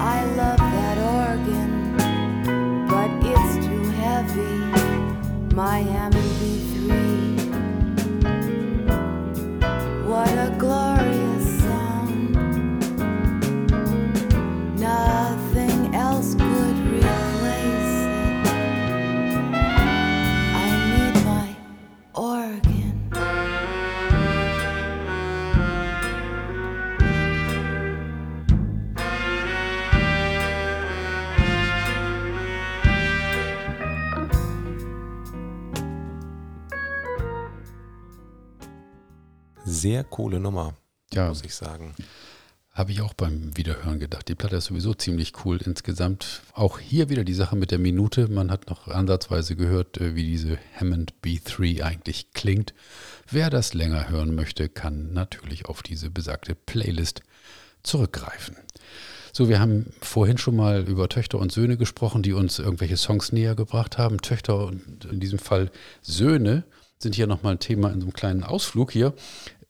I 0.00 0.24
love 0.34 0.58
that 0.58 0.98
organ, 0.98 1.96
but 2.88 3.10
it's 3.22 3.66
too 3.66 3.84
heavy. 3.92 4.54
B3. 5.54 6.13
Sehr 39.84 40.02
coole 40.02 40.40
Nummer, 40.40 40.78
ja. 41.12 41.28
muss 41.28 41.44
ich 41.44 41.54
sagen. 41.54 41.94
Habe 42.70 42.92
ich 42.92 43.02
auch 43.02 43.12
beim 43.12 43.54
Wiederhören 43.54 44.00
gedacht. 44.00 44.26
Die 44.28 44.34
Platte 44.34 44.56
ist 44.56 44.64
sowieso 44.64 44.94
ziemlich 44.94 45.44
cool 45.44 45.58
insgesamt. 45.62 46.40
Auch 46.54 46.78
hier 46.78 47.10
wieder 47.10 47.22
die 47.22 47.34
Sache 47.34 47.54
mit 47.54 47.70
der 47.70 47.78
Minute. 47.78 48.28
Man 48.28 48.50
hat 48.50 48.70
noch 48.70 48.88
ansatzweise 48.88 49.56
gehört, 49.56 50.00
äh, 50.00 50.14
wie 50.14 50.22
diese 50.22 50.56
Hammond 50.80 51.12
B3 51.22 51.82
eigentlich 51.82 52.32
klingt. 52.32 52.72
Wer 53.30 53.50
das 53.50 53.74
länger 53.74 54.08
hören 54.08 54.34
möchte, 54.34 54.70
kann 54.70 55.12
natürlich 55.12 55.66
auf 55.66 55.82
diese 55.82 56.08
besagte 56.08 56.54
Playlist 56.54 57.20
zurückgreifen. 57.82 58.56
So, 59.34 59.50
wir 59.50 59.60
haben 59.60 59.92
vorhin 60.00 60.38
schon 60.38 60.56
mal 60.56 60.88
über 60.88 61.10
Töchter 61.10 61.38
und 61.38 61.52
Söhne 61.52 61.76
gesprochen, 61.76 62.22
die 62.22 62.32
uns 62.32 62.58
irgendwelche 62.58 62.96
Songs 62.96 63.32
näher 63.32 63.54
gebracht 63.54 63.98
haben. 63.98 64.16
Töchter 64.22 64.64
und 64.64 65.04
in 65.04 65.20
diesem 65.20 65.38
Fall 65.38 65.70
Söhne 66.00 66.64
sind 67.04 67.14
hier 67.14 67.26
nochmal 67.26 67.52
ein 67.52 67.58
Thema 67.60 67.90
in 67.90 68.00
so 68.00 68.06
einem 68.06 68.14
kleinen 68.14 68.44
Ausflug 68.44 68.90
hier. 68.90 69.14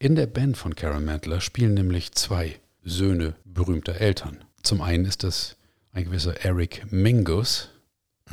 In 0.05 0.17
der 0.17 0.27
Band 0.27 0.59
von 0.59 0.77
Karen 0.77 1.07
Mantler 1.07 1.41
spielen 1.41 1.73
nämlich 1.73 2.13
zwei 2.13 2.61
Söhne 2.83 3.37
berühmter 3.47 3.95
Eltern. 3.95 4.45
Zum 4.63 4.83
einen 4.83 5.07
ist 5.07 5.23
das 5.23 5.57
ein 5.93 6.05
gewisser 6.05 6.45
Eric 6.45 6.93
Mingus, 6.93 7.71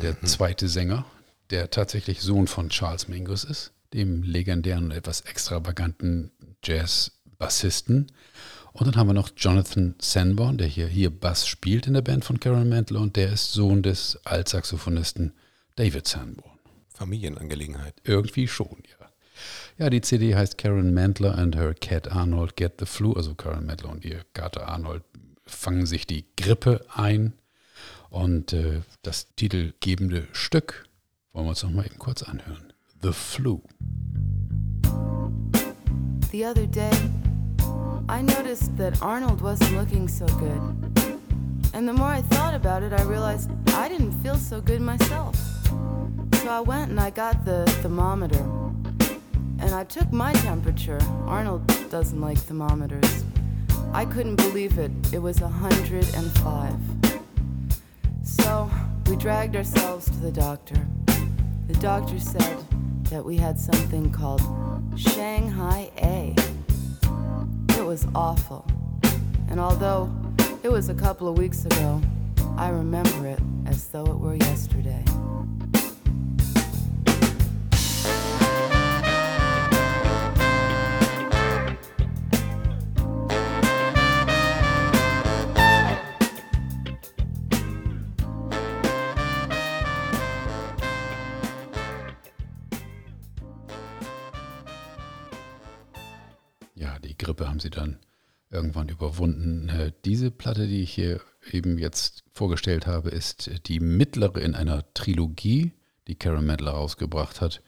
der 0.01 0.17
mhm. 0.19 0.26
zweite 0.28 0.67
Sänger, 0.67 1.05
der 1.49 1.69
tatsächlich 1.69 2.19
Sohn 2.19 2.47
von 2.47 2.67
Charles 2.67 3.07
Mingus 3.07 3.45
ist, 3.45 3.72
dem 3.93 4.22
legendären 4.22 4.84
und 4.84 4.91
etwas 4.91 5.22
extravaganten 5.22 6.32
Jazz-Bassisten. 6.61 8.07
Und 8.74 8.88
dann 8.88 8.97
haben 8.97 9.07
wir 9.07 9.13
noch 9.13 9.30
Jonathan 9.38 9.95
Sanborn, 10.01 10.57
der 10.57 10.67
hier, 10.67 10.88
hier 10.88 11.09
Bass 11.09 11.47
spielt 11.47 11.88
in 11.88 11.93
der 11.93 12.01
Band 12.01 12.26
von 12.26 12.41
Karen 12.41 12.67
Mantler 12.67 12.99
und 12.99 13.15
der 13.15 13.32
ist 13.32 13.53
Sohn 13.53 13.82
des 13.82 14.19
Altsaxophonisten 14.26 15.32
David 15.78 16.05
Sanborn. 16.05 16.59
Familienangelegenheit. 16.89 17.93
Irgendwie 18.03 18.49
schon, 18.49 18.84
ja. 18.89 19.01
Ja, 19.78 19.89
die 19.89 20.02
CD 20.02 20.36
heißt 20.36 20.58
Karen 20.58 20.94
Mantler 20.94 21.38
and 21.38 21.56
her 21.56 21.74
cat 21.74 22.12
Arnold 22.12 22.56
get 22.56 22.74
the 22.80 22.86
flu. 22.86 23.14
Also 23.14 23.34
Karen 23.34 23.66
Mantler 23.66 23.89
und 23.89 24.06
ihr 24.06 24.22
Kater 24.34 24.68
Arnold 24.68 25.04
fangen 25.46 25.86
sich 25.86 26.06
die 26.06 26.26
Grippe 26.38 26.86
ein. 26.94 27.34
Und 28.10 28.54
äh, 28.54 28.82
das 29.04 29.34
titelgebende 29.36 30.28
Stück 30.34 30.86
wollen 31.34 31.46
wir 31.46 31.52
uns 31.52 31.64
noch 31.64 31.72
mal 31.72 31.86
eben 31.86 31.98
kurz 31.98 32.24
anhören. 32.24 32.74
The 33.02 33.14
Flu. 33.14 33.62
The 36.32 36.46
other 36.46 36.68
day, 36.68 36.92
I 38.08 38.22
noticed 38.22 38.78
that 38.78 39.02
Arnold 39.02 39.42
wasn't 39.42 39.72
looking 39.76 40.08
so 40.08 40.26
good. 40.38 40.62
And 41.74 41.88
the 41.88 41.94
more 41.94 42.10
I 42.10 42.22
thought 42.22 42.54
about 42.54 42.84
it, 42.84 42.94
I 42.94 43.04
realized 43.04 43.50
I 43.68 43.88
didn't 43.88 44.14
feel 44.22 44.36
so 44.36 44.62
good 44.62 44.82
myself. 44.82 45.36
So 46.44 46.50
I 46.50 46.62
went 46.62 46.92
and 46.92 47.00
I 47.00 47.10
got 47.10 47.46
the 47.46 47.66
thermometer. 47.82 48.46
And 49.62 49.74
I 49.74 49.84
took 49.84 50.12
my 50.12 50.34
temperature. 50.34 50.99
Arnold 51.26 51.66
doesn't 51.89 52.20
like 52.20 52.38
thermometers. 52.38 53.24
I 53.93 54.05
couldn't 54.05 54.38
believe 54.38 54.78
it. 54.80 54.91
It 55.14 55.20
was 55.20 55.39
105. 55.39 56.74
So 58.24 58.70
we 59.07 59.16
dragged 59.16 59.55
ourselves 59.55 60.05
to 60.05 60.18
the 60.18 60.32
doctor. 60.32 60.76
The 61.68 61.76
doctor 61.76 62.20
said 62.20 62.57
that 63.03 63.24
we 63.24 63.38
had 63.38 63.59
something 63.59 64.12
called 64.12 64.41
Shanghai 64.97 65.91
A. 65.97 66.36
It 67.78 67.86
was 67.86 68.07
awful. 68.16 68.66
And 69.49 69.59
although 69.59 70.12
it 70.64 70.72
was 70.72 70.89
a 70.89 70.95
couple 70.95 71.28
of 71.28 71.38
weeks 71.38 71.66
ago, 71.66 72.01
I 72.57 72.70
remember 72.70 73.28
it 73.28 73.39
as 73.66 73.88
though 73.88 74.11
überwunden. 99.22 99.69
Äh, 99.69 99.91
diese 100.05 100.32
Platte, 100.32 100.67
die 100.67 100.82
ich 100.82 100.93
hier 100.93 101.22
eben 101.51 101.78
jetzt 101.78 102.24
vorgestellt 102.34 102.88
habe, 102.88 103.09
ist 103.09 103.51
die 103.67 103.80
mittlere 103.80 104.38
in 104.38 104.55
einer 104.55 104.84
Trilogie, 104.93 105.72
die 106.07 106.15
Karen 106.15 106.45
Medler 106.45 106.72
rausgebracht 106.72 107.41
hat. 107.41 107.61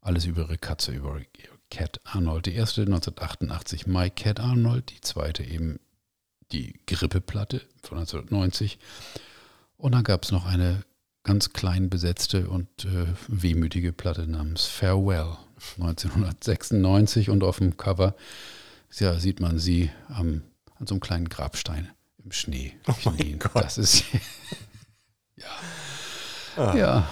Alles 0.00 0.24
über 0.24 0.42
ihre 0.42 0.58
Katze, 0.58 0.92
über 0.92 1.20
Cat 1.70 2.00
Arnold. 2.04 2.46
Die 2.46 2.54
erste 2.54 2.82
1988 2.82 3.86
My 3.86 4.10
Cat 4.10 4.40
Arnold, 4.40 4.90
die 4.90 5.00
zweite 5.00 5.42
eben 5.42 5.80
die 6.52 6.78
Grippeplatte 6.86 7.62
von 7.82 7.98
1990. 7.98 8.78
Und 9.76 9.92
dann 9.92 10.04
gab 10.04 10.22
es 10.22 10.30
noch 10.30 10.46
eine 10.46 10.84
ganz 11.24 11.52
klein 11.52 11.90
besetzte 11.90 12.48
und 12.48 12.84
äh, 12.84 13.06
wehmütige 13.26 13.92
Platte 13.92 14.28
namens 14.28 14.66
Farewell 14.66 15.36
1996 15.78 17.30
und 17.30 17.42
auf 17.42 17.58
dem 17.58 17.76
Cover 17.76 18.14
ja, 18.98 19.18
sieht 19.18 19.40
man 19.40 19.58
sie 19.58 19.90
am, 20.08 20.42
an 20.78 20.86
so 20.86 20.94
einem 20.94 21.00
kleinen 21.00 21.28
Grabstein 21.28 21.90
im 22.22 22.32
Schnee. 22.32 22.74
Oh 22.88 22.94
mein 23.04 23.38
Gott. 23.38 23.64
Das 23.64 23.78
ist 23.78 24.04
ja. 25.36 25.46
Ah. 26.56 26.76
ja. 26.76 27.10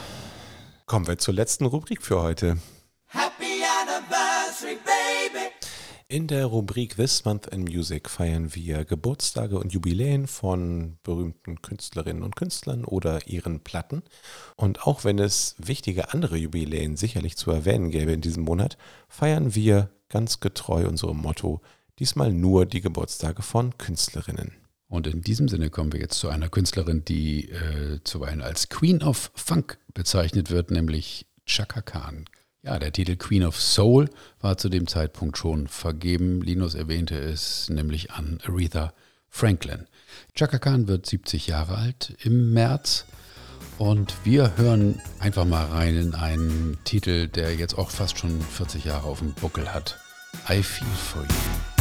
Kommen 0.87 1.07
wir 1.07 1.19
zur 1.19 1.35
letzten 1.35 1.67
Rubrik 1.67 2.03
für 2.03 2.21
heute. 2.21 2.59
Happy 3.07 3.63
Anniversary, 3.83 4.77
Baby! 4.85 5.51
In 6.09 6.27
der 6.27 6.47
Rubrik 6.47 6.97
This 6.97 7.25
Month 7.25 7.47
in 7.47 7.63
Music 7.63 8.11
feiern 8.11 8.55
wir 8.55 8.85
Geburtstage 8.85 9.59
und 9.59 9.73
Jubiläen 9.73 10.27
von 10.27 10.99
berühmten 11.03 11.63
Künstlerinnen 11.63 12.23
und 12.23 12.37
Künstlern 12.37 12.85
oder 12.85 13.27
ihren 13.27 13.61
Platten. 13.61 14.03
Und 14.57 14.87
auch 14.87 15.05
wenn 15.05 15.19
es 15.19 15.57
wichtige 15.59 16.13
andere 16.13 16.37
Jubiläen 16.37 16.97
sicherlich 16.97 17.37
zu 17.37 17.51
erwähnen 17.51 17.91
gäbe 17.91 18.13
in 18.13 18.21
diesem 18.21 18.45
Monat, 18.45 18.77
feiern 19.09 19.55
wir 19.55 19.91
ganz 20.11 20.41
getreu 20.41 20.87
unserem 20.87 21.17
Motto, 21.17 21.63
diesmal 21.99 22.33
nur 22.33 22.67
die 22.67 22.81
Geburtstage 22.81 23.43
von 23.43 23.77
Künstlerinnen. 23.79 24.53
Und 24.89 25.07
in 25.07 25.23
diesem 25.23 25.49
Sinne 25.49 25.71
kommen 25.71 25.93
wir 25.93 26.01
jetzt 26.01 26.19
zu 26.19 26.29
einer 26.29 26.49
Künstlerin, 26.49 27.05
die 27.05 27.51
äh, 27.51 28.01
zuweilen 28.05 28.43
als 28.43 28.69
Queen 28.69 29.03
of 29.03 29.31
Funk 29.35 29.79
bezeichnet 29.93 30.51
wird, 30.51 30.71
nämlich 30.71 31.27
Chaka 31.47 31.83
Khan. 31.83 32.27
Ja, 32.63 32.79
der 32.79 32.93
Titel 32.93 33.17
Queen 33.17 33.45
of 33.45 33.61
Soul 33.61 34.09
war 34.41 34.57
zu 34.57 34.69
dem 34.69 34.87
Zeitpunkt 34.87 35.37
schon 35.37 35.69
vergeben. 35.69 36.41
Linus 36.41 36.75
erwähnte 36.75 37.19
es 37.19 37.69
nämlich 37.69 38.13
an 38.13 38.39
Aretha 38.47 38.95
Franklin. 39.29 39.87
Chaka 40.35 40.59
Khan 40.59 40.89
wird 40.89 41.07
70 41.07 41.49
Jahre 41.49 41.77
alt 41.77 42.17
im 42.23 42.53
März 42.53 43.05
und 43.79 44.15
wir 44.25 44.57
hören 44.57 45.01
einfach 45.19 45.45
mal 45.45 45.67
rein 45.67 45.97
in 45.97 46.15
einen 46.15 46.79
Titel, 46.85 47.27
der 47.29 47.55
jetzt 47.55 47.77
auch 47.77 47.91
fast 47.91 48.19
schon 48.19 48.41
40 48.41 48.85
Jahre 48.85 49.09
auf 49.09 49.19
dem 49.19 49.35
Buckel 49.35 49.75
hat. 49.75 49.99
I 50.49 50.63
feel 50.63 50.87
for 50.89 51.23
you. 51.23 51.74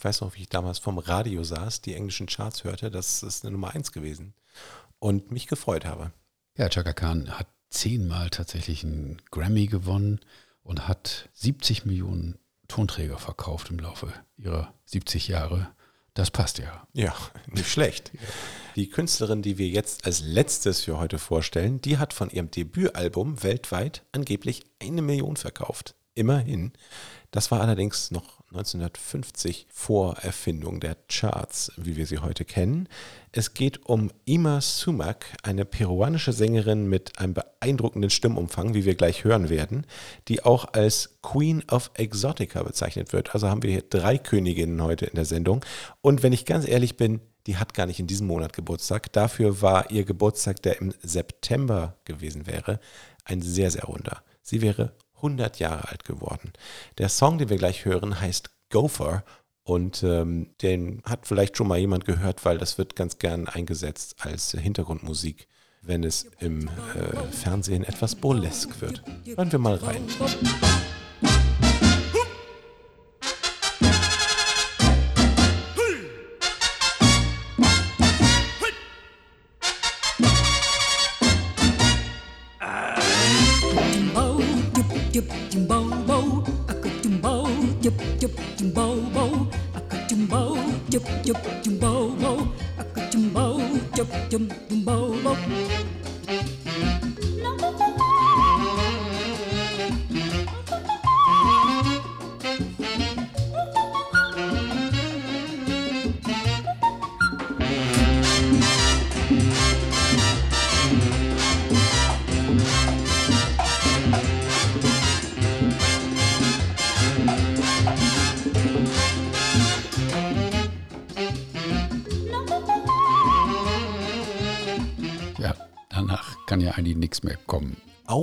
Ich 0.00 0.04
weiß 0.04 0.22
noch, 0.22 0.34
wie 0.34 0.40
ich 0.40 0.48
damals 0.48 0.78
vom 0.78 0.96
Radio 0.96 1.44
saß, 1.44 1.82
die 1.82 1.94
englischen 1.94 2.26
Charts 2.26 2.64
hörte. 2.64 2.90
Das 2.90 3.22
ist 3.22 3.44
eine 3.44 3.52
Nummer 3.52 3.74
eins 3.74 3.92
gewesen. 3.92 4.32
Und 4.98 5.30
mich 5.30 5.46
gefreut 5.46 5.84
habe. 5.84 6.10
Ja, 6.56 6.70
Chaka 6.70 6.94
Khan 6.94 7.38
hat 7.38 7.48
zehnmal 7.68 8.30
tatsächlich 8.30 8.82
einen 8.82 9.20
Grammy 9.30 9.66
gewonnen 9.66 10.20
und 10.62 10.88
hat 10.88 11.28
70 11.34 11.84
Millionen 11.84 12.38
Tonträger 12.66 13.18
verkauft 13.18 13.68
im 13.68 13.78
Laufe 13.78 14.10
ihrer 14.38 14.72
70 14.86 15.28
Jahre. 15.28 15.68
Das 16.14 16.30
passt 16.30 16.56
ja. 16.56 16.86
Ja, 16.94 17.14
nicht 17.48 17.68
schlecht. 17.68 18.10
Die 18.76 18.88
Künstlerin, 18.88 19.42
die 19.42 19.58
wir 19.58 19.68
jetzt 19.68 20.06
als 20.06 20.22
letztes 20.22 20.80
für 20.80 20.96
heute 20.96 21.18
vorstellen, 21.18 21.82
die 21.82 21.98
hat 21.98 22.14
von 22.14 22.30
ihrem 22.30 22.50
Debütalbum 22.50 23.42
weltweit 23.42 24.02
angeblich 24.12 24.64
eine 24.80 25.02
Million 25.02 25.36
verkauft. 25.36 25.94
Immerhin. 26.14 26.72
Das 27.32 27.50
war 27.50 27.60
allerdings 27.60 28.10
noch 28.10 28.39
1950 28.50 29.66
vor 29.70 30.16
Erfindung 30.18 30.80
der 30.80 30.96
Charts, 31.08 31.70
wie 31.76 31.94
wir 31.96 32.06
sie 32.06 32.18
heute 32.18 32.44
kennen. 32.44 32.88
Es 33.30 33.54
geht 33.54 33.86
um 33.86 34.10
Ima 34.24 34.60
Sumac, 34.60 35.26
eine 35.44 35.64
peruanische 35.64 36.32
Sängerin 36.32 36.88
mit 36.88 37.18
einem 37.20 37.34
beeindruckenden 37.34 38.10
Stimmumfang, 38.10 38.74
wie 38.74 38.84
wir 38.84 38.96
gleich 38.96 39.22
hören 39.22 39.50
werden, 39.50 39.86
die 40.26 40.42
auch 40.42 40.72
als 40.72 41.20
Queen 41.22 41.62
of 41.70 41.92
Exotica 41.94 42.64
bezeichnet 42.64 43.12
wird. 43.12 43.34
Also 43.34 43.48
haben 43.48 43.62
wir 43.62 43.70
hier 43.70 43.84
drei 43.88 44.18
Königinnen 44.18 44.82
heute 44.82 45.06
in 45.06 45.14
der 45.14 45.26
Sendung. 45.26 45.64
Und 46.00 46.24
wenn 46.24 46.32
ich 46.32 46.44
ganz 46.44 46.66
ehrlich 46.66 46.96
bin, 46.96 47.20
die 47.46 47.56
hat 47.56 47.72
gar 47.72 47.86
nicht 47.86 48.00
in 48.00 48.06
diesem 48.06 48.26
Monat 48.26 48.52
Geburtstag. 48.52 49.12
Dafür 49.12 49.62
war 49.62 49.90
ihr 49.90 50.04
Geburtstag, 50.04 50.60
der 50.62 50.80
im 50.80 50.92
September 51.02 51.96
gewesen 52.04 52.46
wäre, 52.46 52.80
ein 53.24 53.42
sehr, 53.42 53.70
sehr 53.70 53.84
runder. 53.84 54.22
Sie 54.42 54.60
wäre 54.60 54.92
100 55.20 55.58
Jahre 55.58 55.88
alt 55.88 56.04
geworden. 56.04 56.52
Der 56.98 57.08
Song, 57.08 57.38
den 57.38 57.48
wir 57.48 57.56
gleich 57.56 57.84
hören, 57.84 58.20
heißt 58.20 58.50
Gopher 58.70 59.24
und 59.62 60.02
ähm, 60.02 60.50
den 60.62 61.02
hat 61.04 61.26
vielleicht 61.26 61.56
schon 61.56 61.68
mal 61.68 61.78
jemand 61.78 62.04
gehört, 62.04 62.44
weil 62.44 62.58
das 62.58 62.78
wird 62.78 62.96
ganz 62.96 63.18
gern 63.18 63.46
eingesetzt 63.48 64.16
als 64.18 64.52
Hintergrundmusik, 64.52 65.48
wenn 65.82 66.04
es 66.04 66.26
im 66.40 66.68
äh, 66.68 67.32
Fernsehen 67.32 67.84
etwas 67.84 68.14
burlesk 68.16 68.80
wird. 68.80 69.02
Hören 69.24 69.52
wir 69.52 69.58
mal 69.58 69.76
rein. 69.76 70.02
chum 94.30 94.48
bum 94.68 94.84
bầu 94.84 95.16
bốc. 95.24 95.36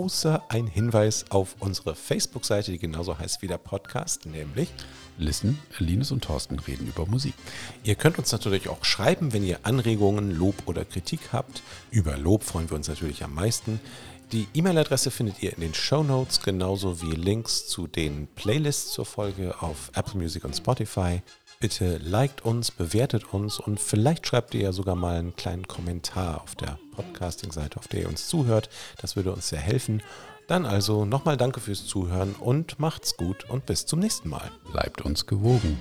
Außer 0.08 0.42
ein 0.48 0.68
Hinweis 0.68 1.26
auf 1.32 1.58
unsere 1.60 1.94
Facebook-Seite, 1.94 2.72
die 2.72 2.80
genauso 2.80 3.20
heißt 3.20 3.42
wie 3.42 3.48
der 3.48 3.58
Podcast, 3.58 4.26
nämlich 4.26 4.70
Listen, 5.18 5.60
Linus 5.80 6.12
und 6.12 6.24
Thorsten 6.24 6.60
reden 6.60 6.88
über 6.88 7.06
Musik. 7.06 7.34
Ihr 7.84 7.96
könnt 7.96 8.18
uns 8.18 8.32
natürlich 8.32 8.70
auch 8.70 8.86
schreiben, 8.86 9.34
wenn 9.34 9.44
ihr 9.44 9.60
Anregungen, 9.64 10.32
Lob 10.32 10.56
oder 10.66 10.86
Kritik 10.86 11.34
habt. 11.34 11.62
Über 11.92 12.16
Lob 12.16 12.46
freuen 12.46 12.70
wir 12.70 12.78
uns 12.78 12.88
natürlich 12.88 13.22
am 13.22 13.34
meisten. 13.34 13.82
Die 14.32 14.48
E-Mail-Adresse 14.54 15.12
findet 15.12 15.44
ihr 15.44 15.54
in 15.54 15.60
den 15.60 15.74
Show 15.74 16.04
Notes, 16.04 16.42
genauso 16.42 17.02
wie 17.02 17.12
Links 17.12 17.68
zu 17.68 17.86
den 17.86 18.28
Playlists 18.28 18.94
zur 18.94 19.06
Folge 19.06 19.62
auf 19.62 19.92
Apple 19.94 20.22
Music 20.22 20.46
und 20.46 20.56
Spotify. 20.56 21.22
Bitte 21.60 21.98
liked 21.98 22.46
uns, 22.46 22.70
bewertet 22.70 23.34
uns 23.34 23.60
und 23.60 23.80
vielleicht 23.80 24.28
schreibt 24.28 24.54
ihr 24.54 24.62
ja 24.62 24.72
sogar 24.72 24.96
mal 24.96 25.18
einen 25.18 25.36
kleinen 25.36 25.68
Kommentar 25.68 26.44
auf 26.44 26.54
der 26.54 26.78
Podcasting-Seite, 26.92 27.80
auf 27.80 27.88
der 27.88 28.02
ihr 28.02 28.10
uns 28.10 28.28
zuhört. 28.28 28.70
Das 29.02 29.16
würde 29.16 29.32
uns 29.32 29.50
sehr 29.50 29.60
helfen. 29.60 30.04
Dann 30.48 30.68
also 30.68 31.04
nochmal 31.04 31.36
danke 31.36 31.60
fürs 31.60 31.88
Zuhören 31.88 32.36
und 32.36 32.80
macht's 32.80 33.18
gut 33.18 33.50
und 33.50 33.66
bis 33.66 33.88
zum 33.88 34.00
nächsten 34.00 34.30
Mal. 34.30 34.52
Bleibt 34.72 35.02
uns 35.02 35.26
gewogen. 35.26 35.80